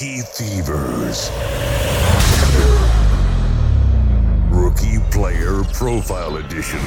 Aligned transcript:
Rookie 0.00 0.20
Thievers. 0.20 1.28
Rookie 4.48 4.98
Player 5.10 5.64
Profile 5.72 6.36
Edition. 6.36 6.78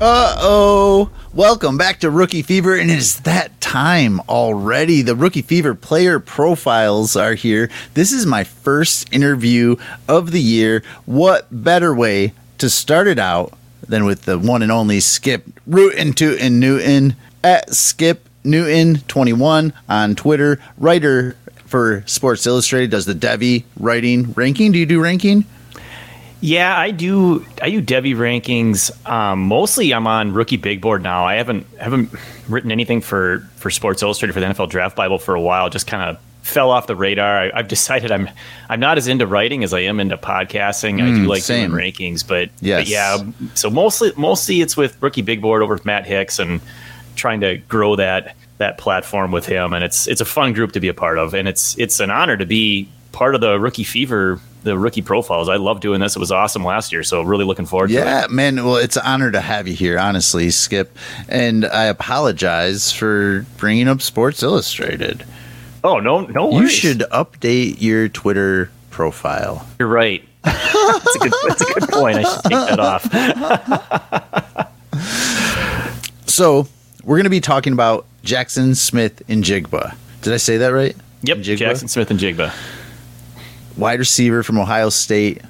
Uh 0.00 0.34
oh. 0.38 1.10
Welcome 1.34 1.76
back 1.76 2.00
to 2.00 2.08
Rookie 2.08 2.40
Fever, 2.40 2.74
and 2.78 2.90
it 2.90 2.96
is 2.96 3.20
that 3.20 3.60
time 3.60 4.20
already. 4.20 5.02
The 5.02 5.14
Rookie 5.14 5.42
Fever 5.42 5.74
player 5.74 6.18
profiles 6.18 7.14
are 7.14 7.34
here. 7.34 7.68
This 7.92 8.10
is 8.10 8.24
my 8.24 8.42
first 8.42 9.12
interview 9.12 9.76
of 10.08 10.30
the 10.30 10.40
year. 10.40 10.82
What 11.04 11.46
better 11.50 11.94
way 11.94 12.32
to 12.56 12.70
start 12.70 13.06
it 13.06 13.18
out 13.18 13.52
than 13.86 14.06
with 14.06 14.22
the 14.22 14.38
one 14.38 14.62
and 14.62 14.72
only 14.72 15.00
Skip 15.00 15.44
Rootin' 15.66 16.14
Tootin' 16.14 16.58
Newton 16.58 17.16
at 17.44 17.74
Skip 17.74 18.26
Newton 18.44 19.00
21 19.08 19.74
on 19.90 20.14
Twitter, 20.14 20.58
writer 20.78 21.36
for 21.68 22.02
Sports 22.06 22.46
Illustrated, 22.46 22.90
does 22.90 23.04
the 23.06 23.14
Devy 23.14 23.64
writing 23.78 24.32
ranking. 24.32 24.72
Do 24.72 24.78
you 24.78 24.86
do 24.86 25.00
ranking? 25.00 25.44
Yeah, 26.40 26.76
I 26.78 26.92
do. 26.92 27.44
I 27.60 27.70
do 27.70 27.82
Devy 27.82 28.14
rankings. 28.14 28.90
Um, 29.08 29.40
mostly, 29.48 29.92
I'm 29.92 30.06
on 30.06 30.32
Rookie 30.32 30.56
Big 30.56 30.80
Board 30.80 31.02
now. 31.02 31.24
I 31.24 31.34
haven't 31.34 31.66
haven't 31.80 32.10
written 32.48 32.70
anything 32.70 33.00
for 33.00 33.40
for 33.56 33.70
Sports 33.70 34.02
Illustrated 34.02 34.32
for 34.34 34.40
the 34.40 34.46
NFL 34.46 34.70
Draft 34.70 34.94
Bible 34.94 35.18
for 35.18 35.34
a 35.34 35.40
while. 35.40 35.68
Just 35.68 35.88
kind 35.88 36.08
of 36.08 36.18
fell 36.42 36.70
off 36.70 36.86
the 36.86 36.94
radar. 36.94 37.50
I, 37.52 37.56
have 37.56 37.66
decided 37.68 38.12
I'm 38.12 38.30
I'm 38.68 38.78
not 38.78 38.98
as 38.98 39.08
into 39.08 39.26
writing 39.26 39.64
as 39.64 39.74
I 39.74 39.80
am 39.80 39.98
into 39.98 40.16
podcasting. 40.16 41.02
I 41.02 41.06
do 41.06 41.24
Mm, 41.24 41.28
like 41.28 41.42
same. 41.42 41.72
doing 41.72 41.82
rankings, 41.92 42.26
but, 42.26 42.50
Yes. 42.60 42.82
but 42.84 42.88
yeah. 42.88 43.18
So 43.54 43.68
mostly 43.68 44.12
mostly 44.16 44.60
it's 44.60 44.76
with 44.76 44.96
Rookie 45.02 45.22
Big 45.22 45.42
Board 45.42 45.60
over 45.60 45.74
with 45.74 45.84
Matt 45.84 46.06
Hicks 46.06 46.38
and 46.38 46.60
trying 47.16 47.40
to 47.40 47.56
grow 47.68 47.96
that 47.96 48.36
that 48.58 48.78
platform 48.78 49.32
with 49.32 49.46
him. 49.46 49.72
And 49.72 49.82
it's 49.84 50.06
it's 50.06 50.20
a 50.20 50.24
fun 50.24 50.52
group 50.52 50.72
to 50.72 50.80
be 50.80 50.88
a 50.88 50.94
part 50.94 51.18
of, 51.18 51.34
and 51.34 51.48
it's 51.48 51.76
it's 51.78 52.00
an 52.00 52.10
honor 52.10 52.36
to 52.36 52.46
be 52.46 52.88
part 53.12 53.34
of 53.34 53.40
the 53.40 53.58
Rookie 53.58 53.84
Fever. 53.84 54.40
The 54.64 54.76
rookie 54.76 55.02
profiles. 55.02 55.48
I 55.48 55.54
love 55.54 55.78
doing 55.80 56.00
this. 56.00 56.16
It 56.16 56.18
was 56.18 56.32
awesome 56.32 56.64
last 56.64 56.92
year, 56.92 57.04
so 57.04 57.22
really 57.22 57.44
looking 57.44 57.64
forward 57.64 57.88
to 57.88 57.94
it. 57.94 58.04
Yeah, 58.04 58.26
man. 58.28 58.56
Well, 58.56 58.76
it's 58.76 58.96
an 58.96 59.04
honor 59.06 59.30
to 59.30 59.40
have 59.40 59.68
you 59.68 59.74
here, 59.74 59.98
honestly, 59.98 60.50
Skip. 60.50 60.94
And 61.28 61.64
I 61.64 61.84
apologize 61.84 62.90
for 62.90 63.46
bringing 63.56 63.86
up 63.86 64.02
Sports 64.02 64.42
Illustrated. 64.42 65.24
Oh 65.84 66.00
no, 66.00 66.22
no 66.22 66.60
You 66.60 66.68
should 66.68 66.98
update 67.12 67.80
your 67.80 68.08
Twitter 68.08 68.70
profile. 68.90 69.64
You're 69.78 69.88
right. 69.88 70.24
that's 70.42 71.14
a 71.14 71.18
good. 71.20 71.32
That's 71.46 71.62
a 71.62 71.74
good 71.80 71.88
point. 71.90 72.18
I 72.18 72.22
should 72.24 72.42
take 72.42 72.50
that 72.50 72.80
off. 72.80 74.68
So, 76.26 76.68
we're 77.02 77.16
going 77.16 77.24
to 77.24 77.30
be 77.30 77.40
talking 77.40 77.72
about 77.72 78.06
Jaxon 78.28 78.76
Smith-Njigba. 78.76 79.94
Did 80.20 80.32
I 80.34 80.36
say 80.36 80.58
that 80.58 80.68
right? 80.68 80.94
Yep, 81.22 81.38
Jigba? 81.38 81.58
Jaxon 81.58 81.88
Smith-Njigba. 81.88 82.52
Wide 83.78 83.98
receiver 84.00 84.42
from 84.42 84.58
Ohio 84.58 84.90
State, 84.90 85.40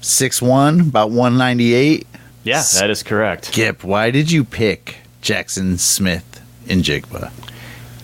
6'1, 0.00 0.80
about 0.88 1.10
198. 1.10 2.06
Yeah, 2.44 2.62
that 2.80 2.88
is 2.90 3.02
correct. 3.02 3.46
Skip, 3.46 3.84
why 3.84 4.10
did 4.10 4.32
you 4.32 4.44
pick 4.44 4.96
Jackson 5.20 5.76
Smith 5.78 6.40
and 6.68 6.82
Jigba? 6.82 7.30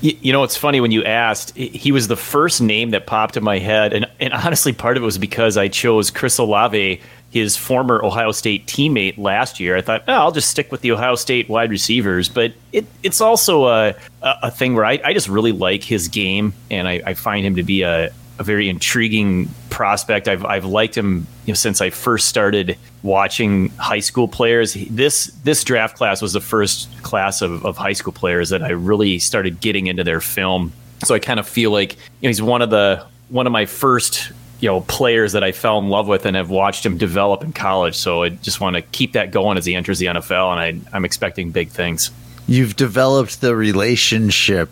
You, 0.00 0.16
you 0.20 0.32
know, 0.32 0.44
it's 0.44 0.56
funny 0.56 0.80
when 0.80 0.92
you 0.92 1.02
asked. 1.04 1.56
he- 1.56 1.68
He 1.68 1.90
was 1.90 2.06
the 2.06 2.16
first 2.16 2.60
name 2.60 2.90
that 2.90 3.06
popped 3.06 3.36
in 3.36 3.42
my 3.42 3.58
head, 3.58 3.92
and 3.92 4.06
and 4.20 4.32
honestly, 4.32 4.72
part 4.72 4.96
of 4.96 5.02
it 5.02 5.06
was 5.06 5.18
because 5.18 5.56
I 5.56 5.66
chose 5.68 6.10
Chris 6.10 6.38
Olave, 6.38 7.00
his 7.30 7.56
former 7.56 8.02
Ohio 8.02 8.32
State 8.32 8.66
teammate 8.66 9.18
last 9.18 9.60
year. 9.60 9.76
I 9.76 9.82
thought, 9.82 10.04
oh, 10.08 10.12
I'll 10.12 10.32
just 10.32 10.50
stick 10.50 10.72
with 10.72 10.80
the 10.80 10.92
Ohio 10.92 11.14
State 11.14 11.48
wide 11.48 11.70
receivers, 11.70 12.28
but 12.28 12.52
it 12.72 12.86
it's 13.02 13.20
also 13.20 13.66
a 13.66 13.94
a, 14.22 14.50
thing 14.50 14.74
where 14.74 14.84
I, 14.84 15.00
I 15.04 15.12
just 15.12 15.28
really 15.28 15.52
like 15.52 15.82
his 15.84 16.08
game, 16.08 16.54
and 16.70 16.88
I, 16.88 17.02
I 17.06 17.14
find 17.14 17.44
him 17.44 17.56
to 17.56 17.62
be 17.62 17.82
a 17.82 18.10
a 18.38 18.44
very 18.44 18.68
intriguing 18.68 19.48
prospect. 19.68 20.28
I've 20.28 20.44
I've 20.44 20.64
liked 20.64 20.96
him 20.96 21.26
you 21.44 21.52
know, 21.52 21.54
since 21.54 21.80
I 21.80 21.90
first 21.90 22.28
started 22.28 22.78
watching 23.02 23.68
high 23.76 24.00
school 24.00 24.28
players. 24.28 24.74
This 24.90 25.26
this 25.44 25.64
draft 25.64 25.96
class 25.96 26.22
was 26.22 26.32
the 26.32 26.40
first 26.40 26.88
class 27.02 27.42
of, 27.42 27.64
of 27.66 27.76
high 27.76 27.92
school 27.92 28.12
players 28.12 28.50
that 28.50 28.62
I 28.62 28.70
really 28.70 29.18
started 29.18 29.60
getting 29.60 29.86
into 29.86 30.04
their 30.04 30.20
film. 30.20 30.72
So 31.04 31.14
I 31.14 31.18
kind 31.18 31.38
of 31.38 31.46
feel 31.46 31.70
like 31.70 31.94
you 31.94 31.98
know, 32.22 32.28
he's 32.28 32.42
one 32.42 32.62
of 32.62 32.70
the 32.70 33.04
one 33.28 33.46
of 33.46 33.52
my 33.52 33.66
first 33.66 34.32
you 34.60 34.68
know 34.68 34.80
players 34.82 35.32
that 35.32 35.44
I 35.44 35.52
fell 35.52 35.78
in 35.78 35.88
love 35.88 36.08
with 36.08 36.26
and 36.26 36.36
have 36.36 36.50
watched 36.50 36.84
him 36.84 36.98
develop 36.98 37.42
in 37.42 37.52
college. 37.52 37.96
So 37.96 38.22
I 38.22 38.30
just 38.30 38.60
want 38.60 38.76
to 38.76 38.82
keep 38.82 39.12
that 39.12 39.30
going 39.30 39.58
as 39.58 39.64
he 39.64 39.74
enters 39.74 39.98
the 39.98 40.06
NFL, 40.06 40.52
and 40.52 40.60
I, 40.60 40.96
I'm 40.96 41.04
expecting 41.04 41.50
big 41.50 41.70
things. 41.70 42.10
You've 42.46 42.76
developed 42.76 43.40
the 43.40 43.54
relationship 43.54 44.70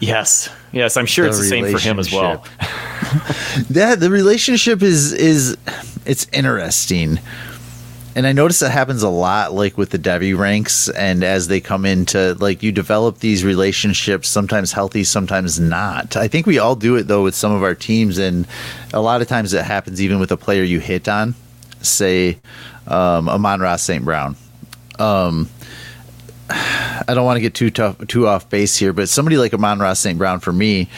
Yes, 0.00 0.50
yes, 0.72 0.96
I'm 0.96 1.06
sure 1.06 1.24
The 1.24 1.30
it's 1.30 1.38
the 1.38 1.44
same 1.44 1.70
for 1.70 1.78
him 1.78 1.98
as 1.98 2.12
well. 2.12 2.44
that 3.70 4.00
the 4.00 4.10
relationship 4.10 4.82
is 4.82 5.12
is 5.12 5.56
it's 6.04 6.26
interesting 6.32 7.18
and 8.14 8.26
i 8.26 8.32
notice 8.32 8.60
that 8.60 8.70
happens 8.70 9.02
a 9.02 9.08
lot 9.08 9.52
like 9.52 9.76
with 9.76 9.90
the 9.90 9.98
Devy 9.98 10.36
ranks 10.36 10.88
and 10.88 11.24
as 11.24 11.48
they 11.48 11.60
come 11.60 11.84
into 11.84 12.34
like 12.34 12.62
you 12.62 12.72
develop 12.72 13.18
these 13.18 13.44
relationships 13.44 14.28
sometimes 14.28 14.72
healthy 14.72 15.04
sometimes 15.04 15.58
not 15.58 16.16
i 16.16 16.28
think 16.28 16.46
we 16.46 16.58
all 16.58 16.76
do 16.76 16.96
it 16.96 17.04
though 17.04 17.22
with 17.22 17.34
some 17.34 17.52
of 17.52 17.62
our 17.62 17.74
teams 17.74 18.18
and 18.18 18.46
a 18.92 19.00
lot 19.00 19.22
of 19.22 19.28
times 19.28 19.52
it 19.52 19.64
happens 19.64 20.00
even 20.00 20.18
with 20.20 20.32
a 20.32 20.36
player 20.36 20.62
you 20.62 20.80
hit 20.80 21.08
on 21.08 21.34
say 21.80 22.38
um, 22.86 23.28
Amon-Ra 23.28 23.76
st 23.76 24.04
brown 24.04 24.36
um, 24.98 25.48
I 26.50 27.14
don't 27.14 27.24
want 27.24 27.36
to 27.36 27.40
get 27.40 27.54
too 27.54 27.70
tough, 27.70 28.06
too 28.06 28.26
off 28.26 28.48
base 28.50 28.76
here, 28.76 28.92
but 28.92 29.08
somebody 29.08 29.36
like 29.36 29.54
Amon-Ra 29.54 29.94
St. 29.94 30.18
Brown 30.18 30.40
for 30.40 30.52
me 30.52 30.88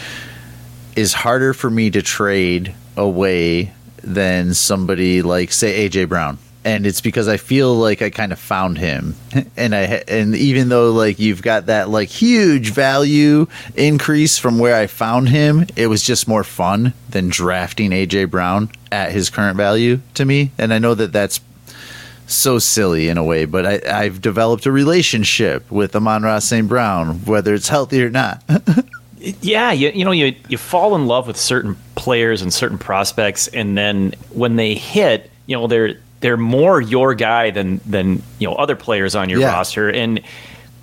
is 0.96 1.12
harder 1.12 1.54
for 1.54 1.70
me 1.70 1.90
to 1.90 2.02
trade 2.02 2.74
away 2.96 3.72
than 4.02 4.54
somebody 4.54 5.22
like 5.22 5.52
say 5.52 5.88
AJ 5.88 6.08
Brown. 6.08 6.38
And 6.66 6.84
it's 6.84 7.00
because 7.00 7.28
I 7.28 7.36
feel 7.36 7.72
like 7.76 8.02
I 8.02 8.10
kind 8.10 8.32
of 8.32 8.40
found 8.40 8.76
him, 8.76 9.14
and 9.56 9.72
I 9.72 10.02
and 10.08 10.34
even 10.34 10.68
though 10.68 10.90
like 10.90 11.20
you've 11.20 11.40
got 11.40 11.66
that 11.66 11.88
like 11.88 12.08
huge 12.08 12.70
value 12.70 13.46
increase 13.76 14.36
from 14.36 14.58
where 14.58 14.74
I 14.74 14.88
found 14.88 15.28
him, 15.28 15.66
it 15.76 15.86
was 15.86 16.02
just 16.02 16.26
more 16.26 16.42
fun 16.42 16.92
than 17.08 17.28
drafting 17.28 17.92
AJ 17.92 18.30
Brown 18.30 18.68
at 18.90 19.12
his 19.12 19.30
current 19.30 19.56
value 19.56 20.00
to 20.14 20.24
me. 20.24 20.50
And 20.58 20.74
I 20.74 20.80
know 20.80 20.94
that 20.94 21.12
that's 21.12 21.40
so 22.26 22.58
silly 22.58 23.08
in 23.08 23.16
a 23.16 23.22
way, 23.22 23.44
but 23.44 23.64
I, 23.64 24.02
I've 24.02 24.20
developed 24.20 24.66
a 24.66 24.72
relationship 24.72 25.70
with 25.70 25.94
Amon-Ra 25.94 26.40
St. 26.40 26.68
Brown, 26.68 27.24
whether 27.24 27.54
it's 27.54 27.68
healthy 27.68 28.02
or 28.02 28.10
not. 28.10 28.42
Yeah, 29.40 29.72
you, 29.72 29.90
you 29.90 30.04
know, 30.04 30.12
you 30.12 30.36
you 30.48 30.56
fall 30.56 30.94
in 30.94 31.06
love 31.06 31.26
with 31.26 31.36
certain 31.36 31.76
players 31.96 32.42
and 32.42 32.52
certain 32.52 32.78
prospects, 32.78 33.48
and 33.48 33.76
then 33.76 34.14
when 34.30 34.54
they 34.54 34.74
hit, 34.74 35.30
you 35.46 35.56
know, 35.56 35.66
they're 35.66 35.98
they're 36.26 36.36
more 36.36 36.80
your 36.80 37.14
guy 37.14 37.50
than 37.50 37.80
than 37.86 38.20
you 38.40 38.48
know 38.48 38.54
other 38.56 38.74
players 38.74 39.14
on 39.14 39.28
your 39.28 39.38
Yeah. 39.38 39.52
roster, 39.52 39.88
and 39.88 40.20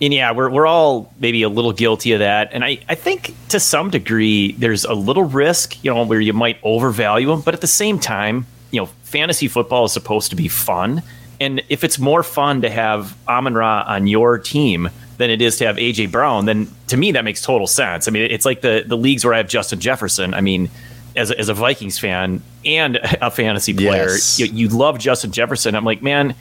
and 0.02 0.14
yeah, 0.14 0.32
we're 0.32 0.50
we're 0.50 0.66
all 0.66 1.12
maybe 1.20 1.44
a 1.44 1.50
little 1.50 1.74
guilty 1.74 2.14
of 2.14 2.20
that, 2.20 2.52
and 2.54 2.64
I 2.64 2.80
I 2.88 2.96
think 2.96 3.36
to 3.50 3.60
some 3.60 3.90
degree 3.90 4.54
there's 4.54 4.86
a 4.86 4.94
little 4.94 5.24
risk, 5.26 5.84
you 5.84 5.94
know, 5.94 6.06
where 6.06 6.22
you 6.22 6.32
might 6.32 6.60
overvalue 6.64 7.28
them, 7.28 7.42
but 7.42 7.54
at 7.54 7.60
the 7.60 7.68
same 7.68 8.00
time, 8.00 8.46
you 8.72 8.80
know, 8.80 8.88
fantasy 9.04 9.50
football 9.50 9.84
is 9.84 9.92
supposed 9.92 10.30
to 10.30 10.38
be 10.38 10.48
fun, 10.48 11.02
and 11.42 11.62
if 11.68 11.84
it's 11.84 12.00
more 12.00 12.24
fun 12.24 12.62
to 12.62 12.70
have 12.70 13.14
Amon 13.28 13.54
Ra 13.54 13.84
on 13.86 14.08
your 14.08 14.40
team 14.40 14.90
than 15.18 15.30
it 15.30 15.42
is 15.42 15.58
to 15.58 15.66
have 15.66 15.76
AJ 15.76 16.10
Brown, 16.10 16.46
then 16.46 16.68
to 16.88 16.96
me 16.96 17.12
that 17.12 17.26
makes 17.26 17.42
total 17.42 17.68
sense. 17.68 18.08
I 18.08 18.12
mean, 18.12 18.32
it's 18.32 18.46
like 18.46 18.62
the 18.62 18.86
the 18.88 18.96
leagues 18.98 19.26
where 19.26 19.34
I 19.34 19.38
have 19.38 19.50
Justin 19.50 19.80
Jefferson. 19.82 20.34
I 20.34 20.40
mean, 20.40 20.70
as 21.16 21.32
a, 21.32 21.40
as 21.40 21.50
a 21.50 21.54
Vikings 21.54 22.00
fan 22.00 22.42
and 22.66 22.98
a 23.22 23.30
fantasy 23.32 23.74
player, 23.74 24.10
Yes. 24.10 24.40
you, 24.40 24.46
you 24.48 24.68
love 24.70 25.00
Justin 25.00 25.32
Jefferson. 25.32 25.76
I'm 25.76 25.86
like, 25.86 26.02
man, 26.02 26.36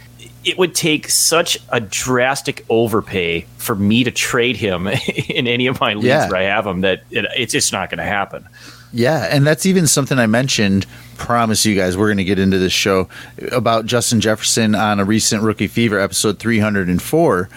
it 0.45 0.59
would 0.59 0.75
take 0.75 1.09
such 1.09 1.59
a 1.71 1.81
drastic 1.81 2.65
overpay 2.69 3.47
for 3.59 3.75
me 3.75 4.03
to 4.05 4.11
trade 4.11 4.57
him 4.57 4.87
in 5.29 5.47
any 5.47 5.67
of 5.67 5.81
my 5.81 5.95
leagues 5.95 6.07
Yeah. 6.07 6.29
where 6.29 6.41
I 6.41 6.45
have 6.45 6.67
him 6.67 6.81
that 6.83 7.05
it, 7.11 7.27
it's 7.37 7.53
just 7.53 7.73
not 7.73 7.91
going 7.91 7.99
to 7.99 8.05
happen. 8.05 8.47
Yeah, 8.95 9.27
and 9.31 9.47
that's 9.47 9.65
even 9.65 9.87
something 9.87 10.19
I 10.19 10.27
mentioned. 10.27 10.87
Promise 11.17 11.65
you 11.65 11.75
guys, 11.75 11.97
we're 11.97 12.09
going 12.09 12.19
to 12.19 12.25
get 12.25 12.39
into 12.39 12.59
this 12.59 12.73
show 12.75 13.09
about 13.51 13.87
Justin 13.87 14.21
Jefferson 14.21 14.75
on 14.75 15.01
a 15.01 15.05
recent 15.05 15.43
Rookie 15.43 15.67
Fever 15.69 15.99
episode 15.99 16.39
304. 16.39 17.49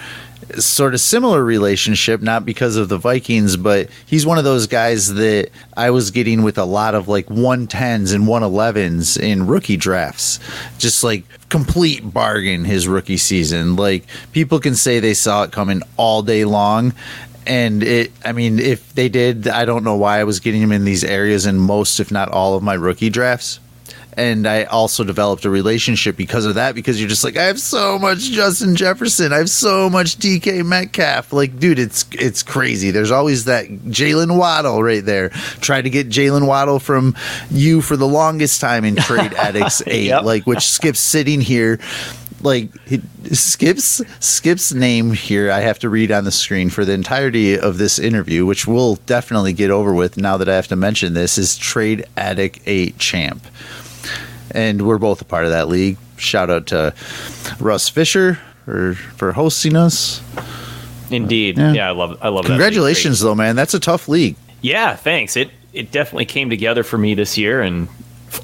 Sort 0.60 0.94
of 0.94 1.00
similar 1.00 1.44
relationship, 1.44 2.22
not 2.22 2.46
because 2.46 2.76
of 2.76 2.90
the 2.90 2.98
Vikings, 2.98 3.58
but 3.58 3.90
he's 4.06 4.26
one 4.26 4.38
of 4.38 4.44
those 4.44 4.68
guys 4.68 5.14
that 5.16 5.50
I 5.76 5.90
was 5.90 6.12
getting 6.12 6.44
with 6.44 6.58
a 6.58 6.66
lot 6.66 6.96
of 6.96 7.08
like 7.08 7.28
110s 7.28 8.14
and 8.14 8.26
111s 8.26 9.20
in 9.20 9.48
rookie 9.48 9.78
drafts. 9.78 10.40
Just 10.78 11.04
like 11.04 11.24
complete 11.50 12.14
bargain 12.14 12.66
his 12.66 12.88
rookie 12.88 13.18
season. 13.18 13.76
Like 13.76 14.06
people 14.32 14.60
can 14.60 14.76
say 14.76 15.00
they 15.00 15.14
saw 15.14 15.44
it 15.44 15.52
coming 15.52 15.82
all 15.98 16.22
day 16.22 16.46
long, 16.46 16.94
and 17.48 17.84
it 17.84 18.12
i 18.24 18.32
mean 18.32 18.60
if 18.60 18.94
they 18.94 19.10
did 19.10 19.48
i 19.48 19.66
don't 19.66 19.84
know 19.84 19.96
why 19.96 20.20
i 20.20 20.24
was 20.24 20.40
getting 20.40 20.62
him 20.62 20.72
in 20.72 20.86
these 20.86 21.04
areas 21.04 21.46
in 21.46 21.58
most 21.58 22.00
if 22.00 22.12
not 22.12 22.30
all 22.30 22.56
of 22.56 22.64
my 22.64 22.74
rookie 22.74 23.10
drafts 23.10 23.60
and 24.18 24.48
I 24.48 24.64
also 24.64 25.04
developed 25.04 25.46
a 25.46 25.50
relationship 25.50 26.16
because 26.16 26.46
of 26.46 26.56
that. 26.56 26.76
Because 26.76 27.00
you're 27.00 27.10
just 27.10 27.24
like, 27.24 27.38
I 27.38 27.44
have 27.44 27.60
so 27.60 28.00
much 28.00 28.20
Justin 28.32 28.76
Jefferson, 28.76 29.34
I 29.34 29.38
have 29.38 29.50
so 29.50 29.90
much 29.90 30.18
DK 30.18 30.66
Metcalf. 30.66 31.34
Like, 31.34 31.60
dude, 31.60 31.80
it's 31.80 32.06
it's 32.12 32.44
crazy. 32.44 32.92
There's 32.92 33.12
always 33.12 33.46
that 33.46 33.68
Jaylen 33.68 34.38
Waddle 34.38 34.82
right 34.84 35.04
there. 35.04 35.30
Tried 35.60 35.84
to 35.84 35.90
get 35.90 36.10
Jaylen 36.10 36.48
Waddle 36.48 36.80
from 36.80 37.16
you 37.50 37.82
for 37.82 37.98
the 37.98 38.08
longest 38.08 38.62
time 38.62 38.86
in 38.86 38.96
Trade 38.96 39.34
Addicts 39.38 39.82
Eight, 39.88 40.08
Yep. 40.08 40.24
like 40.24 40.46
which 40.48 40.68
Skip's 40.68 41.00
sitting 41.00 41.42
here. 41.42 41.80
Like 42.42 42.70
Skip's 43.32 44.02
Skip's 44.20 44.72
name 44.74 45.14
here, 45.14 45.50
I 45.52 45.62
have 45.62 45.80
to 45.80 45.90
read 45.90 46.12
on 46.12 46.26
the 46.26 46.32
screen 46.32 46.70
for 46.70 46.86
the 46.86 46.92
entirety 46.94 47.58
of 47.58 47.78
this 47.80 47.98
interview, 47.98 48.46
which 48.46 48.68
we'll 48.68 48.96
definitely 49.08 49.54
get 49.54 49.72
over 49.72 49.94
with 49.94 50.18
now 50.18 50.38
that 50.38 50.48
I 50.48 50.56
have 50.56 50.68
to 50.68 50.76
mention 50.76 51.14
this. 51.14 51.38
Is 51.40 51.58
Trade 51.58 52.06
Addict 52.16 52.60
Eight 52.68 53.00
champ, 53.00 53.44
and 54.56 54.88
we're 54.88 54.98
both 54.98 55.22
a 55.22 55.26
part 55.26 55.46
of 55.46 55.52
that 55.52 55.68
league. 55.68 55.98
Shout 56.18 56.50
out 56.50 56.68
to 56.68 56.94
Russ 57.60 57.90
Fisher 57.90 58.40
for 58.64 58.96
for 58.96 59.34
hosting 59.34 59.76
us. 59.76 60.22
Indeed. 61.12 61.58
Yeah. 61.58 61.74
Yeah, 61.74 61.88
I 61.90 61.92
love 61.92 62.18
I 62.22 62.30
love 62.30 62.46
that. 62.46 62.50
Congratulations, 62.50 63.20
though, 63.20 63.36
man. 63.36 63.56
That's 63.56 63.74
a 63.74 63.80
tough 63.80 64.08
league. 64.08 64.36
Yeah, 64.62 64.96
thanks. 64.96 65.36
It 65.36 65.52
it 65.74 65.92
definitely 65.92 66.26
came 66.26 66.50
together 66.50 66.84
for 66.84 66.98
me 66.98 67.14
this 67.14 67.38
year, 67.38 67.62
and 67.62 67.88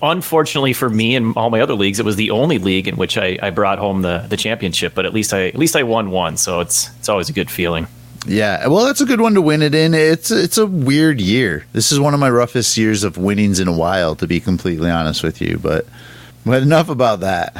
unfortunately 0.02 0.74
for 0.74 0.90
me 0.90 1.16
and 1.16 1.36
all 1.36 1.50
my 1.50 1.62
other 1.62 1.74
leagues, 1.74 2.00
it 2.00 2.06
was 2.06 2.18
the 2.18 2.32
only 2.32 2.60
league 2.60 2.88
in 2.88 2.98
which 2.98 3.18
I, 3.18 3.38
I 3.42 3.50
brought 3.50 3.80
home 3.80 4.04
the, 4.04 4.26
the 4.30 4.38
championship. 4.38 4.94
But 4.94 5.06
at 5.06 5.14
least 5.14 5.34
I 5.34 5.48
at 5.48 5.56
least 5.58 5.76
I 5.76 5.84
won 5.84 6.12
one, 6.12 6.38
so 6.38 6.60
it's 6.60 6.90
it's 7.00 7.10
always 7.10 7.30
a 7.30 7.34
good 7.34 7.50
feeling. 7.50 7.88
Yeah, 8.28 8.68
well, 8.68 8.86
that's 8.86 9.02
a 9.02 9.06
good 9.06 9.20
one 9.20 9.34
to 9.34 9.42
win 9.42 9.62
it 9.62 9.74
in. 9.74 9.94
It's 9.94 10.30
it's 10.30 10.58
a 10.58 10.66
weird 10.68 11.20
year. 11.20 11.66
This 11.74 11.92
is 11.92 12.00
one 12.00 12.14
of 12.14 12.20
my 12.20 12.30
roughest 12.30 12.78
years 12.78 13.04
of 13.04 13.18
winnings 13.18 13.60
in 13.60 13.68
a 13.68 13.76
while, 13.76 14.16
to 14.18 14.28
be 14.28 14.40
completely 14.40 14.92
honest 14.92 15.24
with 15.24 15.42
you. 15.42 15.58
But 15.58 15.88
but 16.46 16.62
enough 16.62 16.90
about 16.90 17.22
that. 17.22 17.58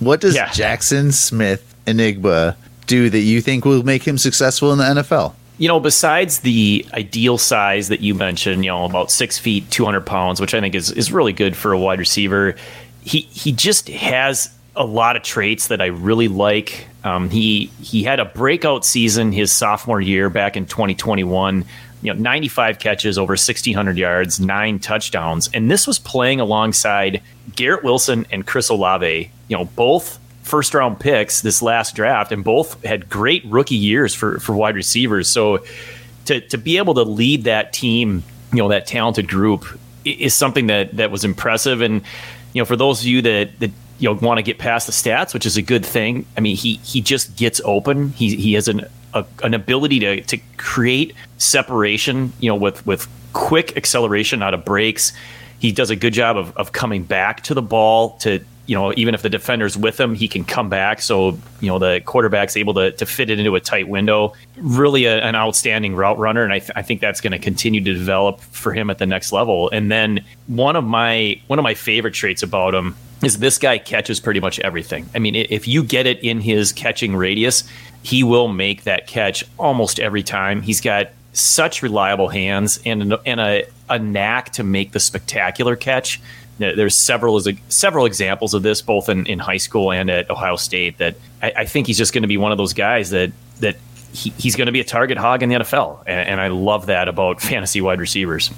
What 0.00 0.20
does 0.20 0.34
Yeah. 0.34 0.50
Jackson 0.50 1.12
Smith 1.12 1.74
Enigma 1.86 2.56
do 2.86 3.08
that 3.10 3.20
you 3.20 3.40
think 3.40 3.64
will 3.64 3.84
make 3.84 4.02
him 4.02 4.18
successful 4.18 4.72
in 4.72 4.78
the 4.78 4.84
NFL? 5.02 5.34
You 5.58 5.68
know, 5.68 5.78
besides 5.78 6.40
the 6.40 6.84
ideal 6.92 7.38
size 7.38 7.88
that 7.88 8.00
you 8.00 8.14
mentioned, 8.14 8.64
you 8.64 8.72
know, 8.72 8.84
about 8.84 9.12
six 9.12 9.38
feet, 9.38 9.70
two 9.70 9.84
hundred 9.84 10.04
pounds, 10.06 10.40
which 10.40 10.54
I 10.54 10.60
think 10.60 10.74
is 10.74 10.90
is 10.90 11.12
really 11.12 11.32
good 11.32 11.56
for 11.56 11.72
a 11.72 11.78
wide 11.78 12.00
receiver. 12.00 12.56
He 13.02 13.20
he 13.20 13.52
just 13.52 13.88
has 13.88 14.50
a 14.74 14.84
lot 14.84 15.14
of 15.14 15.22
traits 15.22 15.68
that 15.68 15.80
I 15.80 15.86
really 15.86 16.26
like. 16.26 16.88
Um, 17.04 17.28
he 17.28 17.66
he 17.80 18.02
had 18.02 18.18
a 18.18 18.24
breakout 18.24 18.84
season 18.84 19.30
his 19.30 19.52
sophomore 19.52 20.00
year 20.00 20.30
back 20.30 20.56
in 20.56 20.66
2021. 20.66 21.64
You 22.02 22.12
know, 22.12 22.20
95 22.20 22.78
catches, 22.80 23.16
over 23.16 23.32
1,600 23.32 23.96
yards, 23.96 24.38
nine 24.38 24.78
touchdowns, 24.78 25.48
and 25.54 25.70
this 25.70 25.86
was 25.86 25.98
playing 25.98 26.40
alongside 26.40 27.22
Garrett 27.54 27.82
Wilson 27.82 28.26
and 28.30 28.46
Chris 28.46 28.68
Olave. 28.68 29.30
You 29.48 29.56
know, 29.56 29.64
both 29.64 30.18
first 30.42 30.74
round 30.74 31.00
picks 31.00 31.40
this 31.40 31.62
last 31.62 31.94
draft, 31.94 32.32
and 32.32 32.44
both 32.44 32.82
had 32.84 33.08
great 33.08 33.44
rookie 33.46 33.74
years 33.74 34.14
for 34.14 34.38
for 34.40 34.54
wide 34.54 34.74
receivers. 34.74 35.28
So 35.28 35.64
to 36.26 36.40
to 36.40 36.58
be 36.58 36.78
able 36.78 36.94
to 36.94 37.02
lead 37.02 37.44
that 37.44 37.72
team, 37.72 38.22
you 38.52 38.58
know, 38.58 38.68
that 38.68 38.86
talented 38.86 39.28
group 39.28 39.66
is 40.04 40.34
something 40.34 40.66
that 40.68 40.96
that 40.96 41.10
was 41.10 41.24
impressive. 41.24 41.80
And 41.80 42.02
you 42.52 42.60
know, 42.60 42.66
for 42.66 42.76
those 42.76 43.00
of 43.00 43.06
you 43.06 43.22
that 43.22 43.58
that 43.60 43.70
you 43.98 44.08
know 44.08 44.18
want 44.20 44.38
to 44.38 44.42
get 44.42 44.58
past 44.58 44.86
the 44.86 44.92
stats, 44.92 45.34
which 45.34 45.46
is 45.46 45.56
a 45.56 45.62
good 45.62 45.84
thing. 45.84 46.26
I 46.36 46.40
mean, 46.40 46.56
he 46.56 46.74
he 46.84 47.00
just 47.00 47.36
gets 47.36 47.60
open. 47.64 48.10
He 48.10 48.36
he 48.36 48.54
has 48.54 48.68
an 48.68 48.86
a, 49.12 49.24
an 49.42 49.54
ability 49.54 50.00
to 50.00 50.20
to 50.22 50.38
create 50.56 51.14
separation. 51.38 52.32
You 52.40 52.50
know, 52.50 52.56
with 52.56 52.84
with 52.86 53.08
quick 53.34 53.76
acceleration 53.76 54.42
out 54.42 54.54
of 54.54 54.64
breaks. 54.64 55.12
He 55.58 55.72
does 55.72 55.90
a 55.90 55.96
good 55.96 56.12
job 56.12 56.36
of, 56.36 56.56
of 56.56 56.72
coming 56.72 57.04
back 57.04 57.42
to 57.44 57.54
the 57.54 57.62
ball 57.62 58.10
to 58.18 58.44
you 58.66 58.74
know 58.74 58.92
even 58.96 59.14
if 59.14 59.22
the 59.22 59.28
defender's 59.28 59.76
with 59.76 59.98
him 59.98 60.14
he 60.14 60.26
can 60.26 60.44
come 60.44 60.68
back 60.68 61.02
so 61.02 61.38
you 61.60 61.68
know 61.68 61.78
the 61.78 62.00
quarterback's 62.04 62.56
able 62.56 62.72
to, 62.74 62.92
to 62.92 63.04
fit 63.04 63.28
it 63.28 63.38
into 63.38 63.54
a 63.54 63.60
tight 63.60 63.88
window 63.88 64.32
really 64.56 65.04
a, 65.04 65.18
an 65.20 65.34
outstanding 65.34 65.94
route 65.94 66.18
runner 66.18 66.42
and 66.42 66.52
I, 66.52 66.60
th- 66.60 66.70
I 66.74 66.82
think 66.82 67.00
that's 67.00 67.20
going 67.20 67.32
to 67.32 67.38
continue 67.38 67.82
to 67.82 67.92
develop 67.92 68.40
for 68.40 68.72
him 68.72 68.88
at 68.88 68.98
the 68.98 69.06
next 69.06 69.32
level 69.32 69.68
and 69.70 69.90
then 69.90 70.24
one 70.46 70.76
of 70.76 70.84
my 70.84 71.40
one 71.46 71.58
of 71.58 71.62
my 71.62 71.74
favorite 71.74 72.14
traits 72.14 72.42
about 72.42 72.74
him 72.74 72.96
is 73.24 73.38
this 73.38 73.58
guy 73.58 73.78
catches 73.78 74.20
pretty 74.20 74.40
much 74.40 74.58
everything. 74.60 75.08
I 75.14 75.18
mean 75.18 75.34
if 75.34 75.66
you 75.68 75.82
get 75.82 76.06
it 76.06 76.22
in 76.22 76.40
his 76.40 76.72
catching 76.72 77.16
radius 77.16 77.64
he 78.04 78.22
will 78.22 78.48
make 78.48 78.84
that 78.84 79.06
catch 79.06 79.44
almost 79.58 79.98
every 79.98 80.22
time. 80.22 80.60
He's 80.60 80.80
got 80.80 81.08
such 81.32 81.82
reliable 81.82 82.28
hands 82.28 82.78
and 82.84 83.16
and 83.26 83.40
a, 83.40 83.64
a 83.88 83.98
knack 83.98 84.52
to 84.52 84.62
make 84.62 84.92
the 84.92 85.00
spectacular 85.00 85.74
catch. 85.74 86.20
There's 86.58 86.96
several 86.96 87.40
several 87.68 88.06
examples 88.06 88.54
of 88.54 88.62
this 88.62 88.80
both 88.82 89.08
in, 89.08 89.26
in 89.26 89.40
high 89.40 89.56
school 89.56 89.90
and 89.90 90.08
at 90.08 90.30
Ohio 90.30 90.56
State 90.56 90.98
that 90.98 91.16
I, 91.42 91.52
I 91.56 91.64
think 91.64 91.88
he's 91.88 91.98
just 91.98 92.12
going 92.12 92.22
to 92.22 92.28
be 92.28 92.36
one 92.36 92.52
of 92.52 92.58
those 92.58 92.74
guys 92.74 93.10
that 93.10 93.32
that 93.60 93.76
he, 94.12 94.30
he's 94.38 94.54
going 94.54 94.66
to 94.66 94.72
be 94.72 94.80
a 94.80 94.84
target 94.84 95.18
hog 95.18 95.42
in 95.42 95.48
the 95.48 95.56
NFL 95.56 96.04
and, 96.06 96.28
and 96.28 96.40
I 96.40 96.48
love 96.48 96.86
that 96.86 97.08
about 97.08 97.40
fantasy 97.40 97.80
wide 97.80 98.00
receivers. 98.00 98.52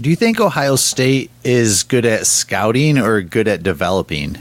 Do 0.00 0.08
you 0.08 0.16
think 0.16 0.40
Ohio 0.40 0.76
State 0.76 1.30
is 1.44 1.82
good 1.82 2.06
at 2.06 2.26
scouting 2.26 2.98
or 2.98 3.20
good 3.20 3.46
at 3.46 3.62
developing? 3.62 4.38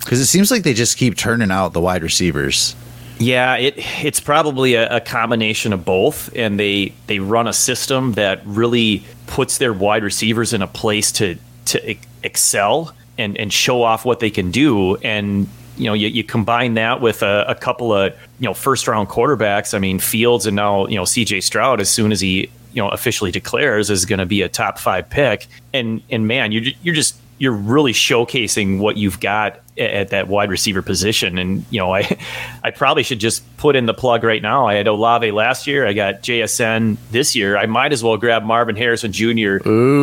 Because 0.00 0.20
it 0.20 0.26
seems 0.26 0.50
like 0.50 0.62
they 0.62 0.74
just 0.74 0.98
keep 0.98 1.16
turning 1.16 1.50
out 1.50 1.72
the 1.72 1.80
wide 1.80 2.02
receivers. 2.02 2.76
Yeah, 3.18 3.56
it 3.56 3.74
it's 4.04 4.20
probably 4.20 4.74
a, 4.74 4.96
a 4.96 5.00
combination 5.00 5.72
of 5.72 5.84
both, 5.84 6.34
and 6.36 6.58
they 6.60 6.92
they 7.06 7.18
run 7.20 7.48
a 7.48 7.52
system 7.52 8.12
that 8.12 8.42
really 8.44 9.04
puts 9.26 9.58
their 9.58 9.72
wide 9.72 10.02
receivers 10.02 10.52
in 10.52 10.60
a 10.60 10.66
place 10.66 11.12
to 11.12 11.38
to 11.66 11.96
excel 12.22 12.92
and 13.16 13.38
and 13.38 13.52
show 13.52 13.82
off 13.82 14.04
what 14.04 14.20
they 14.20 14.30
can 14.30 14.50
do. 14.50 14.96
And 14.96 15.48
you 15.76 15.86
know, 15.86 15.94
you, 15.94 16.08
you 16.08 16.24
combine 16.24 16.74
that 16.74 17.00
with 17.00 17.22
a, 17.22 17.44
a 17.48 17.54
couple 17.54 17.94
of 17.94 18.12
you 18.38 18.46
know 18.46 18.54
first 18.54 18.86
round 18.88 19.08
quarterbacks. 19.08 19.74
I 19.74 19.78
mean, 19.78 19.98
Fields 19.98 20.46
and 20.46 20.56
now 20.56 20.86
you 20.86 20.96
know 20.96 21.04
C.J. 21.04 21.40
Stroud. 21.40 21.80
As 21.80 21.88
soon 21.88 22.12
as 22.12 22.20
he 22.20 22.50
you 22.74 22.82
know 22.82 22.88
officially 22.88 23.30
declares 23.30 23.90
is 23.90 24.04
going 24.04 24.18
to 24.18 24.26
be 24.26 24.42
a 24.42 24.48
top 24.48 24.78
five 24.78 25.08
pick, 25.08 25.46
and 25.72 26.02
and 26.10 26.26
man, 26.26 26.52
you're 26.52 26.72
you're 26.82 26.94
just 26.94 27.16
you're 27.38 27.52
really 27.52 27.92
showcasing 27.92 28.78
what 28.78 28.96
you've 28.96 29.20
got 29.20 29.60
at 29.76 30.10
that 30.10 30.28
wide 30.28 30.50
receiver 30.50 30.82
position. 30.82 31.36
And 31.38 31.64
you 31.70 31.80
know, 31.80 31.94
I 31.94 32.18
I 32.64 32.70
probably 32.70 33.02
should 33.02 33.18
just 33.18 33.44
put 33.56 33.76
in 33.76 33.86
the 33.86 33.94
plug 33.94 34.24
right 34.24 34.42
now. 34.42 34.66
I 34.66 34.74
had 34.74 34.86
Olave 34.86 35.30
last 35.30 35.66
year. 35.66 35.86
I 35.86 35.92
got 35.92 36.22
JSN 36.22 36.96
this 37.10 37.34
year. 37.34 37.56
I 37.56 37.66
might 37.66 37.92
as 37.92 38.02
well 38.02 38.16
grab 38.16 38.44
Marvin 38.44 38.76
Harrison 38.76 39.12
Jr. 39.12 39.58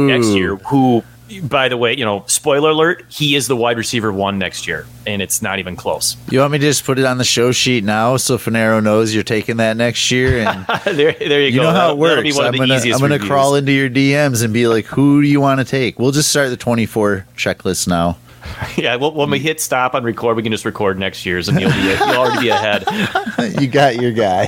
next 0.08 0.28
year. 0.28 0.56
Who, 0.58 1.04
by 1.40 1.70
the 1.70 1.78
way, 1.78 1.96
you 1.96 2.04
know, 2.06 2.24
spoiler 2.28 2.70
alert, 2.72 3.06
he 3.10 3.36
is 3.36 3.48
the 3.48 3.56
wide 3.56 3.78
receiver 3.78 4.12
one 4.12 4.38
next 4.38 4.68
year, 4.68 4.86
and 5.08 5.22
it's 5.22 5.42
not 5.42 5.60
even 5.60 5.76
close. 5.76 6.18
You 6.30 6.40
want 6.40 6.52
me 6.52 6.58
to 6.60 6.66
just 6.66 6.84
put 6.84 7.00
it 7.00 7.06
on 7.06 7.18
the 7.18 7.24
show 7.24 7.52
sheet 7.52 7.84
now 7.84 8.18
so 8.18 8.38
Fanaro 8.38 8.84
knows 8.84 9.14
you're 9.14 9.24
taking 9.24 9.58
that 9.58 9.78
next 9.78 10.12
year? 10.12 10.40
And 10.48 10.66
there, 10.98 11.14
there 11.14 11.42
you, 11.42 11.48
you 11.48 11.56
go. 11.58 11.64
know 11.64 11.70
how 11.72 11.96
That'll- 11.96 11.96
it 11.96 12.00
works. 12.00 12.38
I'm 12.40 12.52
gonna, 12.54 12.74
I'm 12.76 12.82
gonna 13.00 13.14
reviews. 13.14 13.28
crawl 13.28 13.56
into 13.56 13.72
your 13.72 13.90
DMs 13.90 14.44
and 14.44 14.54
be 14.54 14.68
like, 14.68 14.86
"Who 14.86 15.22
do 15.22 15.28
you 15.28 15.40
want 15.42 15.60
to 15.60 15.66
take?" 15.66 16.00
We'll 16.00 16.12
just 16.12 16.30
start 16.30 16.50
the 16.50 16.58
24 16.58 17.26
checklist 17.38 17.88
now. 17.88 18.18
Yeah, 18.76 18.96
well, 18.96 19.14
when 19.14 19.30
we 19.30 19.38
hit 19.40 19.62
stop 19.62 19.94
on 19.94 20.04
record, 20.04 20.36
we 20.36 20.42
can 20.44 20.52
just 20.52 20.66
record 20.66 20.98
next 20.98 21.26
year's, 21.28 21.48
and 21.48 21.60
you'll 21.62 21.72
be 21.72 21.78
you'll 21.78 21.98
already 22.18 22.42
be 22.42 22.50
ahead. 22.50 22.84
you 23.62 23.68
got 23.68 23.98
your 24.02 24.12
guy. 24.12 24.48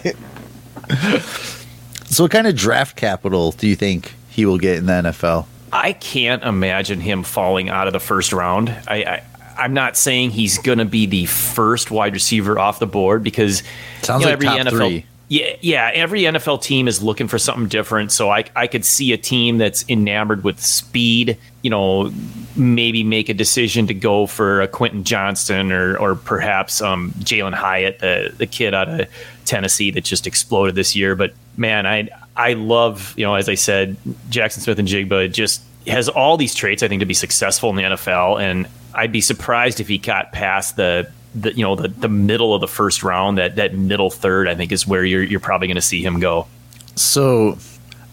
so, 2.06 2.24
what 2.24 2.32
kind 2.32 2.48
of 2.48 2.56
draft 2.56 2.96
capital 2.96 3.52
do 3.52 3.68
you 3.68 3.76
think 3.76 4.14
he 4.30 4.46
will 4.46 4.58
get 4.58 4.78
in 4.78 4.86
the 4.88 4.94
NFL? 4.94 5.46
I 5.74 5.94
can't 5.94 6.44
imagine 6.44 7.02
him 7.02 7.24
falling 7.24 7.68
out 7.68 7.88
of 7.88 7.94
the 7.94 8.00
first 8.00 8.32
round. 8.32 8.70
I, 8.88 8.96
I 9.04 9.24
I'm 9.58 9.74
not 9.74 9.98
saying 9.98 10.32
he's 10.32 10.58
going 10.58 10.80
to 10.80 10.86
be 10.86 11.06
the 11.06 11.26
first 11.26 11.92
wide 11.92 12.14
receiver 12.14 12.58
off 12.58 12.80
the 12.80 12.88
board 12.88 13.24
because 13.24 13.64
Sounds 14.02 14.24
like 14.26 14.40
top 14.40 14.68
three. 14.70 15.06
Yeah, 15.30 15.56
yeah. 15.62 15.92
Every 15.94 16.22
NFL 16.22 16.62
team 16.62 16.88
is 16.88 17.02
looking 17.02 17.28
for 17.28 17.40
something 17.40 17.68
different. 17.68 18.12
So 18.12 18.30
I, 18.30 18.46
I 18.56 18.68
could 18.68 18.86
see 18.86 19.14
a 19.14 19.18
team 19.18 19.58
that's 19.58 19.84
enamored 19.90 20.44
with 20.44 20.60
speed. 20.60 21.38
You 21.64 21.70
know, 21.70 22.14
maybe 22.56 23.04
make 23.04 23.30
a 23.30 23.34
decision 23.34 23.88
to 23.88 23.94
go 23.94 24.28
for 24.28 24.62
a 24.62 24.68
Quentin 24.68 25.04
Johnston 25.04 25.72
or 25.72 25.98
or 25.98 26.16
perhaps 26.16 26.82
um, 26.82 27.14
Jalin 27.20 27.54
Hyatt, 27.54 28.00
the 28.00 28.34
the 28.38 28.46
kid 28.46 28.74
out 28.74 28.90
of 28.90 29.10
Tennessee 29.46 29.90
that 29.92 30.04
just 30.04 30.28
exploded 30.28 30.76
this 30.76 30.96
year. 30.96 31.16
But 31.16 31.34
man, 31.58 31.88
I 31.88 32.10
I 32.36 32.54
love 32.54 33.14
you 33.18 33.26
know 33.26 33.36
as 33.36 33.50
I 33.50 33.56
said, 33.56 33.98
Jaxon 34.30 34.60
Smith-Njigba 34.60 35.32
just 35.32 35.62
has 35.88 36.10
all 36.10 36.38
these 36.38 36.56
traits 36.56 36.84
I 36.84 36.88
think 36.88 37.02
to 37.02 37.06
be 37.06 37.14
successful 37.14 37.70
in 37.70 37.76
the 37.76 37.84
NFL, 37.84 38.42
and 38.42 38.68
I'd 38.94 39.12
be 39.12 39.22
surprised 39.22 39.80
if 39.80 39.88
he 39.88 39.98
got 39.98 40.32
past 40.32 40.76
the 40.76 41.10
the 41.36 41.54
you 41.54 41.64
know 41.64 41.76
the, 41.76 41.88
the 41.88 42.10
middle 42.10 42.54
of 42.54 42.62
the 42.62 42.68
first 42.68 43.04
round 43.04 43.38
that 43.38 43.56
that 43.56 43.74
middle 43.76 44.10
third 44.10 44.48
I 44.48 44.56
think 44.56 44.72
is 44.72 44.88
where 44.88 45.04
you're 45.04 45.24
you're 45.24 45.40
probably 45.40 45.68
going 45.68 45.76
to 45.76 45.82
see 45.82 46.04
him 46.04 46.20
go. 46.20 46.48
So, 46.96 47.58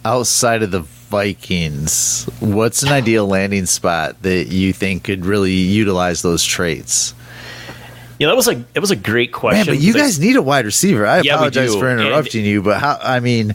outside 0.05 0.63
of 0.63 0.71
the 0.71 0.81
Vikings, 0.81 2.25
what's 2.41 2.83
an 2.83 2.91
ideal 2.91 3.27
landing 3.27 3.67
spot 3.67 4.23
that 4.23 4.47
you 4.47 4.73
think 4.73 5.05
could 5.05 5.27
really 5.27 5.53
utilize 5.53 6.23
those 6.23 6.45
traits? 6.45 7.15
Yeah, 8.21 8.27
that 8.29 8.37
was 8.37 8.49
a 8.49 8.65
it 8.75 8.81
was 8.81 8.91
a 8.91 8.97
great 8.97 9.33
question. 9.33 9.67
Man, 9.67 9.77
but 9.77 9.83
you 9.83 9.95
guys 9.95 10.21
need 10.21 10.37
a 10.37 10.43
wide 10.43 10.67
receiver. 10.67 11.07
I 11.07 11.23
Yeah, 11.23 11.37
apologize 11.37 11.75
for 11.75 11.91
interrupting 11.91 12.45
you, 12.45 12.61
but 12.61 12.79
how? 12.79 12.99
I 13.03 13.19
mean, 13.21 13.55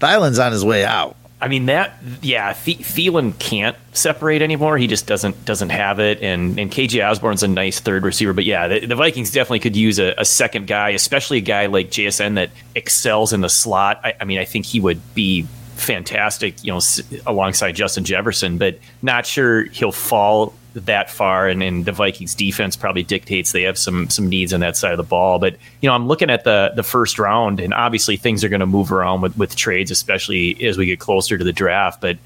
Thielen's 0.00 0.40
on 0.40 0.50
his 0.50 0.64
way 0.64 0.84
out. 0.84 1.16
I 1.40 1.46
mean 1.46 1.66
that, 1.66 1.96
yeah. 2.20 2.52
Th- 2.52 2.78
Thielen 2.78 3.38
can't 3.38 3.76
separate 3.92 4.42
anymore. 4.42 4.76
He 4.76 4.88
just 4.88 5.06
doesn't 5.06 5.44
doesn't 5.44 5.70
have 5.70 6.00
it. 6.00 6.20
And 6.22 6.58
and 6.58 6.72
KJ 6.72 7.08
Osborn's 7.08 7.44
a 7.44 7.48
nice 7.48 7.78
third 7.78 8.02
receiver, 8.02 8.32
but 8.32 8.44
yeah, 8.44 8.66
the, 8.66 8.84
the 8.84 8.96
Vikings 8.96 9.30
definitely 9.30 9.60
could 9.60 9.76
use 9.76 10.00
a, 10.00 10.12
a, 10.18 10.24
second 10.24 10.66
guy, 10.66 10.90
especially 10.90 11.38
a 11.38 11.42
guy 11.42 11.66
like 11.66 11.90
JSN 11.90 12.34
that 12.34 12.50
excels 12.74 13.32
in 13.32 13.40
the 13.40 13.48
slot. 13.48 14.00
I, 14.04 14.14
I 14.20 14.24
mean, 14.24 14.38
I 14.38 14.44
think 14.44 14.66
he 14.66 14.80
would 14.80 15.00
be 15.14 15.46
fantastic, 15.76 16.62
you 16.62 16.72
know, 16.72 16.80
alongside 17.26 17.72
Justin 17.72 18.04
Jefferson, 18.04 18.58
but 18.58 18.78
not 19.00 19.24
sure 19.24 19.64
he'll 19.64 19.92
fall 19.92 20.52
that 20.74 21.10
far, 21.10 21.48
and, 21.48 21.62
and 21.62 21.84
the 21.84 21.92
Vikings 21.92 22.34
defense 22.34 22.76
probably 22.76 23.02
dictates 23.02 23.52
they 23.52 23.62
have 23.62 23.78
some 23.78 24.08
some 24.08 24.28
needs 24.28 24.52
on 24.52 24.60
that 24.60 24.76
side 24.76 24.92
of 24.92 24.96
the 24.96 25.02
ball. 25.02 25.38
But 25.38 25.56
you 25.80 25.88
know, 25.88 25.94
I'm 25.94 26.06
looking 26.06 26.30
at 26.30 26.44
the 26.44 26.72
the 26.74 26.82
first 26.82 27.18
round, 27.18 27.60
and 27.60 27.74
obviously 27.74 28.16
things 28.16 28.44
are 28.44 28.48
going 28.48 28.60
to 28.60 28.66
move 28.66 28.92
around 28.92 29.20
with 29.20 29.36
with 29.36 29.56
trades, 29.56 29.90
especially 29.90 30.62
as 30.66 30.78
we 30.78 30.86
get 30.86 31.00
closer 31.00 31.36
to 31.36 31.44
the 31.44 31.52
draft. 31.52 32.00
But 32.00 32.18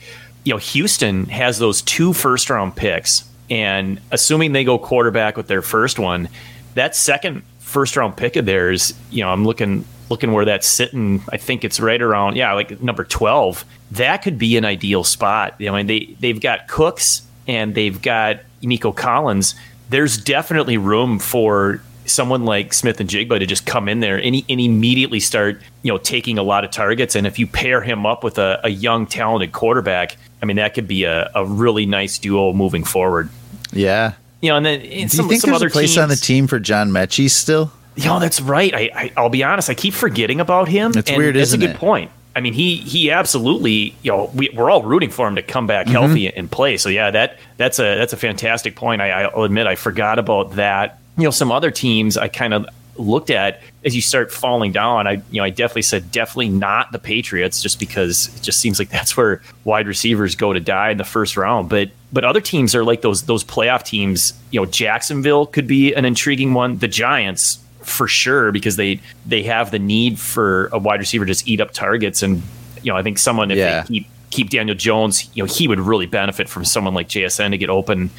you 0.45 0.53
know, 0.53 0.59
Houston 0.59 1.27
has 1.27 1.59
those 1.59 1.83
two 1.83 2.13
first 2.13 2.51
round 2.51 2.77
picks, 2.77 3.29
and 3.51 4.01
assuming 4.11 4.53
they 4.53 4.65
go 4.65 4.79
quarterback 4.79 5.37
with 5.37 5.49
their 5.49 5.63
first 5.63 5.99
one, 5.99 6.29
that 6.75 6.95
second 6.95 7.43
first 7.59 7.97
round 7.97 8.17
pick 8.17 8.37
of 8.37 8.47
theirs, 8.47 8.95
you 9.11 9.23
know, 9.23 9.31
I'm 9.31 9.45
looking 9.45 9.85
looking 10.11 10.33
where 10.33 10.45
that's 10.45 10.67
sitting. 10.67 11.23
I 11.33 11.39
think 11.39 11.65
it's 11.65 11.81
right 11.81 12.01
around 12.01 12.37
yeah, 12.37 12.53
like 12.53 12.81
number 12.83 13.05
twelve. 13.05 13.65
That 13.93 14.19
could 14.19 14.39
be 14.39 14.57
an 14.57 14.65
ideal 14.65 15.05
spot. 15.05 15.55
You 15.59 15.67
know, 15.67 15.75
I 15.75 15.83
mean, 15.83 15.87
they 15.87 16.17
they've 16.21 16.41
got 16.41 16.69
Cooks 16.69 17.23
and 17.47 17.75
they've 17.75 18.01
got 18.01 18.41
Nico 18.63 18.93
Collins, 18.93 19.55
there's 19.91 20.17
definitely 20.17 20.77
room 20.77 21.19
for 21.19 21.81
someone 22.07 22.45
like 22.45 22.73
Smith-Njigba 22.73 23.39
to 23.39 23.47
just 23.47 23.67
come 23.67 23.89
in 23.89 24.01
there 24.01 24.17
and, 24.17 24.37
and, 24.49 24.61
immediately 24.61 25.21
start, 25.21 25.61
you 25.83 25.93
know, 25.93 25.99
taking 25.99 26.39
a 26.39 26.43
lot 26.43 26.65
of 26.65 26.71
targets. 26.71 27.15
And 27.15 27.27
if 27.27 27.39
you 27.39 27.47
pair 27.47 27.81
him 27.81 28.05
up 28.05 28.23
with 28.23 28.39
a, 28.39 28.61
a 28.65 28.69
young, 28.69 29.07
talented 29.07 29.53
quarterback, 29.53 30.17
I 30.43 30.47
mean, 30.47 30.57
that 30.57 30.75
could 30.75 30.87
be 30.87 31.05
a, 31.05 31.31
a, 31.35 31.45
really 31.47 31.87
nice 31.87 32.19
duo 32.19 32.53
moving 32.53 32.85
forward. 32.85 33.31
Yeah. 33.73 34.15
You 34.43 34.51
know, 34.51 34.57
and 34.57 34.67
then 34.67 34.81
and 34.83 35.11
Do 35.11 35.17
some, 35.17 35.25
you 35.25 35.31
think 35.31 35.41
some 35.41 35.51
there's 35.51 35.63
other 35.63 35.69
a 35.69 35.71
place 35.71 35.91
teams, 35.95 35.99
on 35.99 36.09
the 36.11 36.17
team 36.17 36.47
for 36.47 36.59
John 36.59 36.91
Metchie 36.91 37.31
still? 37.31 37.73
You 37.97 38.07
know, 38.07 38.21
that's 38.21 38.41
right. 38.41 38.75
I, 38.75 39.13
I 39.17 39.23
will 39.23 39.31
be 39.31 39.43
honest. 39.43 39.71
I 39.71 39.75
keep 39.75 39.95
forgetting 39.95 40.41
about 40.41 40.69
him. 40.69 40.93
It's 40.95 41.09
and 41.09 41.17
weird, 41.17 41.37
That's 41.37 41.53
a 41.53 41.59
good 41.59 41.71
it? 41.71 41.77
point. 41.77 42.11
I 42.37 42.41
mean, 42.41 42.53
he 42.53 42.77
he 42.77 43.11
absolutely, 43.11 43.95
you 44.03 44.11
know, 44.11 44.31
we, 44.35 44.51
we're 44.55 44.71
all 44.71 44.83
rooting 44.83 45.11
for 45.11 45.29
him 45.29 45.37
to 45.37 45.43
come 45.43 45.67
back 45.67 45.87
Mm-hmm. 45.87 45.93
healthy 45.95 46.35
and 46.35 46.51
play. 46.51 46.77
So 46.77 46.89
yeah, 46.89 47.11
that 47.11 47.39
that's 47.57 47.79
a 47.79 47.97
that's 47.97 48.13
a 48.13 48.17
fantastic 48.17 48.75
point. 48.77 49.01
I, 49.03 49.23
I'll 49.25 49.45
admit 49.45 49.67
I 49.67 49.75
forgot 49.77 50.19
about 50.19 50.53
that. 50.57 50.99
You 51.17 51.25
know, 51.25 51.31
some 51.31 51.53
other 51.53 51.71
teams 51.71 52.17
I 52.17 52.29
kind 52.29 52.53
of 52.55 52.67
looked 52.97 53.31
at 53.31 53.61
as 53.85 53.95
you 53.97 54.01
start 54.01 54.33
falling 54.33 54.71
down. 54.73 55.07
I 55.07 55.13
you 55.31 55.39
know 55.41 55.45
I 55.45 55.51
definitely 55.51 55.83
said 55.83 56.11
definitely 56.13 56.49
not 56.49 56.91
the 56.93 56.99
Patriots 56.99 57.61
just 57.63 57.79
because 57.81 58.29
it 58.37 58.43
just 58.43 58.59
seems 58.61 58.79
like 58.79 58.89
that's 58.97 59.17
where 59.17 59.41
wide 59.65 59.87
receivers 59.87 60.35
go 60.35 60.53
to 60.53 60.61
die 60.61 60.91
in 60.91 60.97
the 60.99 61.05
first 61.05 61.37
round. 61.37 61.69
But 61.69 61.91
but 62.13 62.25
other 62.25 62.41
teams 62.41 62.75
are 62.75 62.85
like 62.85 63.03
those 63.03 63.23
those 63.23 63.45
playoff 63.45 63.85
teams. 63.85 64.33
You 64.51 64.61
know, 64.61 64.67
Jacksonville 64.67 65.47
could 65.47 65.67
be 65.67 65.95
an 65.95 66.05
intriguing 66.05 66.53
one. 66.55 66.79
The 66.79 66.89
Giants 66.89 67.59
for 67.85 68.09
sure 68.09 68.51
because 68.53 68.77
they 68.77 69.01
they 69.27 69.43
have 69.43 69.71
the 69.71 69.79
need 69.79 70.19
for 70.19 70.67
a 70.73 70.79
wide 70.79 71.01
receiver 71.01 71.25
to 71.25 71.31
just 71.31 71.47
eat 71.49 71.61
up 71.61 71.71
targets. 71.73 72.23
And 72.23 72.43
you 72.83 72.91
know 72.93 72.97
I 72.97 73.03
think 73.03 73.19
someone 73.19 73.51
if 73.51 73.59
Yeah. 73.59 73.83
they 73.83 73.87
keep 73.89 74.07
keep 74.31 74.51
Daniel 74.51 74.75
Jones 74.77 75.29
you 75.35 75.43
know 75.43 75.47
he 75.47 75.69
would 75.69 75.79
really 75.81 76.07
benefit 76.07 76.49
from 76.49 76.65
someone 76.65 76.93
like 76.95 77.09
JSN 77.09 77.51
to 77.53 77.59
get 77.59 77.71
open 77.71 78.11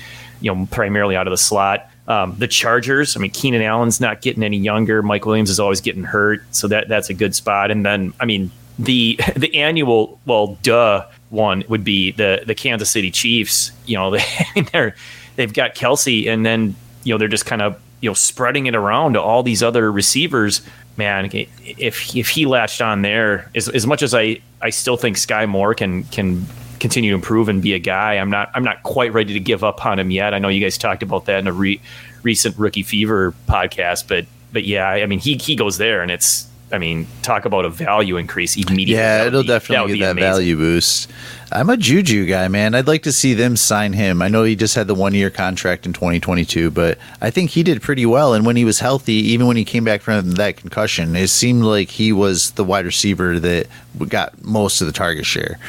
you 0.42 0.54
know 0.54 0.68
primarily 0.72 1.16
out 1.16 1.28
of 1.28 1.32
the 1.32 1.38
slot. 1.38 1.90
Um, 2.08 2.36
the 2.38 2.48
Chargers 2.48 3.18
I 3.18 3.20
mean 3.20 3.32
Keenan 3.32 3.62
Allen's 3.62 4.00
not 4.00 4.22
getting 4.22 4.44
any 4.44 4.58
younger. 4.58 5.02
Mike 5.02 5.26
Williams 5.26 5.50
is 5.50 5.60
always 5.60 5.82
getting 5.82 6.04
hurt. 6.04 6.44
So 6.52 6.68
that 6.70 6.88
that's 6.88 7.10
a 7.10 7.14
good 7.14 7.34
spot. 7.36 7.72
And 7.72 7.86
then 7.86 8.14
I 8.20 8.26
mean 8.26 8.52
the 8.80 9.20
the 9.36 9.56
annual 9.56 10.20
well 10.26 10.58
duh 10.64 11.06
one 11.30 11.64
would 11.68 11.84
be 11.84 12.12
the 12.12 12.44
the 12.46 12.56
Kansas 12.56 12.90
City 12.92 13.10
Chiefs. 13.12 13.72
You 13.86 13.98
know 13.98 14.12
they 14.12 14.24
they're 14.72 14.96
they've 15.36 15.54
got 15.54 15.76
Kelce 15.76 16.28
and 16.30 16.46
then 16.46 16.76
you 17.04 17.14
know 17.14 17.18
they're 17.18 17.28
just 17.28 17.46
kind 17.46 17.62
of 17.62 17.80
you 18.06 18.12
know 18.12 18.14
spreading 18.14 18.68
it 18.68 18.76
around 18.76 19.14
to 19.14 19.22
all 19.22 19.42
these 19.42 19.64
other 19.64 19.92
receivers 19.92 20.62
man 20.96 21.28
if 21.34 22.16
if 22.16 22.30
he 22.30 22.46
latched 22.46 22.80
on 22.80 23.02
there 23.02 23.50
as, 23.56 23.68
as 23.70 23.88
much 23.88 24.04
as 24.04 24.14
I 24.14 24.40
I 24.62 24.70
still 24.70 24.96
think 24.96 25.18
Skyy 25.18 25.50
Moore 25.50 25.74
can 25.74 26.04
can 26.06 26.46
continue 26.80 27.10
to 27.10 27.16
improve 27.16 27.50
and 27.50 27.64
be 27.64 27.74
a 27.74 27.80
guy 27.80 28.14
I'm 28.14 28.30
not 28.30 28.52
I'm 28.54 28.64
not 28.64 28.84
quite 28.84 29.12
ready 29.12 29.34
to 29.34 29.40
give 29.40 29.64
up 29.64 29.84
on 29.88 29.98
him 29.98 30.12
yet. 30.12 30.36
I 30.36 30.38
know 30.38 30.50
you 30.50 30.62
guys 30.62 30.78
talked 30.78 31.02
about 31.02 31.26
that 31.26 31.40
in 31.40 31.48
a 31.48 31.52
re, 31.52 31.82
recent 32.22 32.56
rookie 32.60 32.84
fever 32.84 33.34
podcast 33.50 34.08
but 34.08 34.28
but 34.54 34.66
yeah 34.66 34.88
I 34.88 35.08
mean 35.08 35.18
he 35.18 35.36
he 35.38 35.56
goes 35.56 35.80
there 35.80 36.04
and 36.04 36.12
it's 36.12 36.48
I 36.72 36.80
mean, 36.80 37.08
talk 37.22 37.46
about 37.46 37.64
a 37.66 37.70
value 37.70 38.18
increase 38.18 38.56
immediately. 38.56 38.96
Yeah, 38.96 39.26
it'll 39.26 39.44
be- 39.44 39.48
that 39.48 39.54
definitely 39.54 39.94
would 39.94 40.00
get 40.00 40.06
that 40.06 40.12
amazing. 40.12 40.30
value 40.30 40.58
boost. 40.58 41.12
I'm 41.52 41.70
a 41.70 41.78
Juju 41.78 42.26
guy, 42.26 42.48
man. 42.48 42.74
I'd 42.74 42.88
like 42.88 43.04
to 43.04 43.12
see 43.12 43.34
them 43.34 43.56
sign 43.56 43.94
him. 43.94 44.22
I 44.22 44.28
know 44.28 44.44
he 44.44 44.56
just 44.56 44.74
had 44.74 44.88
the 44.88 44.96
one 44.96 45.14
year 45.14 45.30
contract 45.30 45.86
in 45.86 45.94
2022, 45.94 46.72
but 46.72 46.98
I 47.22 47.30
think 47.30 47.52
he 47.52 47.62
did 47.62 47.82
pretty 47.82 48.06
well. 48.06 48.34
And 48.34 48.46
when 48.46 48.56
he 48.56 48.66
was 48.66 48.80
healthy, 48.80 49.14
even 49.14 49.46
when 49.46 49.58
he 49.58 49.64
came 49.64 49.84
back 49.84 50.02
from 50.02 50.32
that 50.32 50.58
concussion, 50.58 51.16
it 51.16 51.28
seemed 51.30 51.64
like 51.64 51.90
he 51.90 52.12
was 52.12 52.52
the 52.52 52.64
wide 52.64 52.86
receiver 52.86 53.40
that 53.40 53.68
got 54.10 54.44
most 54.44 54.82
of 54.82 54.88
the 54.88 54.94
target 54.94 55.26
share. 55.26 55.60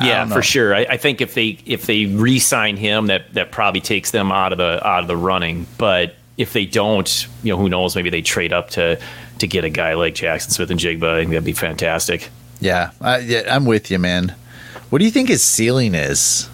I 0.00 0.08
Yeah, 0.08 0.26
for 0.26 0.42
sure. 0.42 0.74
I, 0.74 0.80
I 0.90 0.96
think 0.96 1.20
if 1.20 1.34
they 1.34 1.58
if 1.64 1.86
they 1.86 2.06
re-sign 2.06 2.76
him, 2.76 3.06
that 3.06 3.32
that 3.34 3.52
probably 3.52 3.80
takes 3.80 4.10
them 4.10 4.30
out 4.32 4.52
of 4.52 4.58
the 4.58 4.86
out 4.86 5.02
of 5.02 5.08
the 5.08 5.16
running. 5.16 5.66
But 5.76 6.14
if 6.36 6.52
they 6.52 6.66
don't, 6.66 7.26
you 7.42 7.52
know, 7.52 7.58
who 7.58 7.68
knows? 7.68 7.96
Maybe 7.96 8.10
they 8.10 8.22
trade 8.22 8.52
up 8.52 8.70
to 8.70 9.00
to 9.40 9.46
get 9.46 9.64
a 9.64 9.70
guy 9.70 9.94
like 9.94 10.14
Jaxon 10.14 10.50
Smith-Njigba. 10.50 11.04
I 11.08 11.18
think 11.20 11.30
that'd 11.30 11.44
be 11.44 11.52
fantastic. 11.52 12.30
Yeah, 12.60 12.90
I, 13.00 13.18
yeah, 13.18 13.54
I'm 13.54 13.64
with 13.64 13.90
you, 13.90 13.98
man. 13.98 14.34
What 14.90 14.98
do 14.98 15.04
you 15.04 15.10
think 15.10 15.28
his 15.28 15.42
ceiling 15.42 15.94
is? 15.94 16.48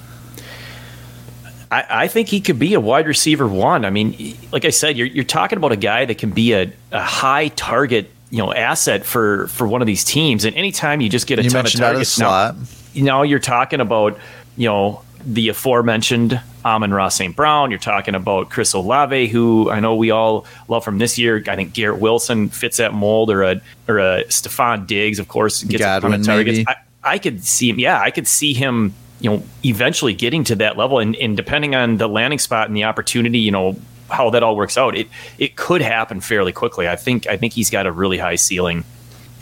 I, 1.70 1.84
I 1.88 2.08
think 2.08 2.28
he 2.28 2.40
could 2.40 2.58
be 2.58 2.74
a 2.74 2.80
wide 2.80 3.06
receiver 3.06 3.46
one. 3.48 3.84
I 3.84 3.90
mean, 3.90 4.36
like 4.52 4.64
I 4.64 4.70
said, 4.70 4.96
you're 4.96 5.06
you're 5.06 5.24
talking 5.24 5.56
about 5.56 5.72
a 5.72 5.76
guy 5.76 6.04
that 6.04 6.18
can 6.18 6.30
be 6.30 6.52
a, 6.52 6.72
a 6.92 7.00
high 7.02 7.48
target, 7.48 8.10
you 8.30 8.38
know, 8.38 8.52
asset 8.52 9.04
for 9.04 9.48
for 9.48 9.66
one 9.66 9.80
of 9.80 9.86
these 9.86 10.04
teams. 10.04 10.44
And 10.44 10.54
anytime 10.56 11.00
you 11.00 11.08
just 11.08 11.26
get 11.26 11.38
a 11.38 11.42
You 11.42 11.50
ton 11.50 11.60
of 11.60 11.64
mentioned 11.64 11.84
out 11.84 11.90
of 11.96 12.06
targets, 12.08 12.18
now- 12.18 12.54
now 12.96 13.22
you're 13.22 13.38
talking 13.40 13.80
about, 13.80 14.18
you 14.56 14.68
know, 14.68 15.02
the 15.24 15.48
aforementioned 15.48 16.40
Amon-Ra 16.64 17.08
St. 17.08 17.34
Brown. 17.36 17.70
You're 17.70 17.78
talking 17.78 18.14
about 18.14 18.50
Chris 18.50 18.72
Olave, 18.72 19.28
who 19.28 19.70
I 19.70 19.80
know 19.80 19.94
we 19.94 20.10
all 20.10 20.46
love 20.68 20.84
from 20.84 20.98
this 20.98 21.18
year. 21.18 21.42
I 21.46 21.56
think 21.56 21.72
Garrett 21.74 22.00
Wilson 22.00 22.48
fits 22.48 22.78
that 22.78 22.94
mold, 22.94 23.30
or 23.30 23.42
a 23.42 23.60
or 23.88 23.98
a 23.98 24.24
Stefon 24.24 24.86
Diggs, 24.86 25.18
of 25.18 25.28
course, 25.28 25.62
gets 25.62 25.82
a 25.82 25.84
Godwin, 25.84 26.14
of 26.14 26.26
targets. 26.26 26.60
I, 26.66 26.76
I 27.02 27.18
could 27.18 27.44
see 27.44 27.68
him. 27.68 27.78
Yeah, 27.78 28.00
I 28.00 28.10
could 28.10 28.26
see 28.26 28.54
him. 28.54 28.94
You 29.20 29.30
know, 29.30 29.42
eventually 29.64 30.12
getting 30.12 30.44
to 30.44 30.56
that 30.56 30.76
level, 30.76 30.98
and, 30.98 31.16
and 31.16 31.36
depending 31.36 31.74
on 31.74 31.96
the 31.96 32.08
landing 32.08 32.38
spot 32.38 32.68
and 32.68 32.76
the 32.76 32.84
opportunity, 32.84 33.38
you 33.38 33.50
know 33.50 33.76
how 34.10 34.30
that 34.30 34.42
all 34.42 34.56
works 34.56 34.76
out. 34.76 34.96
It 34.96 35.08
it 35.38 35.56
could 35.56 35.80
happen 35.80 36.20
fairly 36.20 36.52
quickly. 36.52 36.88
I 36.88 36.96
think 36.96 37.26
I 37.26 37.36
think 37.36 37.52
he's 37.52 37.70
got 37.70 37.86
a 37.86 37.92
really 37.92 38.18
high 38.18 38.36
ceiling. 38.36 38.84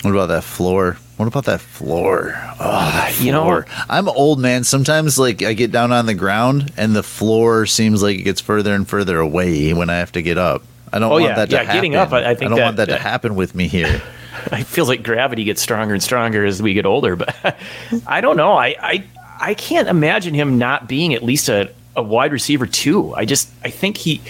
What 0.03 0.11
about 0.11 0.27
that 0.27 0.45
floor? 0.45 0.99
What 1.23 1.29
about 1.29 1.45
that 1.45 1.61
floor? 1.61 2.35
Oh, 2.59 2.91
that 2.91 3.21
you 3.21 3.31
know- 3.31 3.63
I'm 3.89 4.09
old 4.09 4.41
man. 4.41 4.65
Sometimes, 4.65 5.21
like, 5.21 5.41
I 5.45 5.53
get 5.53 5.71
down 5.71 5.93
on 5.93 6.07
the 6.07 6.15
ground 6.15 6.73
and 6.77 6.97
the 6.97 7.05
floor 7.05 7.65
seems 7.65 8.03
like 8.03 8.19
it 8.19 8.23
gets 8.23 8.41
further 8.41 8.75
and 8.75 8.89
further 8.89 9.21
away 9.21 9.73
when 9.73 9.89
I 9.89 9.99
have 9.99 10.11
to 10.13 10.23
get 10.23 10.37
up. 10.37 10.65
I 10.93 10.99
don't 10.99 11.11
Oh, 11.11 11.15
want 11.15 11.25
yeah. 11.27 11.35
that 11.37 11.51
to 11.51 11.55
Yeah, 11.55 11.63
happen. 11.63 11.77
getting 11.77 11.95
up, 11.95 12.13
I- 12.13 12.31
I 12.31 12.35
think 12.35 12.51
don't 12.51 12.59
that- 12.59 12.65
want 12.65 12.77
that, 12.79 12.89
that- 12.89 12.97
to 12.97 13.03
happen 13.03 13.37
with 13.37 13.55
me 13.55 13.69
here. 13.69 14.03
it 14.53 14.65
feels 14.67 14.89
like 14.89 15.05
gravity 15.05 15.45
gets 15.45 15.63
stronger 15.63 15.95
and 15.95 16.03
stronger 16.03 16.45
as 16.45 16.61
we 16.61 16.75
get 16.75 16.87
older. 16.87 17.15
But 17.15 17.57
I 18.07 18.21
don't 18.21 18.37
know. 18.37 18.55
I, 18.55 18.75
I 18.83 19.05
I 19.41 19.55
can't 19.55 19.87
imagine 19.89 20.35
him 20.35 20.59
not 20.59 20.89
being 20.89 21.15
at 21.15 21.23
least 21.23 21.49
a, 21.49 21.71
a 21.95 22.03
wide 22.03 22.33
receiver 22.33 22.67
too. 22.67 23.15
I 23.15 23.27
just 23.27 23.49
I 23.65 23.71
think 23.71 23.97
he, 23.97 24.21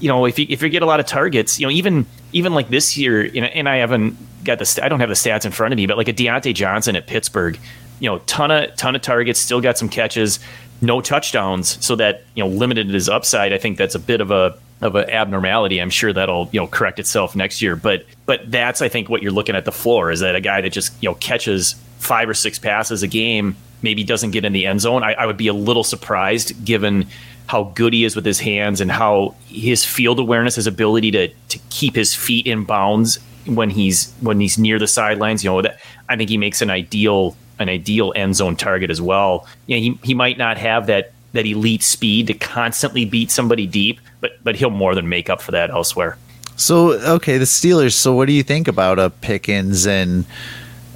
you 0.00 0.08
know, 0.08 0.26
if 0.26 0.38
you 0.38 0.44
if 0.50 0.60
you 0.62 0.68
get 0.68 0.82
a 0.82 0.86
lot 0.86 1.00
of 1.00 1.06
targets, 1.06 1.58
you 1.58 1.66
know, 1.66 1.70
even 1.72 2.04
even 2.32 2.54
like 2.54 2.68
this 2.68 2.96
year, 2.96 3.24
you 3.24 3.40
know, 3.40 3.46
and 3.48 3.68
I 3.68 3.76
haven't 3.76 4.16
got 4.44 4.58
the 4.58 4.80
I 4.82 4.88
don't 4.88 5.00
have 5.00 5.08
the 5.08 5.14
stats 5.14 5.44
in 5.44 5.52
front 5.52 5.72
of 5.72 5.76
me, 5.76 5.86
but 5.86 5.96
like 5.96 6.08
a 6.08 6.12
Diontae 6.12 6.54
Johnson 6.54 6.96
at 6.96 7.06
Pittsburgh, 7.06 7.58
you 8.00 8.08
know, 8.08 8.18
ton 8.20 8.50
of 8.50 8.74
ton 8.76 8.94
of 8.94 9.02
targets, 9.02 9.38
still 9.38 9.60
got 9.60 9.78
some 9.78 9.88
catches, 9.88 10.40
no 10.80 11.00
touchdowns, 11.00 11.84
so 11.84 11.96
that 11.96 12.24
you 12.34 12.42
know 12.42 12.48
limited 12.48 12.88
his 12.88 13.08
upside. 13.08 13.52
I 13.52 13.58
think 13.58 13.78
that's 13.78 13.94
a 13.94 14.00
bit 14.00 14.20
of 14.20 14.30
a 14.30 14.58
of 14.80 14.96
an 14.96 15.08
abnormality. 15.10 15.80
I'm 15.80 15.90
sure 15.90 16.12
that'll 16.12 16.48
you 16.52 16.60
know 16.60 16.66
correct 16.66 16.98
itself 16.98 17.36
next 17.36 17.62
year. 17.62 17.76
But 17.76 18.04
but 18.26 18.50
that's 18.50 18.82
I 18.82 18.88
think 18.88 19.08
what 19.08 19.22
you're 19.22 19.32
looking 19.32 19.54
at 19.54 19.64
the 19.64 19.72
floor 19.72 20.10
is 20.10 20.20
that 20.20 20.34
a 20.34 20.40
guy 20.40 20.60
that 20.60 20.70
just 20.70 20.92
you 21.02 21.08
know 21.08 21.14
catches 21.16 21.74
five 21.98 22.28
or 22.28 22.34
six 22.34 22.58
passes 22.58 23.02
a 23.02 23.08
game, 23.08 23.56
maybe 23.82 24.02
doesn't 24.02 24.32
get 24.32 24.44
in 24.44 24.52
the 24.52 24.66
end 24.66 24.80
zone. 24.80 25.04
I, 25.04 25.12
I 25.12 25.26
would 25.26 25.36
be 25.36 25.46
a 25.46 25.52
little 25.52 25.84
surprised 25.84 26.64
given 26.64 27.06
how 27.46 27.64
good 27.74 27.92
he 27.92 28.04
is 28.04 28.16
with 28.16 28.24
his 28.24 28.40
hands 28.40 28.80
and 28.80 28.90
how 28.90 29.34
his 29.46 29.84
field 29.84 30.18
awareness, 30.18 30.56
his 30.56 30.66
ability 30.66 31.10
to 31.12 31.28
to 31.28 31.58
keep 31.70 31.94
his 31.94 32.14
feet 32.14 32.46
in 32.46 32.64
bounds 32.64 33.18
when 33.46 33.70
he's 33.70 34.12
when 34.20 34.40
he's 34.40 34.58
near 34.58 34.78
the 34.78 34.86
sidelines. 34.86 35.44
You 35.44 35.50
know 35.50 35.62
that 35.62 35.80
I 36.08 36.16
think 36.16 36.30
he 36.30 36.36
makes 36.36 36.62
an 36.62 36.70
ideal 36.70 37.36
an 37.58 37.68
ideal 37.68 38.12
end 38.16 38.36
zone 38.36 38.56
target 38.56 38.90
as 38.90 39.00
well. 39.00 39.46
You 39.66 39.76
know, 39.76 39.82
he 39.82 40.06
he 40.08 40.14
might 40.14 40.38
not 40.38 40.58
have 40.58 40.86
that 40.86 41.12
that 41.32 41.46
elite 41.46 41.82
speed 41.82 42.26
to 42.26 42.34
constantly 42.34 43.04
beat 43.04 43.30
somebody 43.30 43.66
deep, 43.66 44.00
but 44.20 44.32
but 44.42 44.56
he'll 44.56 44.70
more 44.70 44.94
than 44.94 45.08
make 45.08 45.30
up 45.30 45.40
for 45.40 45.52
that 45.52 45.70
elsewhere. 45.70 46.16
So, 46.54 46.92
okay, 46.92 47.38
the 47.38 47.46
Steelers. 47.46 47.94
So, 47.94 48.12
what 48.12 48.26
do 48.26 48.32
you 48.32 48.42
think 48.42 48.68
about 48.68 48.98
uh, 48.98 49.08
Pickens 49.08 49.86
and 49.86 50.26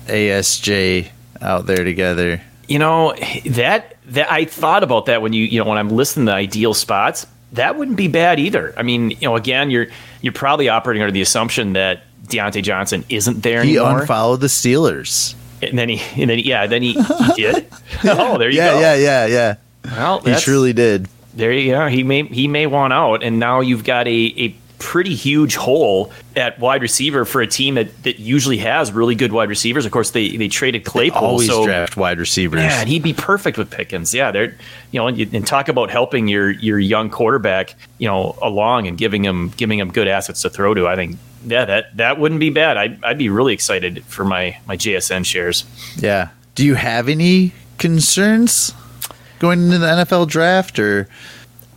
ASJ 0.06 1.10
out 1.40 1.66
there 1.66 1.84
together. 1.84 2.40
You 2.68 2.78
know 2.78 3.14
that 3.46 3.95
that 4.06 4.30
I 4.30 4.44
thought 4.44 4.82
about 4.82 5.06
that 5.06 5.22
when 5.22 5.32
you 5.32 5.44
you 5.44 5.62
know 5.62 5.68
when 5.68 5.78
I'm 5.78 5.90
listing 5.90 6.24
the 6.26 6.32
ideal 6.32 6.74
spots. 6.74 7.26
That 7.52 7.78
wouldn't 7.78 7.96
be 7.96 8.08
bad 8.08 8.40
either. 8.40 8.74
I 8.76 8.82
mean, 8.82 9.10
you 9.12 9.16
know, 9.22 9.36
again, 9.36 9.70
you're 9.70 9.86
you're 10.20 10.32
probably 10.32 10.68
operating 10.68 11.02
under 11.02 11.12
the 11.12 11.22
assumption 11.22 11.74
that 11.74 12.02
Diontae 12.26 12.62
Johnson 12.62 13.04
isn't 13.08 13.42
there 13.42 13.62
He 13.62 13.76
anymore. 13.78 13.94
He 13.94 14.00
unfollowed 14.00 14.40
the 14.40 14.48
Steelers. 14.48 15.34
and 15.62 15.78
then 15.78 15.88
he 15.88 16.20
and 16.20 16.28
then 16.28 16.40
yeah, 16.40 16.66
then 16.66 16.82
he, 16.82 16.92
he 16.94 17.32
did. 17.34 17.66
oh, 18.04 18.36
there 18.36 18.50
you 18.50 18.56
Yeah, 18.58 18.72
go. 18.72 18.80
yeah, 18.80 18.94
yeah, 18.96 19.26
yeah. 19.26 19.54
Yeah. 19.84 19.96
Well, 19.96 20.20
He 20.20 20.34
truly 20.40 20.72
did. 20.72 21.08
There 21.34 21.52
you 21.52 21.70
go. 21.72 21.86
He 21.86 22.02
may 22.02 22.24
he 22.24 22.48
may 22.48 22.66
want 22.66 22.92
out, 22.92 23.22
and 23.22 23.38
now 23.38 23.60
you've 23.60 23.84
got 23.84 24.08
a, 24.08 24.10
a 24.36 24.54
pretty 24.78 25.14
huge 25.14 25.56
hole 25.56 26.12
at 26.34 26.58
wide 26.58 26.82
receiver 26.82 27.24
for 27.24 27.40
a 27.40 27.46
team 27.46 27.74
that, 27.76 28.02
that 28.02 28.18
usually 28.18 28.58
has 28.58 28.92
really 28.92 29.14
good 29.14 29.32
wide 29.32 29.48
receivers. 29.48 29.86
Of 29.86 29.92
course, 29.92 30.10
they 30.10 30.36
they 30.36 30.48
traded 30.48 30.84
Claypool, 30.84 31.18
Always 31.18 31.48
so 31.48 31.64
draft 31.64 31.96
wide 31.96 32.18
receivers. 32.18 32.60
yeah, 32.60 32.80
and 32.80 32.88
he'd 32.88 33.02
be 33.02 33.12
perfect 33.12 33.58
with 33.58 33.70
Pickens. 33.70 34.14
Yeah, 34.14 34.30
they're 34.30 34.54
you 34.90 35.00
know, 35.00 35.06
and, 35.06 35.18
and 35.34 35.46
talk 35.46 35.68
about 35.68 35.90
helping 35.90 36.28
your 36.28 36.50
your 36.50 36.78
young 36.78 37.10
quarterback, 37.10 37.74
you 37.98 38.08
know, 38.08 38.36
along 38.42 38.86
and 38.86 38.98
giving 38.98 39.24
him 39.24 39.50
giving 39.56 39.78
him 39.78 39.90
good 39.90 40.08
assets 40.08 40.42
to 40.42 40.50
throw 40.50 40.74
to. 40.74 40.86
I 40.86 40.96
think 40.96 41.18
yeah, 41.46 41.64
that 41.64 41.96
that 41.96 42.18
wouldn't 42.18 42.40
be 42.40 42.50
bad. 42.50 42.76
I'd, 42.76 43.04
I'd 43.04 43.18
be 43.18 43.28
really 43.28 43.54
excited 43.54 44.04
for 44.04 44.24
my 44.24 44.58
my 44.66 44.76
JSN 44.76 45.24
shares. 45.24 45.64
Yeah. 45.96 46.30
Do 46.54 46.64
you 46.64 46.74
have 46.74 47.08
any 47.08 47.52
concerns 47.78 48.72
going 49.38 49.64
into 49.66 49.78
the 49.78 49.86
NFL 49.86 50.28
draft 50.28 50.78
or 50.78 51.08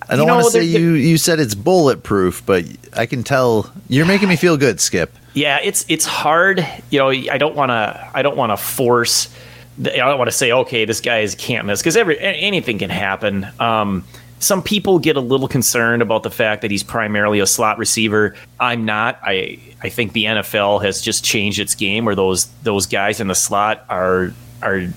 I 0.09 0.15
don't 0.15 0.21
You 0.21 0.27
know, 0.27 0.33
want 0.35 0.45
to 0.47 0.51
say 0.51 0.63
you 0.63 0.93
you 0.93 1.17
said 1.17 1.39
it's 1.39 1.55
bulletproof, 1.55 2.43
but 2.45 2.65
I 2.97 3.05
can 3.05 3.23
tell 3.23 3.71
you're 3.87 4.05
making 4.07 4.27
me 4.29 4.35
feel 4.35 4.57
good, 4.57 4.79
Skip. 4.81 5.13
Yeah, 5.33 5.59
it's 5.63 5.85
it's 5.87 6.05
hard. 6.05 6.65
You 6.89 6.99
know, 6.99 7.09
I 7.09 7.37
don't 7.37 7.55
want 7.55 7.69
to. 7.69 8.09
I 8.13 8.21
don't 8.23 8.35
want 8.35 8.51
to 8.51 8.57
force. 8.57 9.29
the- 9.77 9.93
I 9.93 10.09
don't 10.09 10.17
want 10.17 10.29
to 10.29 10.35
say, 10.35 10.51
okay, 10.51 10.85
this 10.85 10.99
guy 11.01 11.19
is 11.19 11.35
can't 11.35 11.65
miss 11.67 11.79
because 11.79 11.95
every 11.95 12.19
anything 12.19 12.79
can 12.79 12.89
happen. 12.89 13.47
Um, 13.59 14.03
some 14.39 14.63
people 14.63 14.99
get 14.99 15.17
a 15.17 15.19
little 15.21 15.47
concerned 15.49 16.01
about 16.01 16.23
the 16.23 16.31
fact 16.31 16.61
that 16.63 16.71
he's 16.71 16.81
primarily 16.83 17.39
a 17.41 17.45
slot 17.45 17.77
receiver. 17.77 18.35
I'm 18.59 18.85
not. 18.85 19.19
I 19.23 19.59
I 19.83 19.89
think 19.89 20.13
the 20.13 20.23
NFL 20.25 20.81
has 20.83 21.01
just 21.01 21.23
changed 21.23 21.59
its 21.59 21.75
game 21.75 22.05
where 22.05 22.15
those 22.15 22.45
those 22.63 22.87
guys 22.87 23.19
in 23.19 23.27
the 23.27 23.35
slot 23.35 23.85
are 23.89 24.33
are 24.63 24.87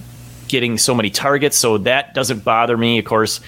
getting 0.48 0.78
so 0.78 0.94
many 0.94 1.10
targets, 1.10 1.56
so 1.56 1.78
that 1.78 2.14
doesn't 2.14 2.44
bother 2.44 2.76
me. 2.76 2.98
Of 2.98 3.04
course, 3.04 3.40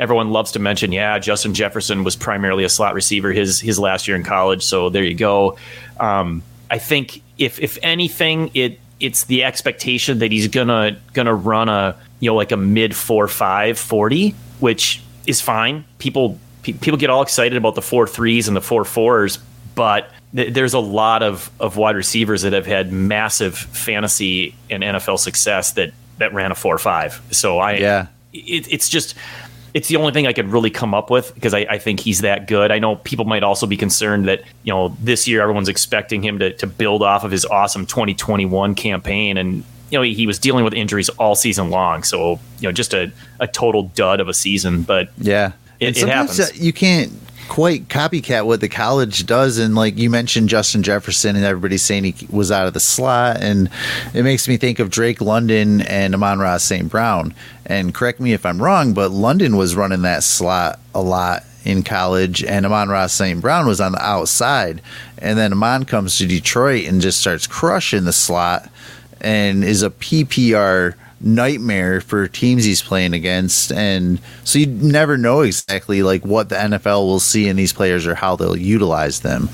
everyone 0.00 0.30
loves 0.32 0.50
to 0.52 0.58
mention, 0.58 0.90
yeah, 0.90 1.18
Justin 1.20 1.54
Jefferson 1.54 2.02
was 2.02 2.16
primarily 2.16 2.64
a 2.64 2.68
slot 2.68 2.94
receiver 2.94 3.30
his 3.30 3.60
his 3.60 3.78
last 3.78 4.08
year 4.08 4.16
in 4.16 4.24
college, 4.24 4.64
so 4.64 4.88
there 4.88 5.04
you 5.04 5.14
go. 5.14 5.56
Um, 6.00 6.42
I 6.70 6.78
think 6.78 7.22
if 7.38 7.60
if 7.60 7.78
anything, 7.82 8.50
it 8.54 8.80
it's 8.98 9.24
the 9.24 9.44
expectation 9.44 10.18
that 10.18 10.32
he's 10.32 10.48
gonna 10.48 10.98
gonna 11.12 11.34
run 11.34 11.68
a 11.68 11.96
you 12.18 12.30
know 12.30 12.34
like 12.34 12.50
a 12.50 12.56
mid 12.56 12.96
four 12.96 13.28
five 13.28 13.78
forty, 13.78 14.34
which 14.58 15.02
is 15.26 15.40
fine. 15.40 15.84
People 15.98 16.38
pe- 16.62 16.72
people 16.72 16.98
get 16.98 17.10
all 17.10 17.22
excited 17.22 17.56
about 17.56 17.74
the 17.74 17.82
four 17.82 18.06
threes 18.06 18.48
and 18.48 18.56
the 18.56 18.60
four 18.60 18.84
fours, 18.84 19.38
but 19.74 20.10
th- 20.34 20.52
there's 20.54 20.74
a 20.74 20.78
lot 20.80 21.22
of, 21.22 21.50
of 21.60 21.76
wide 21.76 21.96
receivers 21.96 22.42
that 22.42 22.52
have 22.52 22.66
had 22.66 22.92
massive 22.92 23.56
fantasy 23.56 24.54
and 24.70 24.82
NFL 24.82 25.18
success 25.18 25.72
that 25.72 25.92
that 26.18 26.32
ran 26.34 26.50
a 26.52 26.54
four 26.54 26.78
five. 26.78 27.20
So 27.30 27.58
I 27.58 27.72
Yeah. 27.76 28.06
it, 28.32 28.66
it's 28.70 28.88
just 28.88 29.14
it's 29.74 29.88
the 29.88 29.96
only 29.96 30.12
thing 30.12 30.26
I 30.26 30.32
could 30.32 30.48
really 30.48 30.70
come 30.70 30.94
up 30.94 31.10
with 31.10 31.34
because 31.34 31.54
I, 31.54 31.60
I 31.70 31.78
think 31.78 32.00
he's 32.00 32.20
that 32.22 32.46
good. 32.48 32.70
I 32.72 32.78
know 32.78 32.96
people 32.96 33.24
might 33.24 33.42
also 33.42 33.66
be 33.66 33.76
concerned 33.76 34.26
that 34.28 34.42
you 34.64 34.72
know 34.72 34.96
this 35.00 35.28
year 35.28 35.40
everyone's 35.42 35.68
expecting 35.68 36.22
him 36.22 36.38
to 36.40 36.52
to 36.54 36.66
build 36.66 37.02
off 37.02 37.24
of 37.24 37.30
his 37.30 37.44
awesome 37.46 37.86
2021 37.86 38.74
campaign 38.74 39.36
and. 39.36 39.64
You 39.92 39.98
know, 39.98 40.02
he, 40.04 40.14
he 40.14 40.24
was 40.28 40.38
dealing 40.38 40.62
with 40.64 40.72
injuries 40.72 41.08
all 41.08 41.34
season 41.34 41.68
long, 41.70 42.04
so 42.04 42.38
you 42.60 42.68
know, 42.68 42.70
just 42.70 42.94
a, 42.94 43.10
a 43.40 43.48
total 43.48 43.82
dud 43.96 44.20
of 44.20 44.28
a 44.28 44.32
season. 44.34 44.84
But 44.84 45.10
Yeah. 45.18 45.50
It- 45.80 45.98
it 46.00 46.06
happens. 46.06 46.38
uh, 46.38 46.46
you 46.54 46.72
can't 46.72 47.10
quite 47.50 47.88
copycat 47.88 48.46
what 48.46 48.60
the 48.60 48.68
college 48.68 49.26
does. 49.26 49.58
And 49.58 49.74
like 49.74 49.98
you 49.98 50.08
mentioned, 50.08 50.48
Justin 50.48 50.84
Jefferson, 50.84 51.34
and 51.34 51.44
everybody's 51.44 51.82
saying 51.82 52.04
he 52.04 52.26
was 52.30 52.52
out 52.52 52.68
of 52.68 52.74
the 52.74 52.80
slot. 52.80 53.38
And 53.42 53.68
it 54.14 54.22
makes 54.22 54.46
me 54.46 54.56
think 54.56 54.78
of 54.78 54.88
Drake 54.88 55.20
London 55.20 55.80
and 55.82 56.14
Amon-Ra 56.14 56.58
St. 56.58 56.88
Brown. 56.88 57.34
And 57.66 57.92
correct 57.92 58.20
me 58.20 58.32
if 58.32 58.46
I'm 58.46 58.62
wrong, 58.62 58.94
but 58.94 59.10
London 59.10 59.56
was 59.56 59.74
running 59.74 60.02
that 60.02 60.22
slot 60.22 60.78
a 60.94 61.02
lot 61.02 61.42
in 61.64 61.82
college, 61.82 62.42
and 62.42 62.64
Amon-Ra 62.64 63.08
St. 63.08 63.40
Brown 63.40 63.66
was 63.66 63.80
on 63.80 63.92
the 63.92 64.02
outside. 64.02 64.80
And 65.18 65.36
then 65.36 65.52
Amon 65.52 65.84
comes 65.84 66.18
to 66.18 66.26
Detroit 66.26 66.86
and 66.86 67.02
just 67.02 67.20
starts 67.20 67.48
crushing 67.48 68.04
the 68.04 68.12
slot 68.12 68.70
and 69.20 69.64
is 69.64 69.82
a 69.82 69.90
PPR 69.90 70.94
nightmare 71.20 72.00
for 72.00 72.26
teams 72.28 72.64
he's 72.64 72.82
playing 72.82 73.12
against 73.12 73.70
and 73.72 74.20
so 74.44 74.58
you 74.58 74.66
never 74.66 75.18
know 75.18 75.42
exactly 75.42 76.02
like 76.02 76.24
what 76.24 76.48
the 76.48 76.54
NFL 76.54 77.06
will 77.06 77.20
see 77.20 77.46
in 77.46 77.56
these 77.56 77.72
players 77.72 78.06
or 78.06 78.14
how 78.14 78.36
they'll 78.36 78.56
utilize 78.56 79.20
them. 79.20 79.48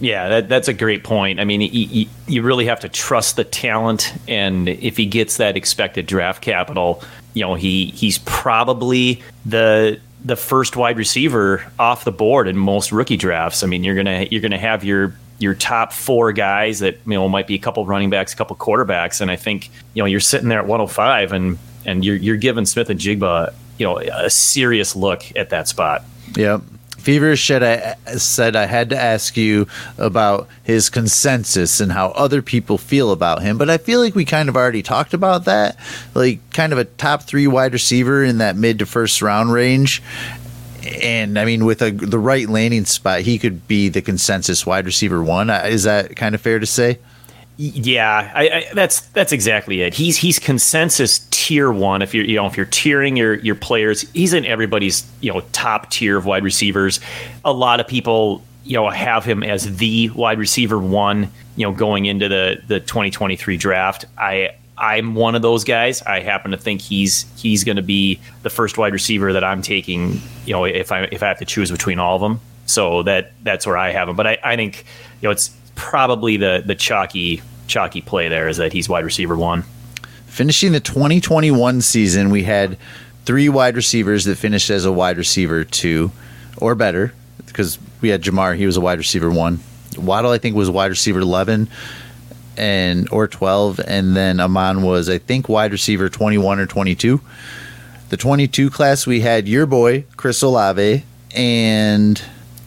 Yeah, 0.00 0.28
that, 0.28 0.48
that's 0.48 0.68
a 0.68 0.72
great 0.72 1.02
point. 1.02 1.40
I 1.40 1.44
mean, 1.44 1.60
you, 1.60 2.06
you, 2.28 2.42
really 2.42 2.66
have 2.66 2.80
to 2.80 2.88
trust 2.88 3.34
the 3.34 3.42
talent, 3.42 4.14
and 4.28 4.68
if 4.68 4.96
he 4.96 5.06
gets 5.06 5.38
that 5.38 5.56
expected 5.56 6.06
draft 6.06 6.40
capital, 6.40 7.02
you 7.34 7.42
know, 7.42 7.54
he 7.54 7.86
he's 7.86 8.18
probably 8.18 9.22
the 9.44 9.98
the 10.24 10.36
first 10.36 10.76
wide 10.76 10.98
receiver 10.98 11.66
off 11.78 12.04
the 12.04 12.12
board 12.12 12.46
in 12.46 12.56
most 12.56 12.92
rookie 12.92 13.16
drafts. 13.16 13.62
I 13.62 13.66
mean, 13.66 13.82
you're 13.82 13.96
gonna 13.96 14.28
you're 14.30 14.40
gonna 14.40 14.58
have 14.58 14.84
your 14.84 15.14
your 15.38 15.54
top 15.54 15.92
four 15.92 16.32
guys 16.32 16.80
that 16.80 16.98
you 17.06 17.14
know 17.14 17.28
might 17.28 17.46
be 17.46 17.54
a 17.54 17.58
couple 17.58 17.84
running 17.86 18.10
backs, 18.10 18.32
a 18.32 18.36
couple 18.36 18.56
quarterbacks, 18.56 19.20
and 19.20 19.30
I 19.30 19.36
think 19.36 19.70
you 19.94 20.02
know 20.02 20.06
you're 20.06 20.20
sitting 20.20 20.48
there 20.48 20.58
at 20.58 20.66
105, 20.66 21.32
and 21.32 21.58
and 21.86 22.04
you're 22.04 22.16
you're 22.16 22.36
giving 22.36 22.66
Smith-Njigba 22.66 23.54
you 23.78 23.86
know 23.86 23.98
a 23.98 24.30
serious 24.30 24.96
look 24.96 25.24
at 25.36 25.50
that 25.50 25.68
spot. 25.68 26.04
Yep. 26.34 26.62
Feverish 26.98 27.46
said 27.46 27.62
I 27.62 28.16
said 28.16 28.56
I 28.56 28.66
had 28.66 28.90
to 28.90 29.00
ask 29.00 29.36
you 29.36 29.66
about 29.96 30.48
his 30.64 30.90
consensus 30.90 31.80
and 31.80 31.92
how 31.92 32.08
other 32.08 32.42
people 32.42 32.76
feel 32.76 33.12
about 33.12 33.40
him, 33.40 33.56
but 33.56 33.70
I 33.70 33.78
feel 33.78 34.00
like 34.00 34.14
we 34.14 34.24
kind 34.24 34.48
of 34.48 34.56
already 34.56 34.82
talked 34.82 35.14
about 35.14 35.44
that. 35.46 35.78
Like 36.14 36.40
kind 36.50 36.72
of 36.72 36.78
a 36.78 36.84
top 36.84 37.22
three 37.22 37.46
wide 37.46 37.72
receiver 37.72 38.24
in 38.24 38.38
that 38.38 38.56
mid 38.56 38.80
to 38.80 38.86
first 38.86 39.22
round 39.22 39.52
range. 39.52 40.02
And 40.84 41.38
I 41.38 41.44
mean, 41.44 41.64
with 41.64 41.82
a, 41.82 41.90
the 41.90 42.18
right 42.18 42.48
landing 42.48 42.84
spot, 42.84 43.22
he 43.22 43.38
could 43.38 43.66
be 43.66 43.88
the 43.88 44.02
consensus 44.02 44.64
wide 44.64 44.86
receiver 44.86 45.22
one. 45.22 45.50
Uh, 45.50 45.64
Is 45.66 45.84
that 45.84 46.16
kind 46.16 46.34
of 46.34 46.40
fair 46.40 46.58
to 46.58 46.66
say? 46.66 46.98
Yeah, 47.60 48.30
I, 48.34 48.48
I, 48.48 48.66
that's 48.72 49.00
that's 49.08 49.32
exactly 49.32 49.82
it. 49.82 49.92
He's 49.92 50.16
he's 50.16 50.38
consensus 50.38 51.26
tier 51.30 51.72
one. 51.72 52.02
If 52.02 52.14
you're 52.14 52.24
you 52.24 52.36
know 52.36 52.46
if 52.46 52.56
you're 52.56 52.66
tiering 52.66 53.18
your 53.18 53.34
your 53.34 53.56
players, 53.56 54.08
he's 54.12 54.32
in 54.32 54.44
everybody's 54.44 55.10
you 55.20 55.32
know 55.32 55.40
top 55.52 55.90
tier 55.90 56.16
of 56.16 56.24
wide 56.24 56.44
receivers. 56.44 57.00
A 57.44 57.52
lot 57.52 57.80
of 57.80 57.88
people 57.88 58.44
you 58.62 58.76
know 58.76 58.88
have 58.90 59.24
him 59.24 59.42
as 59.42 59.78
the 59.78 60.08
wide 60.10 60.38
receiver 60.38 60.78
one. 60.78 61.32
You 61.56 61.66
know 61.66 61.72
going 61.72 62.06
into 62.06 62.28
the 62.28 62.62
the 62.68 62.78
2023 62.78 63.56
draft. 63.56 64.04
I 64.16 64.50
I'm 64.78 65.14
one 65.14 65.34
of 65.34 65.42
those 65.42 65.64
guys. 65.64 66.02
I 66.02 66.20
happen 66.20 66.52
to 66.52 66.56
think 66.56 66.80
he's 66.80 67.26
he's 67.36 67.64
going 67.64 67.76
to 67.76 67.82
be 67.82 68.20
the 68.42 68.50
first 68.50 68.78
wide 68.78 68.92
receiver 68.92 69.32
that 69.32 69.44
I'm 69.44 69.62
taking. 69.62 70.20
You 70.44 70.52
know 70.52 70.64
if 70.64 70.92
I 70.92 71.02
if 71.04 71.22
I 71.22 71.28
have 71.28 71.38
to 71.38 71.44
choose 71.44 71.70
between 71.70 71.98
all 71.98 72.16
of 72.16 72.22
them. 72.22 72.40
So 72.66 73.02
that 73.04 73.32
that's 73.42 73.66
where 73.66 73.76
I 73.76 73.90
have 73.90 74.08
him. 74.08 74.16
But 74.16 74.26
I, 74.26 74.38
I 74.44 74.56
think 74.56 74.84
you 75.20 75.28
know 75.28 75.30
it's 75.30 75.50
probably 75.74 76.36
the 76.36 76.62
the 76.64 76.74
chalky 76.74 77.42
chalky 77.66 78.00
play 78.00 78.28
there 78.28 78.48
is 78.48 78.56
that 78.56 78.72
he's 78.72 78.88
wide 78.88 79.04
receiver 79.04 79.36
one. 79.36 79.64
Finishing 80.26 80.72
the 80.72 80.80
2021 80.80 81.80
season, 81.80 82.30
we 82.30 82.44
had 82.44 82.76
three 83.24 83.48
wide 83.48 83.76
receivers 83.76 84.24
that 84.24 84.36
finished 84.36 84.70
as 84.70 84.84
a 84.84 84.92
wide 84.92 85.18
receiver 85.18 85.64
two 85.64 86.10
or 86.58 86.74
better 86.74 87.12
because 87.46 87.78
we 88.00 88.08
had 88.08 88.22
Ja'Marr, 88.22 88.56
he 88.56 88.66
was 88.66 88.76
a 88.76 88.80
wide 88.80 88.98
receiver 88.98 89.30
one. 89.30 89.60
Waddle, 89.96 90.30
I 90.30 90.38
think, 90.38 90.54
was 90.54 90.70
wide 90.70 90.90
receiver 90.90 91.20
11 91.20 91.68
and 92.58 93.08
or 93.10 93.28
12 93.28 93.80
and 93.86 94.16
then 94.16 94.40
Amon 94.40 94.82
was 94.82 95.08
I 95.08 95.18
think 95.18 95.48
wide 95.48 95.72
receiver 95.72 96.08
21 96.08 96.58
or 96.58 96.66
22. 96.66 97.20
The 98.10 98.16
22 98.16 98.70
class 98.70 99.06
we 99.06 99.20
had 99.20 99.48
your 99.48 99.66
boy 99.66 100.04
Chris 100.16 100.42
Olave 100.42 101.04
and 101.34 102.22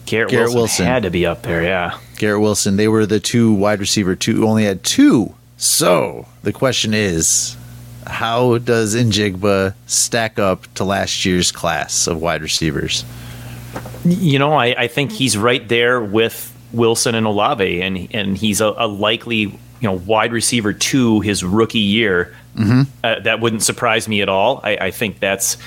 Garrett, 0.06 0.30
Garrett 0.30 0.48
Wilson, 0.48 0.58
Wilson. 0.58 0.86
had 0.86 1.02
to 1.04 1.10
be 1.10 1.26
up 1.26 1.42
there. 1.42 1.62
Yeah. 1.62 1.98
Garrett 2.16 2.40
Wilson. 2.40 2.76
They 2.76 2.88
were 2.88 3.06
the 3.06 3.20
two 3.20 3.52
wide 3.52 3.80
receiver 3.80 4.16
two 4.16 4.46
only 4.46 4.64
had 4.64 4.82
two. 4.82 5.34
So 5.56 6.26
the 6.42 6.52
question 6.52 6.92
is, 6.92 7.56
how 8.06 8.58
does 8.58 8.94
Njigba 8.96 9.74
stack 9.86 10.38
up 10.38 10.72
to 10.74 10.84
last 10.84 11.24
year's 11.24 11.52
class 11.52 12.06
of 12.06 12.20
wide 12.20 12.42
receivers? 12.42 13.04
You 14.04 14.38
know, 14.38 14.54
I, 14.54 14.74
I 14.76 14.88
think 14.88 15.12
he's 15.12 15.38
right 15.38 15.66
there 15.68 16.00
with 16.00 16.52
Wilson 16.72 17.14
and 17.14 17.26
Olave, 17.26 17.80
and 17.80 18.08
and 18.12 18.36
he's 18.36 18.60
a, 18.60 18.74
a 18.76 18.88
likely 18.88 19.58
you 19.82 19.88
know 19.88 19.96
wide 20.06 20.32
receiver 20.32 20.72
two 20.72 21.20
his 21.20 21.44
rookie 21.44 21.78
year. 21.80 22.34
Mm-hmm. 22.56 22.82
Uh, 23.04 23.20
that 23.20 23.40
wouldn't 23.40 23.62
surprise 23.62 24.08
me 24.08 24.22
at 24.22 24.28
all. 24.28 24.60
I, 24.62 24.76
I 24.76 24.90
think 24.92 25.18
that's 25.20 25.58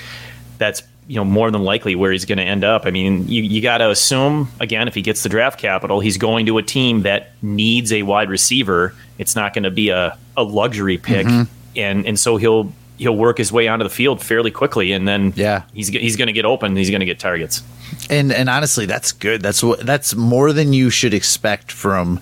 that's 0.58 0.82
you 1.06 1.16
know 1.16 1.24
more 1.24 1.50
than 1.52 1.62
likely 1.62 1.94
where 1.94 2.10
he's 2.10 2.24
going 2.24 2.38
to 2.38 2.44
end 2.44 2.64
up. 2.64 2.86
I 2.86 2.90
mean, 2.90 3.28
you, 3.28 3.42
you 3.42 3.60
got 3.60 3.78
to 3.78 3.90
assume 3.90 4.48
again 4.58 4.88
if 4.88 4.94
he 4.94 5.02
gets 5.02 5.22
the 5.22 5.28
draft 5.28 5.60
capital, 5.60 6.00
he's 6.00 6.16
going 6.18 6.46
to 6.46 6.58
a 6.58 6.62
team 6.62 7.02
that 7.02 7.30
needs 7.42 7.92
a 7.92 8.02
wide 8.02 8.30
receiver. 8.30 8.94
It's 9.18 9.36
not 9.36 9.52
going 9.54 9.64
to 9.64 9.70
be 9.70 9.90
a, 9.90 10.16
a 10.36 10.42
luxury 10.42 10.98
pick. 10.98 11.26
and 11.26 12.06
and 12.06 12.18
so 12.18 12.36
he'll 12.38 12.72
he'll 12.98 13.16
work 13.16 13.36
his 13.38 13.52
way 13.52 13.68
onto 13.68 13.82
the 13.82 13.90
field 13.90 14.22
fairly 14.22 14.50
quickly, 14.50 14.92
and 14.92 15.06
then 15.06 15.32
Yeah. 15.36 15.62
he's 15.74 15.88
he's 15.88 16.16
going 16.16 16.28
to 16.28 16.32
get 16.32 16.44
open. 16.46 16.74
He's 16.76 16.88
going 16.90 17.00
to 17.00 17.06
get 17.06 17.18
targets. 17.18 17.62
and 18.10 18.32
and 18.32 18.48
honestly, 18.48 18.86
that's 18.86 19.12
good. 19.12 19.42
That's 19.42 19.62
what 19.62 19.80
that's 19.80 20.14
more 20.14 20.52
than 20.52 20.72
you 20.72 20.88
should 20.90 21.12
expect 21.14 21.70
from. 21.70 22.18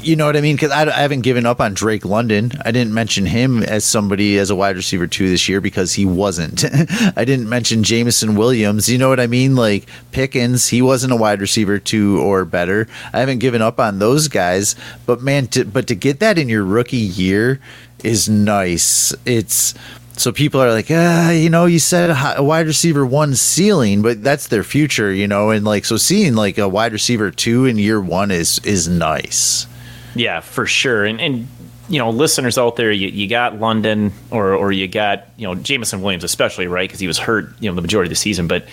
You 0.00 0.16
know 0.16 0.26
what 0.26 0.36
I 0.36 0.40
mean? 0.40 0.56
Because 0.56 0.70
I, 0.70 0.82
I 0.82 1.00
haven't 1.00 1.22
given 1.22 1.44
up 1.44 1.60
on 1.60 1.74
Drake 1.74 2.04
London. 2.04 2.52
I 2.64 2.70
didn't 2.70 2.94
mention 2.94 3.26
him 3.26 3.62
as 3.62 3.84
somebody 3.84 4.38
as 4.38 4.48
a 4.48 4.56
wide 4.56 4.76
receiver 4.76 5.06
two 5.06 5.28
this 5.28 5.48
year 5.48 5.60
because 5.60 5.92
he 5.92 6.04
wasn't. 6.04 6.64
I 7.16 7.24
didn't 7.24 7.48
mention 7.48 7.82
Jameson 7.82 8.36
Williams. 8.36 8.88
You 8.88 8.96
know 8.96 9.08
what 9.08 9.20
I 9.20 9.26
mean? 9.26 9.56
Like 9.56 9.86
Pickens, 10.12 10.68
he 10.68 10.80
wasn't 10.80 11.12
a 11.12 11.16
wide 11.16 11.40
receiver 11.40 11.78
two 11.78 12.20
or 12.20 12.44
better. 12.44 12.86
I 13.12 13.20
haven't 13.20 13.40
given 13.40 13.60
up 13.60 13.80
on 13.80 13.98
those 13.98 14.28
guys. 14.28 14.76
But 15.04 15.20
man, 15.20 15.48
to, 15.48 15.64
but 15.64 15.86
to 15.88 15.94
get 15.94 16.20
that 16.20 16.38
in 16.38 16.48
your 16.48 16.64
rookie 16.64 16.96
year 16.96 17.60
is 18.02 18.28
nice. 18.28 19.12
It's 19.26 19.74
so 20.16 20.32
people 20.32 20.60
are 20.60 20.72
like, 20.72 20.86
ah, 20.90 21.30
you 21.30 21.50
know, 21.50 21.66
you 21.66 21.78
said 21.78 22.10
a, 22.10 22.38
a 22.38 22.42
wide 22.42 22.66
receiver 22.66 23.04
one 23.04 23.34
ceiling, 23.34 24.02
but 24.02 24.22
that's 24.22 24.48
their 24.48 24.64
future, 24.64 25.12
you 25.12 25.28
know, 25.28 25.50
and 25.50 25.64
like 25.64 25.84
so 25.84 25.96
seeing 25.96 26.34
like 26.34 26.56
a 26.56 26.68
wide 26.68 26.92
receiver 26.92 27.30
two 27.30 27.66
in 27.66 27.78
year 27.78 28.00
one 28.00 28.30
is 28.30 28.58
is 28.60 28.88
nice. 28.88 29.66
Yeah, 30.14 30.40
for 30.40 30.66
sure. 30.66 31.04
And 31.04 31.20
and 31.20 31.48
you 31.88 31.98
know, 31.98 32.10
listeners 32.10 32.58
out 32.58 32.76
there, 32.76 32.92
you, 32.92 33.08
you 33.08 33.28
got 33.28 33.58
London 33.58 34.12
or 34.30 34.54
or 34.54 34.72
you 34.72 34.86
got 34.88 35.28
you 35.36 35.46
know 35.46 35.54
Jameson 35.54 36.02
Williams, 36.02 36.24
especially 36.24 36.66
right 36.66 36.88
because 36.88 37.00
he 37.00 37.06
was 37.06 37.18
hurt 37.18 37.50
you 37.60 37.70
know 37.70 37.74
the 37.74 37.82
majority 37.82 38.08
of 38.08 38.10
the 38.10 38.16
season. 38.16 38.46
But 38.46 38.66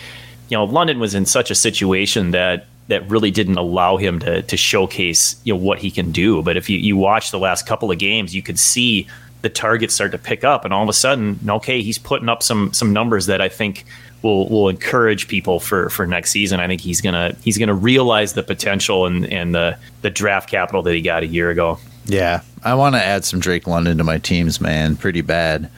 you 0.49 0.57
know, 0.57 0.65
London 0.65 0.99
was 0.99 1.15
in 1.15 1.25
such 1.25 1.49
a 1.49 1.55
situation 1.55 2.31
that 2.31 2.67
that 2.87 3.09
really 3.09 3.31
didn't 3.31 3.57
allow 3.57 3.97
him 3.97 4.19
to 4.19 4.41
to 4.43 4.57
showcase 4.57 5.39
you 5.43 5.53
know 5.53 5.59
what 5.59 5.79
he 5.79 5.91
can 5.91 6.11
do. 6.11 6.41
But 6.41 6.57
if 6.57 6.69
you 6.69 6.77
you 6.77 6.97
watch 6.97 7.31
the 7.31 7.39
last 7.39 7.65
couple 7.65 7.91
of 7.91 7.97
games, 7.97 8.35
you 8.35 8.41
could 8.41 8.59
see 8.59 9.07
the 9.41 9.49
targets 9.49 9.93
start 9.93 10.11
to 10.11 10.17
pick 10.17 10.43
up, 10.43 10.65
and 10.65 10.73
all 10.73 10.83
of 10.83 10.89
a 10.89 10.93
sudden, 10.93 11.39
okay, 11.47 11.81
he's 11.81 11.97
putting 11.97 12.29
up 12.29 12.43
some 12.43 12.73
some 12.73 12.91
numbers 12.91 13.27
that 13.27 13.41
I 13.41 13.49
think 13.49 13.85
will 14.25 14.49
will 14.49 14.69
encourage 14.69 15.27
people 15.27 15.59
for 15.59 15.89
for 15.89 16.05
next 16.05 16.31
season. 16.31 16.59
I 16.59 16.67
think 16.67 16.81
he's 16.81 16.99
gonna 16.99 17.35
he's 17.43 17.57
gonna 17.57 17.75
realize 17.75 18.33
the 18.33 18.43
potential 18.43 19.05
and 19.05 19.25
and 19.31 19.53
the 19.53 19.77
the 20.01 20.09
draft 20.09 20.49
capital 20.49 20.81
that 20.81 20.93
he 20.93 21.01
got 21.01 21.23
a 21.23 21.27
year 21.27 21.49
ago. 21.51 21.79
Yeah, 22.05 22.41
I 22.63 22.73
want 22.73 22.95
to 22.95 23.03
add 23.03 23.23
some 23.23 23.39
Drake 23.39 23.67
London 23.67 23.97
to 23.99 24.03
my 24.03 24.17
teams, 24.17 24.59
man, 24.59 24.95
pretty 24.97 25.21
bad. 25.21 25.69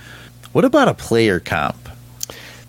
What 0.54 0.66
about 0.66 0.88
a 0.88 0.94
player 0.94 1.40
comp? 1.40 1.90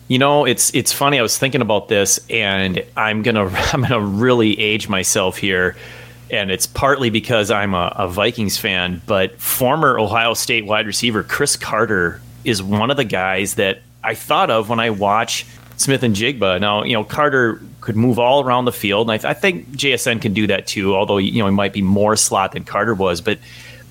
You 0.09 0.19
know, 0.19 0.45
it's 0.45 0.75
it's 0.75 0.93
funny. 0.93 1.19
I 1.19 1.23
was 1.23 1.38
thinking 1.38 1.62
about 1.62 1.88
this, 1.88 2.19
and 2.29 2.85
I'm 2.97 3.23
gonna 3.23 3.47
I'm 3.73 3.83
gonna 3.83 4.01
really 4.01 4.59
age 4.59 4.88
myself 4.88 5.37
here, 5.38 5.77
and 6.31 6.51
it's 6.51 6.67
partly 6.67 7.11
because 7.11 7.51
I'm 7.51 7.75
a, 7.75 7.93
a 7.97 8.09
Vikings 8.09 8.59
fan. 8.59 9.01
But 9.07 9.41
former 9.41 9.99
Ohio 9.99 10.35
State 10.35 10.67
wide 10.67 10.87
receiver 10.87 11.23
Cris 11.23 11.57
Carter 11.57 12.21
is 12.45 12.62
one 12.62 12.91
of 12.91 12.97
the 12.97 13.05
guys 13.05 13.55
that 13.55 13.83
I 14.03 14.14
thought 14.14 14.51
of 14.51 14.69
when 14.69 14.81
I 14.81 14.91
watch 14.91 15.45
Smith-Njigba. 15.79 16.61
Now, 16.61 16.83
you 16.83 16.93
know, 16.93 17.05
Carter 17.05 17.62
could 17.81 17.97
move 17.97 18.19
all 18.19 18.45
around 18.45 18.67
the 18.67 18.73
field, 18.73 19.09
and 19.09 19.12
I, 19.12 19.17
th- 19.17 19.31
I 19.31 19.35
think 19.35 19.71
JSN 19.71 20.21
can 20.21 20.35
do 20.35 20.47
that 20.49 20.67
too. 20.67 20.95
Although 20.95 21.19
you 21.19 21.38
know 21.38 21.47
he 21.47 21.55
might 21.55 21.73
be 21.73 21.83
more 21.83 22.17
slot 22.17 22.53
than 22.53 22.64
Carter 22.64 22.95
was, 22.95 23.21
but 23.21 23.38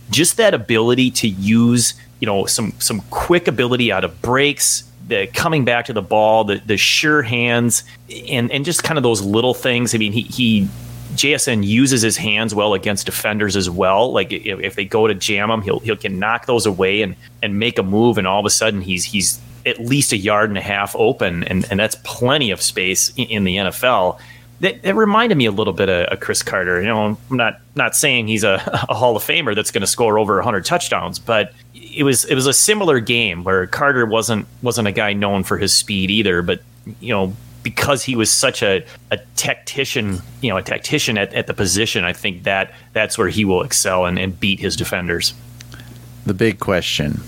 just 0.09 0.37
that 0.37 0.53
ability 0.53 1.11
to 1.11 1.27
use 1.27 1.93
you 2.19 2.25
know 2.25 2.45
some 2.45 2.73
some 2.79 3.01
quick 3.09 3.47
ability 3.47 3.91
out 3.91 4.03
of 4.03 4.21
breaks 4.21 4.83
the 5.07 5.27
coming 5.27 5.63
back 5.63 5.85
to 5.85 5.93
the 5.93 6.01
ball 6.01 6.43
the 6.43 6.61
the 6.65 6.77
sure 6.77 7.21
hands 7.21 7.83
and 8.29 8.51
and 8.51 8.65
just 8.65 8.83
kind 8.83 8.97
of 8.97 9.03
those 9.03 9.21
little 9.21 9.53
things 9.53 9.93
i 9.93 9.97
mean 9.97 10.11
he 10.11 10.21
he 10.21 10.67
JSN 11.13 11.65
uses 11.65 12.01
his 12.01 12.17
hands 12.17 12.53
well 12.53 12.73
against 12.73 13.05
defenders 13.05 13.55
as 13.55 13.69
well. 13.69 14.11
Like 14.11 14.31
if, 14.31 14.59
if 14.59 14.75
they 14.75 14.85
go 14.85 15.07
to 15.07 15.15
jam 15.15 15.49
him, 15.49 15.61
he'll 15.61 15.79
he 15.79 15.95
can 15.95 16.19
knock 16.19 16.45
those 16.45 16.65
away 16.65 17.01
and 17.01 17.15
and 17.41 17.57
make 17.57 17.79
a 17.79 17.83
move, 17.83 18.17
and 18.17 18.27
all 18.27 18.39
of 18.39 18.45
a 18.45 18.49
sudden 18.49 18.81
he's 18.81 19.05
he's 19.05 19.39
at 19.67 19.79
least 19.79 20.13
a 20.13 20.17
yard 20.17 20.49
and 20.49 20.57
a 20.57 20.61
half 20.61 20.95
open, 20.95 21.43
and 21.43 21.65
and 21.69 21.79
that's 21.79 21.95
plenty 22.03 22.51
of 22.51 22.61
space 22.61 23.11
in, 23.17 23.27
in 23.27 23.43
the 23.43 23.57
NFL. 23.57 24.19
That, 24.59 24.95
reminded 24.95 25.37
me 25.37 25.45
a 25.45 25.51
little 25.51 25.73
bit 25.73 25.87
of, 25.87 26.07
of 26.07 26.19
Cris 26.19 26.41
Carter. 26.41 26.81
You 26.81 26.87
know, 26.87 27.17
I'm 27.29 27.37
not 27.37 27.59
not 27.75 27.95
saying 27.95 28.27
he's 28.27 28.43
a, 28.43 28.55
a 28.89 28.95
Hall 28.95 29.15
of 29.15 29.23
Famer 29.23 29.53
that's 29.53 29.69
going 29.69 29.81
to 29.81 29.87
score 29.87 30.17
over 30.17 30.35
100 30.35 30.65
touchdowns, 30.65 31.19
but 31.19 31.53
it 31.75 32.03
was 32.03 32.25
it 32.25 32.35
was 32.35 32.47
a 32.47 32.53
similar 32.53 32.99
game 32.99 33.43
where 33.43 33.67
Carter 33.67 34.05
wasn't 34.05 34.47
wasn't 34.63 34.87
a 34.87 34.91
guy 34.91 35.13
known 35.13 35.43
for 35.43 35.57
his 35.57 35.73
speed 35.73 36.09
either, 36.09 36.41
but 36.41 36.61
you 36.99 37.13
know 37.13 37.33
because 37.63 38.01
he 38.01 38.15
was 38.15 38.31
such 38.31 38.63
a, 38.63 38.85
a 39.11 39.17
tactician, 39.35 40.21
you 40.39 40.49
know, 40.49 40.55
a 40.55 40.61
tactician 40.61 41.17
at, 41.17 41.33
at 41.33 41.47
the 41.47 41.53
position, 41.53 42.05
I 42.05 42.13
think 42.13 42.43
that 42.43 42.73
that's 42.93 43.17
where 43.17 43.27
he 43.27 43.43
will 43.43 43.61
excel 43.61 44.05
and, 44.05 44.17
and 44.17 44.39
beat 44.39 44.61
his 44.61 44.77
defenders. 44.77 45.33
The 46.25 46.33
big 46.33 46.59
question 46.59 47.19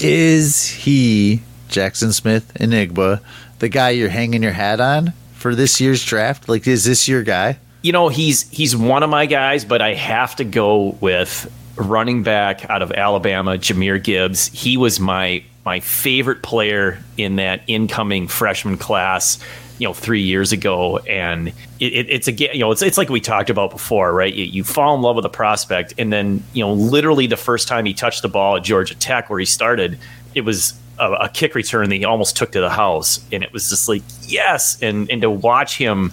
is 0.00 0.68
he 0.68 1.42
Jaxon 1.68 2.12
Smith-Njigba, 2.12 3.20
the 3.58 3.68
guy 3.68 3.90
you're 3.90 4.08
hanging 4.08 4.42
your 4.42 4.52
hat 4.52 4.80
on 4.80 5.12
for 5.34 5.54
this 5.54 5.80
year's 5.80 6.04
draft? 6.04 6.48
Like, 6.48 6.66
is 6.66 6.84
this 6.84 7.08
your 7.08 7.22
guy? 7.22 7.58
You 7.82 7.92
know, 7.92 8.08
he's 8.08 8.48
he's 8.50 8.76
one 8.76 9.02
of 9.02 9.10
my 9.10 9.26
guys, 9.26 9.64
but 9.64 9.80
I 9.80 9.94
have 9.94 10.36
to 10.36 10.44
go 10.44 10.96
with 11.00 11.52
running 11.76 12.22
back 12.22 12.68
out 12.68 12.82
of 12.82 12.90
Alabama, 12.90 13.52
Jahmyr 13.52 14.02
Gibbs. 14.02 14.48
He 14.48 14.76
was 14.76 14.98
my 14.98 15.44
my 15.64 15.80
favorite 15.80 16.42
player 16.42 17.02
in 17.16 17.36
that 17.36 17.62
incoming 17.66 18.28
freshman 18.28 18.76
class. 18.76 19.38
You 19.78 19.88
know, 19.88 19.92
three 19.92 20.22
years 20.22 20.52
ago, 20.52 20.98
and 20.98 21.48
it, 21.48 21.92
it, 21.92 22.10
it's 22.10 22.28
again, 22.28 22.50
you 22.54 22.60
know, 22.60 22.70
it's 22.70 22.82
it's 22.82 22.96
like 22.96 23.10
we 23.10 23.20
talked 23.20 23.50
about 23.50 23.70
before, 23.70 24.12
right? 24.12 24.32
You, 24.32 24.44
you 24.44 24.64
fall 24.64 24.94
in 24.94 25.02
love 25.02 25.16
with 25.16 25.24
a 25.26 25.30
prospect, 25.30 25.94
and 25.98 26.12
then 26.12 26.42
you 26.54 26.64
know, 26.64 26.72
literally 26.72 27.26
the 27.26 27.36
first 27.36 27.68
time 27.68 27.84
he 27.84 27.92
touched 27.92 28.22
the 28.22 28.28
ball 28.28 28.56
at 28.56 28.64
Georgia 28.64 28.94
Tech, 28.94 29.28
where 29.28 29.38
he 29.38 29.44
started, 29.44 29.98
it 30.34 30.42
was 30.42 30.78
a, 30.98 31.12
a 31.12 31.28
kick 31.28 31.54
return 31.54 31.90
that 31.90 31.96
he 31.96 32.04
almost 32.04 32.36
took 32.36 32.52
to 32.52 32.60
the 32.60 32.70
house, 32.70 33.24
and 33.30 33.42
it 33.42 33.52
was 33.52 33.68
just 33.68 33.88
like 33.88 34.02
yes, 34.22 34.80
and 34.82 35.10
and 35.10 35.20
to 35.22 35.30
watch 35.30 35.76
him 35.76 36.12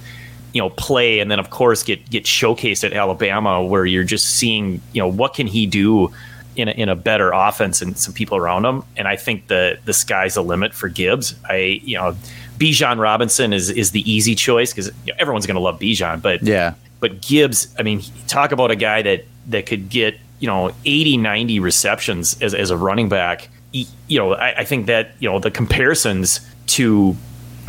you 0.54 0.62
know 0.62 0.69
play 0.69 1.19
and 1.19 1.32
then 1.32 1.39
of 1.39 1.49
course 1.49 1.84
get 1.84 2.08
get 2.10 2.23
showcased 2.23 2.84
at 2.84 2.93
Alabama 2.93 3.63
where 3.63 3.86
you're 3.86 4.04
just 4.04 4.36
seeing 4.36 4.80
you 4.93 5.02
know 5.02 5.08
what 5.08 5.34
can 5.34 5.47
he 5.47 5.65
do 5.65 6.12
in 6.56 6.67
a, 6.67 6.71
in 6.71 6.89
a 6.89 6.95
better 6.95 7.32
offense 7.32 7.82
and 7.82 7.97
some 7.97 8.13
people 8.13 8.38
around 8.38 8.65
him? 8.65 8.84
And 8.95 9.08
I 9.08 9.15
think 9.15 9.47
the 9.47 9.80
the 9.86 9.93
sky's 9.93 10.36
the 10.36 10.43
limit 10.43 10.73
for 10.73 10.88
Gibbs. 10.89 11.36
I 11.49 11.82
you 11.84 11.97
know 11.97 12.15
Bijan 12.63 12.97
Robinson 12.97 13.52
is 13.52 13.69
is 13.69 13.91
the 13.91 14.10
easy 14.10 14.36
choice 14.36 14.71
because 14.71 14.88
you 15.06 15.12
know, 15.12 15.17
everyone's 15.19 15.45
going 15.45 15.56
to 15.56 15.62
love 15.62 15.80
Bijan 15.80 16.21
but 16.21 16.41
Yeah. 16.43 16.73
but 17.02 17.21
Gibbs 17.21 17.67
I 17.78 17.84
mean 17.84 18.02
talk 18.28 18.52
about 18.52 18.71
a 18.71 18.76
guy 18.76 19.02
that 19.02 19.26
that 19.47 19.65
could 19.65 19.89
get 19.89 20.17
you 20.39 20.47
know 20.47 20.71
80 20.86 21.17
90 21.17 21.60
receptions 21.60 22.41
as, 22.41 22.54
as 22.54 22.69
a 22.69 22.78
running 22.78 23.10
back 23.10 23.49
you 23.73 24.17
know 24.19 24.34
I, 24.36 24.60
I 24.60 24.63
think 24.63 24.86
that 24.88 25.12
you 25.19 25.30
know 25.30 25.39
the 25.39 25.52
comparisons 25.52 26.39
to 26.67 27.15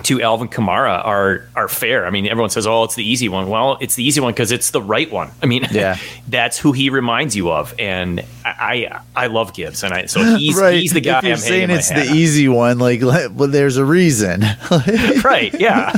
to 0.02 0.20
Alvin 0.20 0.48
Kamara 0.48 1.04
are 1.06 1.48
are 1.54 1.68
fair. 1.68 2.04
I 2.04 2.10
mean, 2.10 2.26
everyone 2.26 2.50
says, 2.50 2.66
"Oh, 2.66 2.82
it's 2.84 2.94
the 2.96 3.08
easy 3.08 3.28
one." 3.28 3.48
Well, 3.48 3.78
it's 3.80 3.94
the 3.94 4.04
easy 4.04 4.20
one 4.20 4.32
because 4.32 4.50
it's 4.52 4.70
the 4.70 4.82
right 4.82 5.10
one. 5.10 5.30
I 5.42 5.46
mean, 5.46 5.66
Yeah. 5.70 5.96
that's 6.28 6.58
who 6.58 6.72
he 6.72 6.90
reminds 6.90 7.36
you 7.36 7.50
of, 7.52 7.74
and 7.78 8.20
I 8.44 8.88
I, 8.90 9.00
I 9.16 9.26
love 9.28 9.54
Gibbs, 9.54 9.82
and 9.84 9.94
I 9.94 10.06
so 10.06 10.22
he's 10.36 10.56
right. 10.56 10.74
he's 10.80 10.92
the 10.92 11.00
guy. 11.00 11.18
If 11.18 11.24
you're 11.24 11.32
I'm 11.34 11.38
saying 11.38 11.70
it's 11.70 11.88
the 11.90 12.04
easy 12.12 12.48
one, 12.48 12.78
like, 12.78 13.00
le- 13.02 13.30
well, 13.30 13.48
there's 13.48 13.76
a 13.76 13.84
reason. 13.84 14.44
right? 15.24 15.54
Yeah, 15.58 15.92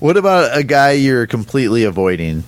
what 0.00 0.16
about 0.16 0.56
a 0.56 0.62
guy 0.62 0.92
you're 0.92 1.26
completely 1.26 1.84
avoiding? 1.84 2.44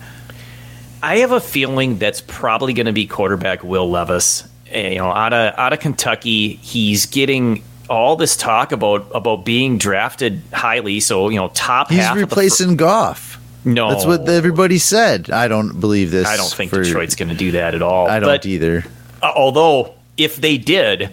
I 1.03 1.19
have 1.19 1.33
a 1.33 1.41
feeling 1.41 1.99
that's 1.99 2.21
probably 2.21 2.73
going 2.75 2.87
to 2.87 2.93
be 2.93 3.07
quarterback 3.07 3.65
Will 3.65 3.91
Levis. 3.91 4.45
Eh, 4.71 4.91
You 4.91 4.99
know, 4.99 5.11
out 5.11 5.33
of 5.33 5.59
out 5.59 5.73
of 5.73 5.81
Kentucky, 5.81 6.55
he's 6.55 7.07
getting 7.07 7.63
all 7.91 8.17
this 8.17 8.37
talk 8.37 8.73
about 8.73 9.07
about 9.15 9.45
being 9.45 9.79
drafted 9.79 10.43
highly. 10.53 11.01
So 11.01 11.29
you 11.29 11.37
know, 11.37 11.49
top 11.49 11.91
He's 11.91 12.01
half. 12.01 12.17
replacing 12.17 12.77
Goff. 12.77 13.39
The, 13.65 13.69
fir- 13.71 13.75
no, 13.75 13.91
That's 13.91 14.07
what 14.07 14.29
everybody 14.29 14.79
said. 14.79 15.31
I 15.31 15.49
don't 15.49 15.79
believe 15.81 16.11
this. 16.11 16.27
I 16.27 16.37
don't 16.37 16.51
think 16.53 16.71
for- 16.71 16.83
Detroit's 16.83 17.15
going 17.15 17.29
to 17.29 17.35
do 17.35 17.53
that 17.53 17.75
at 17.75 17.83
all. 17.83 18.09
I 18.09 18.19
don't 18.21 18.29
But- 18.29 18.47
either. 18.47 18.85
Uh, 19.23 19.31
although, 19.37 19.95
if 20.17 20.35
they 20.37 20.59
did, 20.59 21.11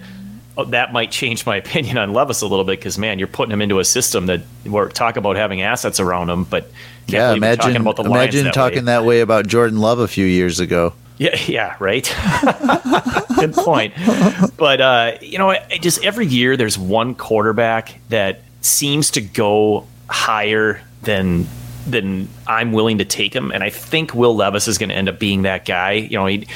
uh, 0.58 0.63
that 0.65 0.91
might 0.91 1.12
change 1.12 1.45
my 1.45 1.58
opinion 1.63 1.97
on 1.99 2.12
Levis 2.13 2.41
a 2.41 2.47
little 2.47 2.65
bit 2.65 2.79
because 2.79 2.97
man, 2.97 3.19
you're 3.19 3.27
putting 3.27 3.51
him 3.51 3.62
into 3.62 3.79
a 3.79 3.86
system 3.86 4.25
that 4.27 4.41
we're 4.65 4.89
talk 4.89 5.15
about 5.17 5.36
having 5.36 5.62
assets 5.62 5.99
around 5.99 6.29
him, 6.32 6.43
but 6.43 6.71
Yeah, 7.08 7.34
imagine 7.34 7.60
talking 7.60 7.82
about 7.82 7.95
the 7.97 8.03
Lions 8.03 8.34
that 8.43 8.53
talking 8.53 8.79
way. 8.79 8.86
that 8.86 9.05
way 9.05 9.19
about 9.21 9.45
Jordan 9.47 9.79
Love 9.79 9.99
a 9.99 10.08
few 10.08 10.25
years 10.25 10.60
ago. 10.60 10.93
Yeah, 11.19 11.38
yeah, 11.47 11.75
right. 11.79 12.05
Good 13.36 13.53
point. 13.53 13.93
But 14.58 14.82
uh, 14.82 15.17
you 15.21 15.38
know, 15.38 15.53
just 15.82 16.03
every 16.03 16.25
year 16.25 16.55
there's 16.55 16.77
one 16.77 17.13
quarterback 17.13 17.99
that 18.08 18.41
seems 18.62 19.12
to 19.12 19.21
go 19.21 19.86
higher 20.10 20.82
than 21.03 21.45
than 21.86 22.29
I'm 22.47 22.71
willing 22.71 22.99
to 22.99 23.05
take 23.05 23.36
him, 23.36 23.51
and 23.51 23.63
I 23.63 23.69
think 23.69 24.13
Will 24.13 24.34
Levis 24.34 24.69
is 24.69 24.77
going 24.77 24.89
to 24.89 24.95
end 24.95 25.10
up 25.10 25.19
being 25.19 25.41
that 25.41 25.65
guy. 25.65 25.91
You 25.93 26.17
know, 26.17 26.25
he, 26.25 26.47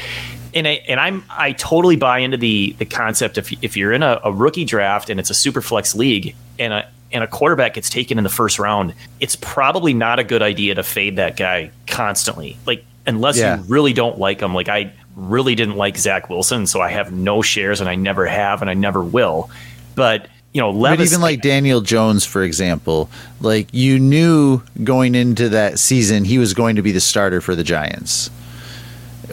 and 0.53 0.65
I 0.65 0.71
and 0.87 0.97
I'm 0.97 1.25
I 1.29 1.51
totally 1.51 1.97
buy 1.97 2.19
into 2.19 2.37
the 2.37 2.73
the 2.79 2.85
concept 2.85 3.37
if 3.37 3.51
if 3.61 3.75
you're 3.75 3.91
in 3.91 4.01
a, 4.01 4.21
a 4.23 4.31
rookie 4.31 4.65
draft 4.65 5.09
and 5.09 5.19
it's 5.19 5.29
a 5.29 5.35
super 5.35 5.61
flex 5.61 5.93
league 5.93 6.35
and 6.57 6.71
a 6.71 6.89
and 7.11 7.21
a 7.21 7.27
quarterback 7.27 7.73
gets 7.73 7.89
taken 7.89 8.17
in 8.17 8.23
the 8.23 8.29
first 8.29 8.59
round, 8.59 8.93
it's 9.19 9.35
probably 9.35 9.93
not 9.93 10.19
a 10.19 10.23
good 10.23 10.41
idea 10.41 10.75
to 10.75 10.83
fade 10.83 11.17
that 11.17 11.35
guy 11.35 11.69
constantly. 11.85 12.57
Like 12.65 12.85
unless 13.05 13.37
Yeah. 13.37 13.57
you 13.57 13.63
really 13.63 13.93
don't 13.93 14.17
like 14.17 14.41
him. 14.41 14.53
Like 14.53 14.69
I 14.69 14.91
really 15.15 15.55
didn't 15.55 15.75
like 15.75 15.97
Zach 15.97 16.29
Wilson, 16.29 16.65
so 16.67 16.81
I 16.81 16.89
have 16.89 17.11
no 17.11 17.41
shares 17.41 17.81
and 17.81 17.89
I 17.89 17.95
never 17.95 18.25
have 18.25 18.61
and 18.61 18.69
I 18.69 18.73
never 18.73 19.03
will. 19.03 19.49
But 19.95 20.27
you 20.53 20.61
know, 20.61 20.69
Levis, 20.69 21.09
but 21.09 21.13
even 21.13 21.21
like 21.21 21.41
Daniel 21.41 21.81
Jones, 21.81 22.25
for 22.25 22.43
example, 22.43 23.09
like 23.41 23.67
you 23.73 23.97
knew 23.99 24.61
going 24.83 25.15
into 25.15 25.49
that 25.49 25.79
season 25.79 26.25
he 26.25 26.37
was 26.37 26.53
going 26.53 26.75
to 26.75 26.81
be 26.83 26.91
the 26.91 26.99
starter 27.01 27.41
for 27.41 27.55
the 27.55 27.63
Giants, 27.63 28.29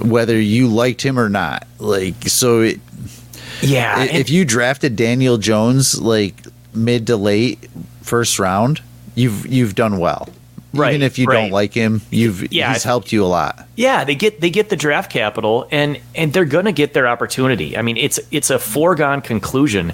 whether 0.00 0.40
you 0.40 0.66
liked 0.68 1.02
him 1.02 1.18
or 1.18 1.28
not. 1.28 1.66
Like, 1.78 2.14
so 2.28 2.60
it, 2.62 2.80
yeah, 3.62 4.02
if 4.04 4.30
you 4.30 4.44
drafted 4.46 4.96
Daniel 4.96 5.36
Jones 5.36 6.00
like 6.00 6.34
mid 6.72 7.06
to 7.08 7.16
late 7.16 7.68
first 8.02 8.38
round, 8.38 8.80
you've 9.14 9.46
you've 9.46 9.74
done 9.74 9.98
well. 9.98 10.28
Right, 10.72 10.90
Even 10.94 11.02
if 11.02 11.18
you 11.18 11.26
right. 11.26 11.34
don't 11.42 11.50
like 11.50 11.74
him, 11.74 12.00
you've 12.10 12.52
Yeah, 12.52 12.72
he's 12.72 12.84
helped 12.84 13.10
you 13.12 13.24
a 13.24 13.26
lot. 13.26 13.66
Yeah, 13.76 14.04
they 14.04 14.14
get 14.14 14.40
they 14.40 14.50
get 14.50 14.68
the 14.68 14.76
draft 14.76 15.10
capital 15.10 15.66
and 15.72 15.98
and 16.14 16.32
they're 16.32 16.44
going 16.44 16.66
to 16.66 16.72
get 16.72 16.94
their 16.94 17.08
opportunity. 17.08 17.76
I 17.76 17.82
mean, 17.82 17.96
it's 17.96 18.20
it's 18.30 18.50
a 18.50 18.58
foregone 18.58 19.20
conclusion, 19.20 19.92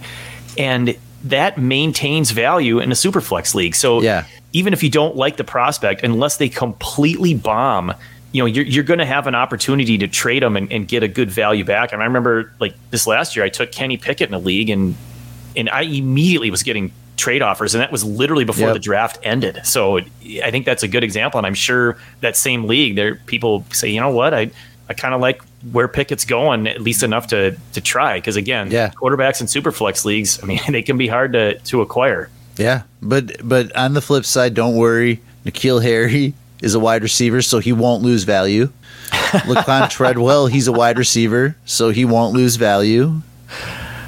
and 0.58 0.94
that 1.24 1.56
maintains 1.58 2.30
value 2.30 2.78
in 2.78 2.92
a 2.92 2.94
superflex 2.94 3.54
league. 3.54 3.74
So 3.74 4.02
Yeah. 4.02 4.24
even 4.52 4.72
if 4.74 4.82
you 4.82 4.90
don't 4.90 5.16
like 5.16 5.38
the 5.38 5.44
prospect, 5.44 6.02
unless 6.04 6.36
they 6.36 6.48
completely 6.50 7.32
bomb, 7.34 7.94
you 8.32 8.42
know, 8.42 8.46
you're 8.46 8.64
you're 8.66 8.84
going 8.84 8.98
to 9.00 9.06
have 9.06 9.26
an 9.26 9.34
opportunity 9.34 9.96
to 9.96 10.06
trade 10.08 10.42
them 10.42 10.56
and, 10.58 10.70
and 10.70 10.86
get 10.86 11.02
a 11.02 11.08
good 11.08 11.30
value 11.30 11.64
back. 11.64 11.92
And 11.94 12.02
I 12.02 12.04
remember 12.04 12.52
like 12.60 12.74
this 12.90 13.06
last 13.06 13.34
year, 13.34 13.46
I 13.46 13.48
took 13.48 13.72
Kenny 13.72 13.96
Pickett 13.96 14.28
in 14.28 14.34
a 14.34 14.38
league 14.38 14.68
and 14.68 14.94
and 15.56 15.70
I 15.70 15.82
immediately 15.82 16.50
was 16.50 16.62
getting 16.62 16.92
trade 17.16 17.42
offers, 17.42 17.74
and 17.74 17.82
that 17.82 17.90
was 17.90 18.04
literally 18.04 18.44
before 18.44 18.66
Yep. 18.68 18.74
the 18.74 18.80
draft 18.80 19.18
ended. 19.22 19.60
So 19.64 19.98
I 20.42 20.50
think 20.50 20.66
that's 20.66 20.82
a 20.82 20.88
good 20.88 21.02
example, 21.04 21.38
and 21.38 21.46
I'm 21.46 21.54
sure 21.54 21.96
that 22.20 22.36
same 22.36 22.66
league, 22.66 22.96
there 22.96 23.14
people 23.26 23.64
say, 23.72 23.88
you 23.88 24.00
know 24.00 24.10
what, 24.10 24.34
I 24.34 24.50
I 24.88 24.94
kind 24.94 25.14
of 25.14 25.20
like 25.20 25.42
where 25.72 25.88
Pickett's 25.88 26.24
going 26.24 26.68
at 26.68 26.80
least 26.80 27.02
enough 27.02 27.26
to 27.28 27.56
to 27.72 27.80
try 27.80 28.18
because 28.18 28.36
again, 28.36 28.70
Yeah. 28.70 28.90
quarterbacks 28.90 29.40
in 29.40 29.46
superflex 29.48 30.04
leagues, 30.04 30.38
I 30.42 30.46
mean, 30.46 30.60
they 30.68 30.82
can 30.82 30.96
be 30.98 31.08
hard 31.08 31.32
to 31.32 31.58
to 31.58 31.80
acquire. 31.80 32.28
Yeah, 32.56 32.82
but 33.02 33.32
but 33.46 33.74
on 33.76 33.94
the 33.94 34.00
flip 34.00 34.24
side, 34.24 34.54
don't 34.54 34.76
worry. 34.76 35.20
N'Keal 35.44 35.82
Harry 35.82 36.34
is 36.62 36.74
a 36.74 36.80
wide 36.80 37.02
receiver, 37.02 37.42
so 37.42 37.58
he 37.58 37.72
won't 37.72 38.02
lose 38.02 38.24
value. 38.24 38.70
Laquan 39.46 39.88
Treadwell, 39.90 40.46
he's 40.48 40.66
a 40.66 40.72
wide 40.72 40.98
receiver, 40.98 41.54
so 41.64 41.90
he 41.90 42.04
won't 42.04 42.34
lose 42.34 42.56
value. 42.56 43.20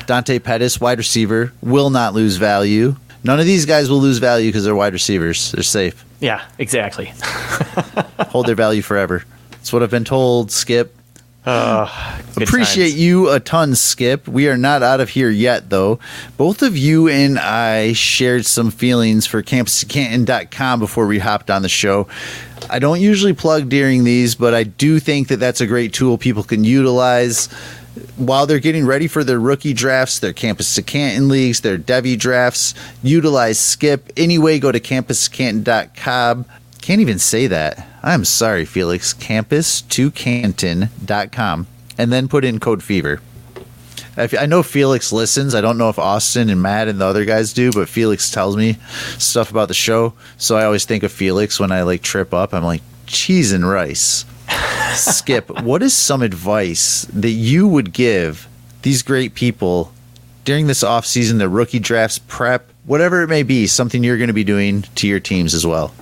Dante 0.08 0.38
Pettis, 0.38 0.80
wide 0.80 0.96
receiver, 0.96 1.52
will 1.60 1.90
not 1.90 2.14
lose 2.14 2.36
value. 2.38 2.96
None 3.24 3.40
of 3.40 3.44
these 3.44 3.66
guys 3.66 3.90
will 3.90 3.98
lose 4.00 4.16
value 4.16 4.48
because 4.48 4.64
they're 4.64 4.74
wide 4.74 4.94
receivers. 4.94 5.52
They're 5.52 5.62
safe. 5.62 6.02
Yeah, 6.18 6.42
exactly. 6.56 7.12
Hold 8.30 8.46
their 8.46 8.54
value 8.54 8.80
forever. 8.80 9.24
That's 9.50 9.70
what 9.70 9.82
I've 9.82 9.90
been 9.90 10.06
told, 10.06 10.50
Skip. 10.50 10.96
Uh, 11.44 12.18
good 12.34 12.48
Appreciate 12.48 12.90
times. 12.90 13.00
you 13.00 13.30
a 13.30 13.38
ton, 13.38 13.74
Skip. 13.74 14.26
We 14.26 14.48
are 14.48 14.56
not 14.56 14.82
out 14.82 15.00
of 15.00 15.10
here 15.10 15.28
yet, 15.28 15.68
though. 15.68 15.98
Both 16.38 16.62
of 16.62 16.74
you 16.74 17.08
and 17.08 17.38
I 17.38 17.92
shared 17.92 18.46
some 18.46 18.70
feelings 18.70 19.26
for 19.26 19.42
campuscanton.com 19.42 20.80
before 20.80 21.06
we 21.06 21.18
hopped 21.18 21.50
on 21.50 21.60
the 21.60 21.68
show. 21.68 22.08
I 22.70 22.78
don't 22.78 23.00
usually 23.00 23.34
plug 23.34 23.68
during 23.68 24.04
these, 24.04 24.34
but 24.34 24.54
I 24.54 24.64
do 24.64 25.00
think 25.00 25.28
that 25.28 25.36
that's 25.36 25.60
a 25.60 25.66
great 25.66 25.92
tool 25.92 26.16
people 26.16 26.44
can 26.44 26.64
utilize 26.64 27.48
while 28.16 28.46
they're 28.46 28.58
getting 28.58 28.86
ready 28.86 29.06
for 29.08 29.24
their 29.24 29.38
rookie 29.40 29.74
drafts, 29.74 30.18
their 30.18 30.32
campus 30.32 30.74
to 30.74 30.82
Canton 30.82 31.28
leagues, 31.28 31.60
their 31.60 31.78
Devy 31.78 32.18
drafts. 32.18 32.74
Utilize 33.02 33.58
Skip. 33.58 34.12
Anyway, 34.16 34.58
go 34.58 34.72
to 34.72 34.80
campuscanton.com. 34.80 36.44
Can't 36.80 37.00
even 37.00 37.18
say 37.18 37.46
that. 37.46 37.86
I'm 38.02 38.24
sorry, 38.24 38.64
Felix. 38.64 39.12
Campus 39.12 39.82
to 39.82 40.10
Canton.com. 40.10 41.66
And 41.98 42.12
then 42.12 42.28
put 42.28 42.44
in 42.44 42.60
code 42.60 42.82
fever. 42.82 43.20
I 44.16 44.46
know 44.46 44.64
Felix 44.64 45.12
listens. 45.12 45.54
I 45.54 45.60
don't 45.60 45.78
know 45.78 45.90
if 45.90 45.98
Austin 45.98 46.50
and 46.50 46.60
Matt 46.60 46.88
and 46.88 47.00
the 47.00 47.04
other 47.04 47.24
guys 47.24 47.52
do, 47.52 47.70
but 47.70 47.88
Felix 47.88 48.30
tells 48.32 48.56
me 48.56 48.76
stuff 49.16 49.52
about 49.52 49.68
the 49.68 49.74
show. 49.74 50.12
So 50.38 50.56
I 50.56 50.64
always 50.64 50.84
think 50.84 51.04
of 51.04 51.12
Felix 51.12 51.60
when 51.60 51.70
I 51.70 51.82
like 51.82 52.02
trip 52.02 52.34
up. 52.34 52.52
I'm 52.52 52.64
like, 52.64 52.82
cheese 53.06 53.52
and 53.52 53.68
rice. 53.68 54.24
Skip, 54.94 55.62
what 55.62 55.82
is 55.82 55.94
some 55.94 56.22
advice 56.22 57.06
that 57.12 57.30
you 57.30 57.68
would 57.68 57.92
give 57.92 58.48
these 58.82 59.02
great 59.02 59.34
people 59.34 59.92
during 60.44 60.66
this 60.66 60.82
off 60.82 61.04
season, 61.04 61.38
the 61.38 61.48
rookie 61.48 61.78
drafts 61.78 62.18
prep, 62.18 62.70
whatever 62.86 63.22
it 63.22 63.28
may 63.28 63.42
be, 63.42 63.66
something 63.66 64.02
you're 64.02 64.16
going 64.16 64.28
to 64.28 64.34
be 64.34 64.44
doing 64.44 64.82
to 64.94 65.06
your 65.06 65.20
teams 65.20 65.54
as 65.54 65.66
well? 65.66 65.92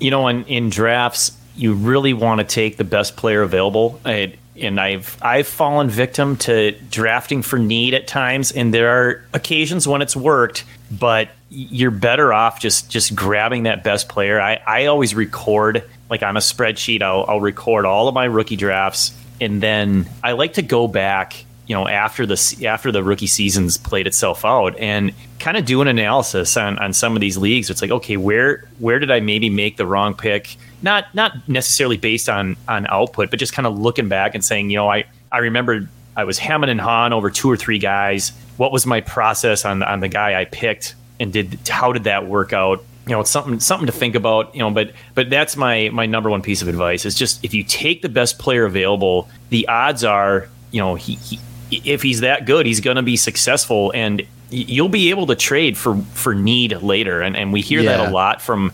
you 0.00 0.10
know, 0.10 0.28
in, 0.28 0.44
in 0.44 0.70
drafts, 0.70 1.36
you 1.54 1.74
really 1.74 2.12
want 2.12 2.40
to 2.40 2.44
take 2.44 2.76
the 2.76 2.84
best 2.84 3.16
player 3.16 3.42
available. 3.42 4.00
I, 4.04 4.34
and 4.56 4.80
I've 4.80 5.18
I've 5.22 5.46
fallen 5.46 5.88
victim 5.88 6.36
to 6.38 6.72
drafting 6.90 7.42
for 7.42 7.58
need 7.58 7.94
at 7.94 8.06
times, 8.06 8.52
and 8.52 8.72
there 8.72 8.88
are 8.88 9.24
occasions 9.32 9.86
when 9.86 10.02
it's 10.02 10.16
worked, 10.16 10.64
but 10.90 11.28
you're 11.50 11.90
better 11.90 12.32
off 12.32 12.60
just 12.60 12.90
just 12.90 13.14
grabbing 13.14 13.64
that 13.64 13.84
best 13.84 14.08
player. 14.08 14.40
I, 14.40 14.60
I 14.66 14.86
always 14.86 15.14
record 15.14 15.84
like 16.10 16.22
on 16.22 16.36
a 16.36 16.40
spreadsheet. 16.40 17.02
I'll, 17.02 17.24
I'll 17.28 17.40
record 17.40 17.84
all 17.84 18.08
of 18.08 18.14
my 18.14 18.24
rookie 18.24 18.56
drafts, 18.56 19.12
and 19.40 19.62
then 19.62 20.08
I 20.22 20.32
like 20.32 20.54
to 20.54 20.62
go 20.62 20.88
back 20.88 21.46
you 21.66 21.74
know 21.74 21.86
after 21.88 22.26
the 22.26 22.66
after 22.66 22.92
the 22.92 23.02
rookie 23.02 23.26
season's 23.26 23.76
played 23.76 24.06
itself 24.06 24.44
out 24.44 24.78
and 24.78 25.12
kind 25.38 25.56
of 25.56 25.64
do 25.64 25.80
an 25.82 25.88
analysis 25.88 26.56
on, 26.56 26.78
on 26.78 26.92
some 26.92 27.14
of 27.16 27.20
these 27.20 27.36
leagues. 27.36 27.70
It's 27.70 27.82
like 27.82 27.90
okay 27.90 28.16
where 28.16 28.64
where 28.78 28.98
did 28.98 29.10
i 29.10 29.20
maybe 29.20 29.50
make 29.50 29.76
the 29.76 29.86
wrong 29.86 30.14
pick? 30.14 30.56
Not 30.82 31.12
not 31.14 31.32
necessarily 31.48 31.96
based 31.96 32.28
on 32.28 32.56
on 32.68 32.86
output 32.88 33.30
but 33.30 33.38
just 33.38 33.52
kind 33.52 33.66
of 33.66 33.78
looking 33.78 34.08
back 34.08 34.34
and 34.34 34.44
saying 34.44 34.70
you 34.70 34.76
know 34.76 34.88
i 34.88 35.04
i 35.32 35.38
remember 35.38 35.88
i 36.16 36.24
was 36.24 36.38
hemming 36.38 36.70
and 36.70 36.80
hawing 36.80 37.12
over 37.12 37.30
two 37.30 37.50
or 37.50 37.56
three 37.56 37.78
guys. 37.78 38.32
What 38.56 38.72
was 38.72 38.86
my 38.86 39.00
process 39.00 39.64
on 39.64 39.82
on 39.82 40.00
the 40.00 40.08
guy 40.08 40.40
i 40.40 40.44
picked? 40.44 40.94
And 41.18 41.32
did 41.32 41.58
how 41.68 41.92
did 41.92 42.04
that 42.04 42.26
work 42.26 42.52
out 42.52 42.84
you 43.06 43.12
know 43.12 43.20
it's 43.20 43.30
something 43.30 43.60
something 43.60 43.86
to 43.86 43.92
think 43.92 44.14
about 44.14 44.54
you 44.54 44.60
know 44.60 44.70
but 44.70 44.90
but 45.14 45.30
that's 45.30 45.56
my 45.56 45.88
my 45.92 46.06
number 46.06 46.28
one 46.28 46.42
piece 46.42 46.60
of 46.62 46.68
advice 46.68 47.04
is 47.04 47.14
just 47.14 47.44
if 47.44 47.54
you 47.54 47.62
take 47.62 48.02
the 48.02 48.08
best 48.08 48.38
player 48.38 48.64
available 48.64 49.28
the 49.50 49.66
odds 49.68 50.02
are 50.04 50.48
you 50.72 50.80
know 50.80 50.94
he, 50.96 51.14
he 51.16 51.38
if 51.84 52.02
he's 52.02 52.20
that 52.20 52.46
good 52.46 52.66
he's 52.66 52.80
going 52.80 52.96
to 52.96 53.02
be 53.02 53.16
successful 53.16 53.92
and 53.94 54.22
you'll 54.50 54.88
be 54.88 55.10
able 55.10 55.26
to 55.26 55.34
trade 55.34 55.76
for 55.76 55.96
for 56.14 56.34
need 56.34 56.72
later 56.82 57.20
and 57.20 57.36
and 57.36 57.52
we 57.52 57.60
hear 57.60 57.80
Yeah. 57.80 57.96
that 57.98 58.08
a 58.08 58.12
lot 58.12 58.40
from 58.42 58.72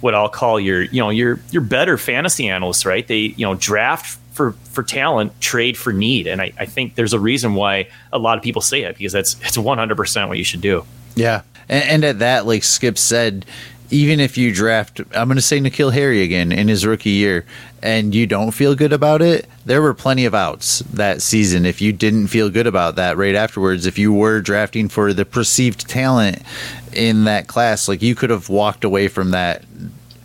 what 0.00 0.14
I'll 0.14 0.28
call 0.30 0.58
your 0.60 0.82
you 0.82 1.00
know 1.00 1.10
your 1.10 1.40
your 1.50 1.62
better 1.62 1.96
fantasy 1.98 2.48
analysts 2.48 2.84
right 2.86 3.06
they 3.06 3.34
you 3.36 3.46
know 3.46 3.54
draft 3.54 4.18
for 4.32 4.52
for 4.70 4.82
talent 4.82 5.38
trade 5.40 5.76
for 5.76 5.92
need 5.92 6.26
and 6.26 6.40
I, 6.40 6.52
I 6.58 6.64
think 6.66 6.94
there's 6.94 7.12
a 7.12 7.20
reason 7.20 7.54
why 7.54 7.88
a 8.12 8.18
lot 8.18 8.38
of 8.38 8.42
people 8.44 8.62
say 8.62 8.82
it 8.82 8.96
because 8.96 9.12
that's 9.12 9.34
it's 9.42 9.56
100% 9.58 10.28
what 10.28 10.38
you 10.38 10.44
should 10.44 10.60
do 10.62 10.84
Yeah. 11.16 11.42
And, 11.70 11.84
and 11.84 12.04
at 12.04 12.18
that, 12.18 12.44
like 12.44 12.64
Skip 12.64 12.98
said, 12.98 13.46
even 13.90 14.20
if 14.20 14.36
you 14.36 14.54
draft, 14.54 15.00
I'm 15.14 15.28
going 15.28 15.36
to 15.36 15.42
say 15.42 15.58
N'Keal 15.58 15.92
Harry 15.92 16.22
again 16.22 16.52
in 16.52 16.68
his 16.68 16.86
rookie 16.86 17.10
year, 17.10 17.44
and 17.82 18.14
you 18.14 18.26
don't 18.26 18.52
feel 18.52 18.74
good 18.74 18.92
about 18.92 19.22
it, 19.22 19.48
there 19.64 19.82
were 19.82 19.94
plenty 19.94 20.26
of 20.26 20.34
outs 20.34 20.80
that 20.80 21.22
season. 21.22 21.64
If 21.64 21.80
you 21.80 21.92
didn't 21.92 22.28
feel 22.28 22.50
good 22.50 22.66
about 22.66 22.96
that 22.96 23.16
right 23.16 23.34
afterwards, 23.34 23.86
if 23.86 23.98
you 23.98 24.12
were 24.12 24.40
drafting 24.40 24.88
for 24.88 25.12
the 25.12 25.24
perceived 25.24 25.88
talent 25.88 26.42
in 26.92 27.24
that 27.24 27.46
class, 27.46 27.88
like 27.88 28.02
you 28.02 28.14
could 28.14 28.30
have 28.30 28.48
walked 28.48 28.84
away 28.84 29.08
from 29.08 29.30
that 29.30 29.64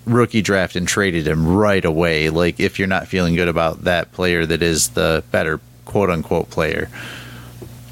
rookie 0.05 0.43
draft 0.43 0.75
and 0.75 0.87
traded 0.87 1.27
him 1.27 1.47
right 1.47 1.85
away. 1.85 2.29
Like 2.29 2.59
if 2.59 2.77
you're 2.77 2.87
not 2.87 3.07
feeling 3.07 3.35
good 3.35 3.47
about 3.47 3.85
that 3.85 4.11
player 4.11 4.45
that 4.45 4.61
is 4.61 4.89
the 4.89 5.23
better 5.31 5.59
quote 5.85 6.11
unquote 6.11 6.51
player. 6.51 6.89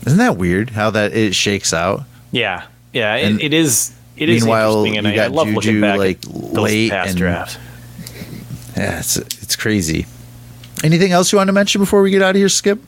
Isn't 0.05 0.19
that 0.19 0.37
weird 0.37 0.71
how 0.71 0.91
that 0.91 1.13
it 1.13 1.33
shakes 1.33 1.73
out? 1.73 2.03
yeah 2.31 2.65
yeah 2.93 3.15
it, 3.15 3.41
it 3.41 3.53
is 3.53 3.93
it 4.15 4.29
is 4.29 4.45
interesting 4.45 4.97
and 4.97 5.07
I, 5.07 5.25
I 5.25 5.27
love 5.27 5.47
Juju, 5.47 5.55
looking 5.55 5.81
back 5.81 5.97
like, 5.97 6.25
at 6.25 6.33
late 6.33 6.91
past 6.91 7.09
and- 7.09 7.17
drafts 7.17 7.57
Yeah, 8.77 8.99
it's 8.99 9.17
it's 9.17 9.55
crazy. 9.55 10.05
Anything 10.83 11.11
else 11.11 11.31
you 11.31 11.37
want 11.37 11.47
to 11.47 11.53
mention 11.53 11.79
before 11.79 12.01
we 12.01 12.11
get 12.11 12.21
out 12.21 12.31
of 12.31 12.35
here, 12.35 12.49
Skip? 12.49 12.79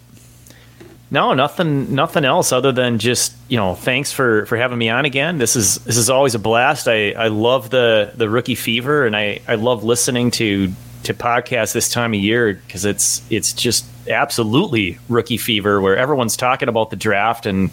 No, 1.12 1.34
nothing, 1.34 1.94
nothing 1.94 2.26
else 2.26 2.52
other 2.52 2.72
than 2.72 2.98
just 2.98 3.34
you 3.48 3.58
know, 3.58 3.76
thanks 3.76 4.12
for 4.12 4.46
for 4.48 4.58
having 4.58 4.78
me 4.78 4.90
on 4.90 5.06
again. 5.06 5.38
This 5.38 5.56
is 5.56 5.76
this 5.86 5.96
is 5.96 6.10
always 6.10 6.34
a 6.36 6.40
blast. 6.40 6.88
I 6.88 7.12
I 7.12 7.28
love 7.28 7.70
the 7.70 8.12
the 8.16 8.28
rookie 8.30 8.56
fever, 8.56 9.06
and 9.06 9.16
I 9.16 9.40
I 9.48 9.56
love 9.56 9.84
listening 9.84 10.32
to 10.32 10.74
to 11.04 11.14
podcasts 11.14 11.74
this 11.74 11.90
time 11.90 12.14
of 12.16 12.20
year 12.20 12.56
because 12.66 12.84
it's 12.84 13.22
it's 13.30 13.54
just 13.54 13.86
absolutely 14.10 14.98
rookie 15.08 15.38
fever 15.38 15.80
where 15.80 15.96
everyone's 15.96 16.36
talking 16.36 16.68
about 16.68 16.90
the 16.90 16.96
draft 16.96 17.46
and 17.46 17.70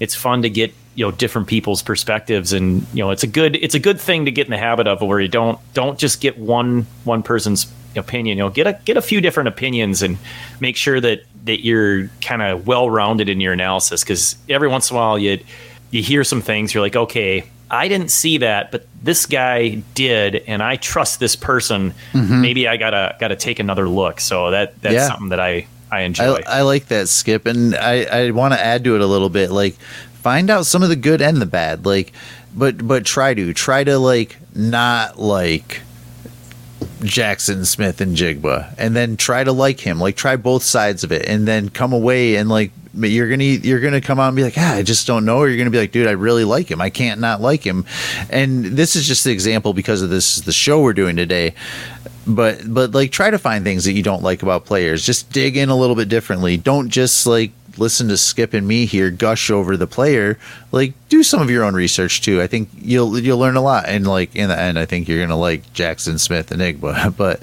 it's 0.00 0.14
fun 0.14 0.42
to 0.42 0.50
get 0.50 0.74
you 0.94 1.04
know 1.04 1.10
different 1.10 1.48
people's 1.48 1.82
perspectives. 1.82 2.52
And 2.52 2.86
you 2.92 3.02
know 3.04 3.10
it's 3.10 3.22
a 3.22 3.26
good 3.26 3.56
it's 3.56 3.74
a 3.74 3.78
good 3.80 4.00
thing 4.00 4.24
to 4.24 4.30
get 4.30 4.46
in 4.46 4.50
the 4.50 4.58
habit 4.58 4.86
of 4.86 5.00
where 5.02 5.20
you 5.20 5.28
don't 5.28 5.58
don't 5.74 5.98
just 5.98 6.20
get 6.20 6.38
one 6.38 6.86
one 7.04 7.22
person's 7.22 7.66
opinion. 7.96 8.38
You 8.38 8.44
know 8.44 8.50
get 8.50 8.66
a 8.66 8.78
get 8.84 8.96
a 8.96 9.02
few 9.02 9.20
different 9.20 9.48
opinions 9.48 10.02
and 10.02 10.18
make 10.60 10.76
sure 10.76 11.00
that 11.00 11.22
that 11.44 11.64
you're 11.64 12.08
kind 12.20 12.42
of 12.42 12.66
well 12.66 12.88
rounded 12.88 13.28
in 13.28 13.40
your 13.40 13.52
analysis. 13.52 14.02
Because 14.02 14.36
every 14.48 14.68
once 14.68 14.90
in 14.90 14.96
a 14.96 15.00
while 15.00 15.18
you 15.18 15.38
you 15.90 16.02
hear 16.02 16.24
some 16.24 16.40
things 16.42 16.74
you're 16.74 16.82
like 16.82 16.96
okay 16.96 17.44
I 17.70 17.88
didn't 17.88 18.10
see 18.10 18.38
that 18.38 18.70
but 18.72 18.86
this 19.02 19.26
guy 19.26 19.82
did 19.94 20.36
and 20.46 20.62
I 20.62 20.76
trust 20.76 21.18
this 21.20 21.34
person. 21.36 21.92
Mm-hmm. 22.12 22.40
Maybe 22.40 22.68
I 22.68 22.76
gotta 22.76 23.16
gotta 23.18 23.36
take 23.36 23.58
another 23.58 23.88
look. 23.88 24.20
So 24.20 24.50
that 24.50 24.80
that's 24.82 24.94
Yeah. 24.94 25.08
something 25.08 25.28
that 25.30 25.40
I 25.40 25.66
I 25.90 26.00
enjoy. 26.00 26.34
I, 26.46 26.58
I 26.58 26.62
like 26.62 26.86
that 26.86 27.08
skip, 27.08 27.46
and 27.46 27.76
I, 27.76 28.02
I 28.04 28.30
want 28.32 28.52
to 28.54 28.60
add 28.60 28.82
to 28.84 28.96
it 28.96 29.00
a 29.00 29.06
little 29.06 29.28
bit. 29.28 29.52
Like, 29.52 29.76
find 30.24 30.48
out 30.48 30.64
some 30.64 30.82
of 30.82 30.88
the 30.88 30.96
good 30.96 31.20
and 31.20 31.36
the 31.36 31.46
bad. 31.46 31.84
Like, 31.84 32.12
but 32.56 32.88
but 32.88 33.04
try 33.04 33.34
to 33.34 33.52
try 33.52 33.84
to 33.84 33.98
like 33.98 34.38
not 34.54 35.18
like 35.20 35.82
Jaxon 37.00 37.66
Smith-Njigba, 37.66 38.74
and 38.78 38.96
then 38.96 39.18
try 39.18 39.44
to 39.44 39.52
like 39.52 39.80
him. 39.80 40.00
Like, 40.00 40.16
try 40.16 40.36
both 40.36 40.62
sides 40.62 41.04
of 41.04 41.12
it, 41.12 41.28
and 41.28 41.46
then 41.46 41.68
come 41.68 41.92
away 41.92 42.36
and 42.36 42.48
like 42.48 42.72
you're 42.96 43.28
gonna 43.28 43.44
you're 43.44 43.80
gonna 43.80 44.00
come 44.00 44.18
out 44.18 44.28
and 44.28 44.36
be 44.36 44.44
like, 44.44 44.54
ah, 44.56 44.76
I 44.76 44.82
just 44.82 45.06
don't 45.06 45.26
know. 45.26 45.38
Or 45.38 45.48
you're 45.48 45.58
gonna 45.58 45.70
be 45.70 45.78
like, 45.78 45.92
dude, 45.92 46.06
I 46.06 46.12
really 46.12 46.44
like 46.44 46.70
him. 46.70 46.80
I 46.80 46.88
can't 46.88 47.20
not 47.20 47.42
like 47.42 47.62
him. 47.62 47.84
And 48.30 48.64
this 48.64 48.96
is 48.96 49.06
just 49.06 49.24
the 49.24 49.30
example 49.30 49.74
because 49.74 50.00
of 50.00 50.08
this 50.08 50.38
is 50.38 50.44
the 50.44 50.52
show 50.52 50.80
we're 50.80 50.94
doing 50.94 51.16
today 51.16 51.54
but 52.26 52.62
but 52.72 52.92
like 52.92 53.10
try 53.10 53.28
to 53.28 53.38
find 53.38 53.64
things 53.64 53.84
that 53.84 53.92
you 53.92 54.02
don't 54.02 54.22
like 54.22 54.42
about 54.42 54.64
players 54.64 55.04
just 55.04 55.30
dig 55.30 55.58
in 55.58 55.68
a 55.68 55.76
little 55.76 55.94
bit 55.94 56.08
differently 56.08 56.56
don't 56.56 56.88
just 56.88 57.26
like 57.26 57.52
listen 57.78 58.08
to 58.08 58.16
skip 58.16 58.54
and 58.54 58.66
me 58.66 58.86
here 58.86 59.10
gush 59.10 59.50
over 59.50 59.76
the 59.76 59.86
player 59.86 60.38
like 60.72 60.92
do 61.08 61.22
some 61.22 61.40
of 61.40 61.50
your 61.50 61.64
own 61.64 61.74
research 61.74 62.20
too. 62.22 62.40
I 62.40 62.46
think 62.46 62.68
you'll 62.80 63.18
you'll 63.18 63.38
learn 63.38 63.56
a 63.56 63.62
lot. 63.62 63.84
And 63.88 64.06
like 64.06 64.34
in 64.36 64.48
the 64.48 64.58
end 64.58 64.78
i 64.78 64.84
think 64.86 65.08
you're 65.08 65.20
gonna 65.20 65.36
like 65.36 65.62
Jaxon 65.72 66.18
Smith-Njigba 66.18 67.16
but 67.16 67.40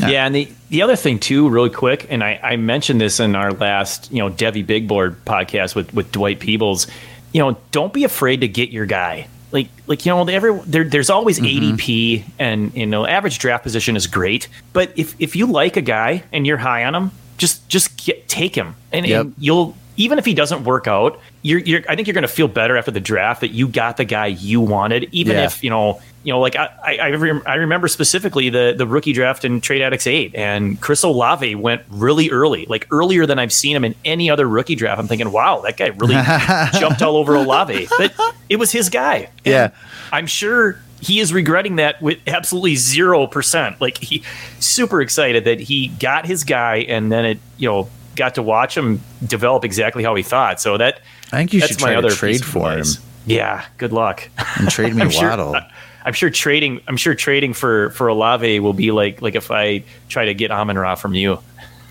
yeah. 0.00 0.26
And 0.26 0.34
the 0.34 0.48
the 0.68 0.82
other 0.82 0.96
thing 0.96 1.18
too 1.18 1.48
really 1.48 1.70
quick 1.70 2.06
and 2.10 2.22
i 2.22 2.38
i 2.42 2.56
mentioned 2.56 3.00
this 3.00 3.20
in 3.20 3.34
our 3.36 3.52
last 3.52 4.10
you 4.12 4.18
know 4.18 4.30
Devy 4.30 4.66
big 4.66 4.86
board 4.88 5.24
podcast 5.24 5.74
with 5.74 5.94
with 5.94 6.12
dwight 6.12 6.38
peebles 6.40 6.86
you 7.32 7.40
know 7.40 7.56
don't 7.70 7.92
be 7.92 8.04
afraid 8.04 8.40
to 8.40 8.48
get 8.48 8.70
your 8.70 8.86
guy. 8.86 9.28
Like 9.52 9.68
like 9.86 10.04
you 10.04 10.10
know 10.12 10.26
every 10.26 10.58
there, 10.66 10.84
there's 10.84 11.08
always 11.10 11.38
Mm-hmm. 11.38 11.76
ADP 11.76 12.24
and 12.38 12.74
you 12.74 12.86
know 12.86 13.06
average 13.06 13.38
draft 13.38 13.62
position 13.62 13.94
is 13.96 14.06
great 14.06 14.48
but 14.72 14.90
if 14.96 15.14
if 15.18 15.36
you 15.36 15.46
like 15.46 15.76
a 15.76 15.82
guy 15.82 16.24
and 16.32 16.46
you're 16.46 16.56
high 16.56 16.84
on 16.84 16.94
him 16.94 17.10
just 17.38 17.68
just 17.68 18.04
get, 18.04 18.28
take 18.28 18.54
him 18.54 18.74
and, 18.92 19.06
Yep. 19.06 19.20
and 19.20 19.34
you'll 19.38 19.76
even 19.98 20.18
if 20.18 20.24
he 20.26 20.34
doesn't 20.34 20.64
work 20.64 20.86
out 20.86 21.20
you're, 21.42 21.58
you're 21.60 21.80
I 21.88 21.96
think 21.96 22.06
you're 22.08 22.14
going 22.14 22.22
to 22.22 22.28
feel 22.28 22.48
better 22.48 22.76
after 22.76 22.90
the 22.90 23.00
draft 23.00 23.40
that 23.42 23.50
you 23.52 23.68
got 23.68 23.96
the 23.96 24.04
guy 24.04 24.26
you 24.26 24.60
wanted 24.60 25.08
even 25.12 25.36
Yeah. 25.36 25.44
if 25.46 25.62
you 25.64 25.70
know 25.70 26.00
you 26.22 26.32
know 26.32 26.40
like 26.40 26.56
I 26.56 26.68
I, 26.84 26.96
I, 26.98 27.10
rem- 27.10 27.42
I 27.46 27.54
remember 27.54 27.88
specifically 27.88 28.50
the 28.50 28.74
the 28.76 28.86
rookie 28.86 29.12
draft 29.12 29.44
in 29.44 29.60
Trade 29.60 29.80
Addicts 29.82 30.06
8 30.06 30.34
and 30.34 30.80
Chris 30.80 31.02
Olave 31.02 31.54
went 31.54 31.82
really 31.88 32.30
early 32.30 32.66
like 32.66 32.86
earlier 32.90 33.26
than 33.26 33.38
I've 33.38 33.52
seen 33.52 33.74
him 33.76 33.84
in 33.84 33.94
any 34.04 34.28
other 34.30 34.48
rookie 34.48 34.74
draft 34.74 34.98
I'm 34.98 35.08
thinking 35.08 35.30
wow 35.32 35.60
that 35.62 35.76
guy 35.76 35.86
really 35.88 36.14
jumped 36.80 37.00
all 37.02 37.16
over 37.16 37.34
Olave 37.34 37.88
but 37.96 38.12
it 38.48 38.56
was 38.56 38.72
his 38.72 38.90
guy 38.90 39.28
And 39.44 39.52
Yeah. 39.52 39.70
I'm 40.12 40.26
sure 40.26 40.78
he 41.00 41.20
is 41.20 41.32
regretting 41.32 41.76
that 41.76 42.00
with 42.00 42.18
absolutely 42.26 42.76
zero 42.76 43.26
percent. 43.26 43.80
Like 43.80 43.98
he 43.98 44.22
super 44.60 45.00
excited 45.00 45.44
that 45.44 45.60
he 45.60 45.88
got 45.88 46.26
his 46.26 46.44
guy 46.44 46.78
and 46.88 47.10
then 47.12 47.24
it, 47.24 47.38
you 47.58 47.68
know, 47.68 47.88
got 48.14 48.34
to 48.36 48.42
watch 48.42 48.76
him 48.76 49.00
develop 49.26 49.64
exactly 49.64 50.02
how 50.02 50.14
he 50.14 50.22
thought. 50.22 50.60
So 50.60 50.78
that 50.78 51.00
i 51.32 51.36
think 51.38 51.52
you 51.52 51.60
that's 51.60 51.72
should 51.72 51.78
try 51.80 52.00
to 52.00 52.10
trade 52.10 52.44
for 52.44 52.72
him. 52.72 52.84
Yeah, 53.26 53.64
good 53.78 53.92
luck. 53.92 54.28
and 54.58 54.70
trade 54.70 54.94
me 54.94 55.02
I'm 55.02 55.10
sure, 55.10 55.28
waddle 55.28 55.56
I'm 56.04 56.12
sure 56.12 56.30
trading. 56.30 56.80
I'm 56.86 56.96
sure 56.96 57.14
trading 57.14 57.52
for 57.52 57.90
for 57.90 58.08
Olave 58.08 58.60
will 58.60 58.72
be 58.72 58.90
like 58.92 59.20
like 59.20 59.34
if 59.34 59.50
I 59.50 59.82
try 60.08 60.24
to 60.26 60.34
get 60.34 60.50
Amon-Ra 60.50 60.94
from 60.94 61.14
you. 61.14 61.38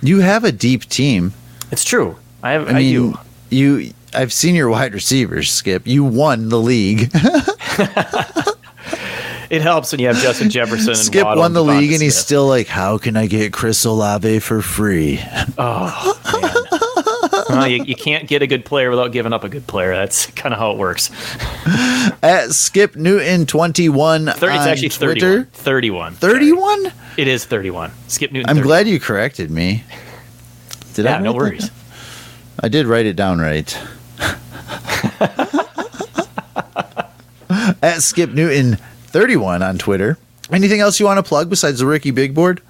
you 0.01 0.19
have 0.21 0.43
a 0.45 0.51
deep 0.51 0.85
team 0.85 1.33
It's 1.71 1.83
true. 1.83 2.15
I 2.41 2.51
have. 2.53 2.67
i 2.67 2.71
I, 2.71 2.73
mean 2.75 3.11
do. 3.11 3.17
you 3.49 3.93
i've 4.13 4.31
seen 4.31 4.55
your 4.55 4.69
wide 4.69 4.93
receivers 4.93 5.51
skip 5.51 5.85
you 5.85 6.03
won 6.03 6.47
the 6.49 6.57
league 6.59 7.11
It 9.49 9.61
helps 9.61 9.91
when 9.91 9.99
you 10.01 10.07
have 10.07 10.17
Justin 10.17 10.49
Jefferson. 10.49 10.89
and 10.89 10.97
skip 10.97 11.23
Waddle 11.25 11.41
won 11.41 11.53
the 11.53 11.63
league 11.63 11.91
and 11.91 12.01
he's 12.01 12.17
still 12.17 12.47
like 12.47 12.67
how 12.67 12.97
can 12.97 13.15
i 13.17 13.27
get 13.27 13.53
chris 13.53 13.83
olave 13.85 14.39
for 14.39 14.61
free 14.61 15.19
oh, 15.57 16.19
Well, 17.49 17.67
you, 17.67 17.83
you 17.83 17.95
can't 17.95 18.27
get 18.27 18.41
a 18.41 18.47
good 18.47 18.65
player 18.65 18.89
without 18.89 19.11
giving 19.11 19.33
up 19.33 19.43
a 19.43 19.49
good 19.49 19.67
player. 19.67 19.93
That's 19.95 20.27
kind 20.31 20.53
of 20.53 20.59
how 20.59 20.71
it 20.71 20.77
works. 20.77 21.09
at 22.23 22.51
skip 22.51 22.95
newton 22.95 23.45
21 23.45 24.27
it's 24.29 24.41
actually 24.43 24.89
twitter 24.89 25.43
31. 25.53 26.15
31. 26.15 26.17
Sorry. 26.17 26.33
31 26.33 26.91
It 27.17 27.27
is 27.27 27.45
31. 27.45 27.91
Skip 28.07 28.31
Newton. 28.31 28.49
i'm 28.49 28.57
30. 28.57 28.67
glad 28.67 28.87
you 28.87 28.99
corrected 28.99 29.51
me 29.51 29.83
did 30.93 31.05
Yeah, 31.05 31.17
I 31.17 31.21
no 31.21 31.33
worries. 31.33 31.69
I 32.59 32.67
did 32.69 32.87
write 32.87 33.05
it 33.05 33.15
down 33.15 33.39
right. 33.39 33.77
At 37.81 38.01
Skip 38.01 38.31
Newton 38.31 38.77
31 39.15 39.63
on 39.63 39.77
Twitter. 39.77 40.17
Anything 40.51 40.81
else 40.81 40.99
you 40.99 41.05
want 41.05 41.19
to 41.19 41.23
plug 41.23 41.49
besides 41.49 41.79
the 41.79 41.85
rookie 41.85 42.11
Big 42.11 42.35
Board? 42.35 42.61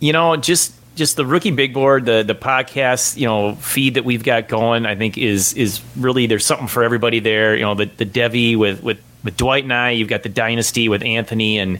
You 0.00 0.14
know, 0.14 0.36
just 0.36 0.72
just 0.94 1.16
the 1.16 1.26
rookie 1.26 1.50
big 1.50 1.74
board, 1.74 2.06
the 2.06 2.22
the 2.22 2.34
podcast, 2.34 3.18
you 3.18 3.26
know, 3.26 3.56
feed 3.56 3.94
that 3.94 4.04
we've 4.06 4.24
got 4.24 4.48
going, 4.48 4.86
I 4.86 4.94
think 4.94 5.18
is 5.18 5.52
is 5.52 5.82
really 5.94 6.26
there's 6.26 6.46
something 6.46 6.66
for 6.66 6.82
everybody 6.82 7.20
there. 7.20 7.54
You 7.54 7.64
know, 7.64 7.74
the 7.74 7.84
the 7.84 8.06
Devy 8.06 8.56
with 8.56 8.82
with 8.82 9.02
with 9.22 9.36
Dwight 9.36 9.64
and 9.64 9.72
I, 9.74 9.90
you've 9.90 10.08
got 10.08 10.22
the 10.22 10.30
Dynasty 10.30 10.88
with 10.88 11.02
Anthony 11.02 11.58
and 11.58 11.78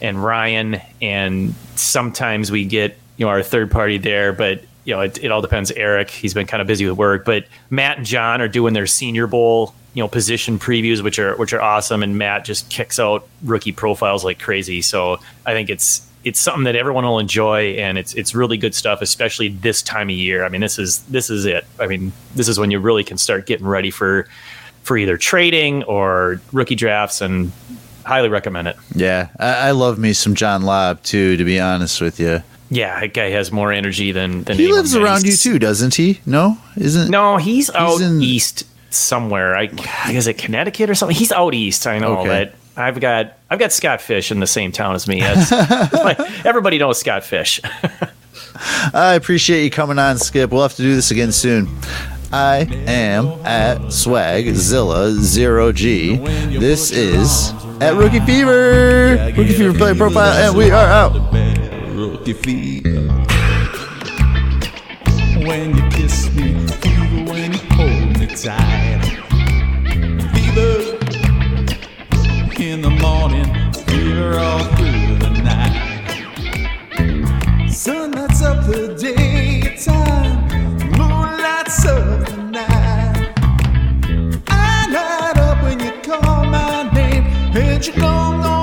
and 0.00 0.24
Ryan, 0.24 0.80
and 1.02 1.54
sometimes 1.76 2.50
we 2.50 2.64
get 2.64 2.96
you 3.18 3.26
know 3.26 3.30
our 3.30 3.42
third 3.42 3.70
party 3.70 3.98
there, 3.98 4.32
but 4.32 4.62
you 4.84 4.94
know 4.94 5.02
it, 5.02 5.22
it 5.22 5.30
all 5.30 5.42
depends. 5.42 5.70
Eric, 5.70 6.08
he's 6.08 6.32
been 6.32 6.46
kind 6.46 6.62
of 6.62 6.66
busy 6.66 6.86
with 6.86 6.96
work, 6.96 7.26
but 7.26 7.44
Matt 7.68 7.98
and 7.98 8.06
John 8.06 8.40
are 8.40 8.48
doing 8.48 8.72
their 8.72 8.86
Senior 8.86 9.26
Bowl 9.26 9.74
you 9.94 10.02
know 10.02 10.08
position 10.08 10.58
previews, 10.58 11.02
which 11.02 11.18
are 11.18 11.36
which 11.36 11.52
are 11.52 11.60
awesome, 11.60 12.02
and 12.02 12.16
Matt 12.18 12.44
just 12.44 12.68
kicks 12.70 12.98
out 12.98 13.26
rookie 13.42 13.72
profiles 13.72 14.24
like 14.24 14.38
crazy. 14.38 14.82
So 14.82 15.18
I 15.46 15.52
think 15.52 15.70
it's 15.70 16.06
it's 16.22 16.38
something 16.38 16.64
that 16.64 16.76
everyone 16.76 17.04
will 17.04 17.18
enjoy, 17.18 17.70
and 17.76 17.98
it's 17.98 18.14
it's 18.14 18.34
really 18.34 18.56
good 18.56 18.74
stuff, 18.74 19.02
especially 19.02 19.48
this 19.48 19.82
time 19.82 20.08
of 20.08 20.14
year. 20.16 20.44
I 20.44 20.48
mean, 20.48 20.60
this 20.60 20.78
is 20.78 21.00
this 21.04 21.30
is 21.30 21.44
it. 21.46 21.64
I 21.78 21.86
mean, 21.86 22.12
this 22.34 22.48
is 22.48 22.58
when 22.58 22.70
you 22.70 22.78
really 22.78 23.04
can 23.04 23.18
start 23.18 23.46
getting 23.46 23.66
ready 23.66 23.90
for 23.90 24.28
for 24.82 24.96
either 24.96 25.16
trading 25.16 25.82
or 25.84 26.40
rookie 26.52 26.74
drafts, 26.74 27.20
and 27.20 27.52
highly 28.04 28.28
recommend 28.28 28.68
it. 28.68 28.76
Yeah, 28.94 29.28
I, 29.38 29.68
I 29.68 29.70
love 29.72 29.98
me 29.98 30.12
some 30.12 30.34
John 30.34 30.62
Lobb 30.62 31.02
too, 31.02 31.36
to 31.36 31.44
be 31.44 31.58
honest 31.58 32.00
with 32.00 32.20
you. 32.20 32.42
Yeah, 32.72 33.00
that 33.00 33.14
guy 33.14 33.30
has 33.30 33.50
more 33.50 33.72
energy 33.72 34.12
than 34.12 34.44
than 34.44 34.56
He 34.56 34.72
lives 34.72 34.94
around 34.94 35.24
you 35.24 35.32
too, 35.36 35.58
doesn't 35.58 35.96
he? 35.96 36.20
No? 36.24 36.56
Isn't 36.76 37.10
No, 37.10 37.36
he's 37.36 37.68
out 37.70 38.00
in- 38.00 38.22
east 38.22 38.64
somewhere. 38.90 39.56
I 39.56 39.70
is 40.10 40.26
it 40.26 40.38
Connecticut 40.38 40.90
or 40.90 40.94
something? 40.94 41.16
He's 41.16 41.32
out 41.32 41.54
east. 41.54 41.86
I 41.86 41.98
know 41.98 42.18
Okay. 42.18 42.28
that. 42.28 42.54
I've 42.76 43.00
got 43.00 43.34
I've 43.50 43.58
got 43.58 43.72
Scott 43.72 44.00
Fish 44.00 44.30
in 44.30 44.40
the 44.40 44.46
same 44.46 44.72
town 44.72 44.94
as 44.94 45.06
me. 45.08 45.20
That's, 45.20 45.52
everybody 46.46 46.78
knows 46.78 46.98
Scott 46.98 47.24
Fish. 47.24 47.60
I 48.94 49.14
appreciate 49.14 49.64
you 49.64 49.70
coming 49.70 49.98
on, 49.98 50.18
Skip. 50.18 50.50
We'll 50.50 50.62
have 50.62 50.74
to 50.76 50.82
do 50.82 50.94
this 50.94 51.10
again 51.10 51.32
soon. 51.32 51.68
I 52.32 52.58
am 52.86 53.26
at 53.44 53.78
Swagzilla 53.90 55.12
Zero 55.14 55.72
G. 55.72 56.16
This 56.16 56.90
is 56.92 57.52
at 57.80 57.94
Rookie 57.94 58.20
Fever. 58.20 59.32
Rookie 59.36 59.52
Fever 59.52 59.76
Player 59.76 59.94
Profile, 59.96 60.48
and 60.48 60.56
we 60.56 60.70
are 60.70 60.86
out. 60.86 61.12
Rookie 61.92 62.32
fever. 62.34 63.08
When 65.46 65.76
you 65.76 65.88
kiss 65.90 66.30
me, 66.34 66.52
fever 66.52 66.58
when 66.58 66.64
you 66.64 66.66
hold. 68.46 69.04
Fever 70.32 70.98
in 72.58 72.80
the 72.82 72.90
morning, 72.90 73.48
fever 73.72 74.38
all 74.38 74.64
through 74.76 75.16
the 75.18 75.30
night. 75.42 75.76
Sun 77.70 78.12
lights 78.12 78.42
up 78.42 78.66
the 78.66 78.94
daytime, 78.94 80.48
moon 80.96 81.38
lights 81.42 81.84
up 81.86 82.26
the 82.26 82.36
night. 82.36 83.32
I 84.48 84.86
light 84.90 85.38
up 85.38 85.62
when 85.62 85.80
you 85.80 85.92
call 86.02 86.44
my 86.44 86.90
name, 86.92 87.24
and 87.54 87.86
you 87.86 87.94
know 87.96 88.59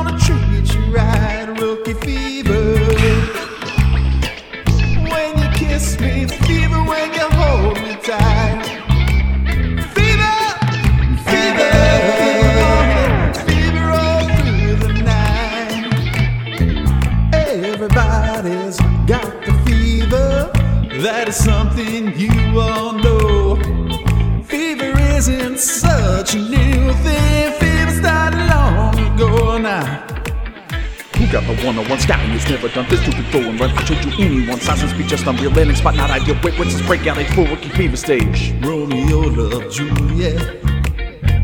Who 31.27 31.33
got 31.33 31.43
the 31.43 31.65
one 31.65 31.77
on 31.77 31.89
one 31.89 31.99
scouting 31.99 32.31
it's 32.31 32.49
never 32.49 32.69
done 32.69 32.87
this 32.87 33.03
to 33.03 33.11
before 33.11 33.41
and 33.41 33.59
run 33.59 33.75
control 33.75 33.99
to 33.99 34.09
anyone? 34.17 34.61
Silence 34.61 34.93
be 34.93 35.03
just 35.03 35.27
unreal 35.27 35.51
landing 35.51 35.75
spot, 35.75 35.95
not 35.95 36.09
ideal. 36.09 36.39
Wait, 36.41 36.57
what's 36.57 36.73
this 36.73 36.87
breakout? 36.87 37.17
It's 37.17 37.33
full 37.33 37.45
rookie 37.47 37.67
fever 37.67 37.97
stage. 37.97 38.53
Romeo 38.61 39.19
loved 39.19 39.69
Juliet. 39.69 40.63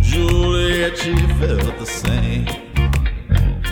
Juliet, 0.02 0.98
she 0.98 1.14
felt 1.36 1.78
the 1.78 1.86
same. 1.86 2.46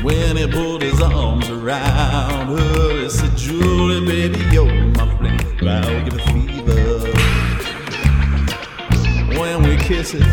When 0.04 0.36
he 0.36 0.48
put 0.48 0.82
his 0.82 1.00
arms 1.00 1.50
around 1.50 2.58
her, 2.58 3.04
he 3.04 3.10
said, 3.10 3.38
Julie, 3.38 4.06
baby, 4.06 4.40
you're 4.52 4.66
my 4.66 5.08
flame. 5.18 5.40
I'll 5.66 6.04
give 6.04 6.16
a 6.16 6.20
fever. 6.34 7.08
When 9.40 9.64
we 9.64 9.78
kiss 9.78 10.14
it, 10.14 10.26